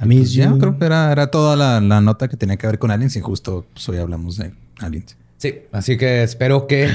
[0.00, 2.66] A mí Pues ya, creo que era, era toda la, la nota que tenía que
[2.66, 5.16] ver con aliens y justo pues, hoy hablamos de aliens.
[5.38, 6.88] Sí, así que espero que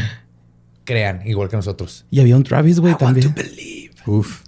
[0.85, 2.05] crean igual que nosotros.
[2.09, 3.35] Y había un Travis, güey, I want to también.
[3.35, 3.93] believe.
[4.05, 4.43] Uf,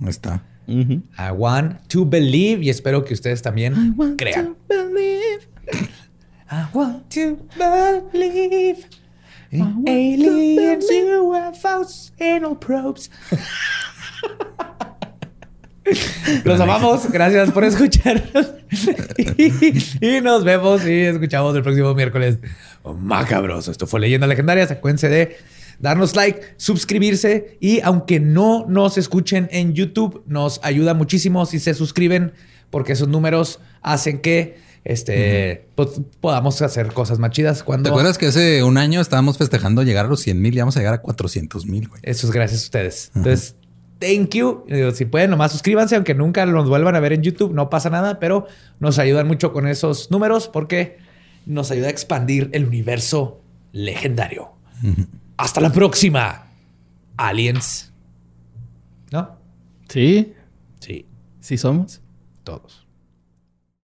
[0.00, 0.42] ahí está.
[0.68, 4.56] I want to believe y espero que ustedes también crean.
[6.50, 8.86] I want to believe
[9.50, 13.10] in aliens, UFOs, anal probes.
[16.44, 17.10] Los amamos.
[17.10, 18.52] Gracias por escucharnos.
[20.00, 22.38] y, nos vemos y escuchamos el próximo miércoles.
[22.84, 23.70] Macabroso.
[23.70, 24.64] Esto fue Leyenda Legendaria.
[24.64, 25.36] Acuérdense de
[25.78, 31.74] darnos like, suscribirse y aunque no nos escuchen en YouTube, nos ayuda muchísimo si se
[31.74, 32.32] suscriben
[32.70, 37.62] porque esos números hacen que este, pues, podamos hacer cosas más chidas.
[37.62, 40.58] Cuando ¿Te acuerdas que hace un año estábamos festejando llegar a los 100 mil y
[40.58, 41.90] vamos a llegar a 400 mil?
[42.02, 43.10] Eso es gracias a ustedes.
[43.14, 43.54] Entonces,
[43.98, 44.64] thank you.
[44.68, 47.90] Digo, Si pueden, nomás suscríbanse, aunque nunca nos vuelvan a ver en YouTube, no pasa
[47.90, 48.46] nada, pero
[48.80, 50.98] nos ayudan mucho con esos números porque
[51.46, 53.40] nos ayuda a expandir el universo
[53.72, 54.52] legendario.
[55.36, 56.46] Hasta la próxima,
[57.16, 57.92] aliens.
[59.10, 59.36] ¿No?
[59.88, 60.34] Sí,
[60.80, 61.06] Sí,
[61.40, 62.00] sí somos.
[62.44, 62.86] todos.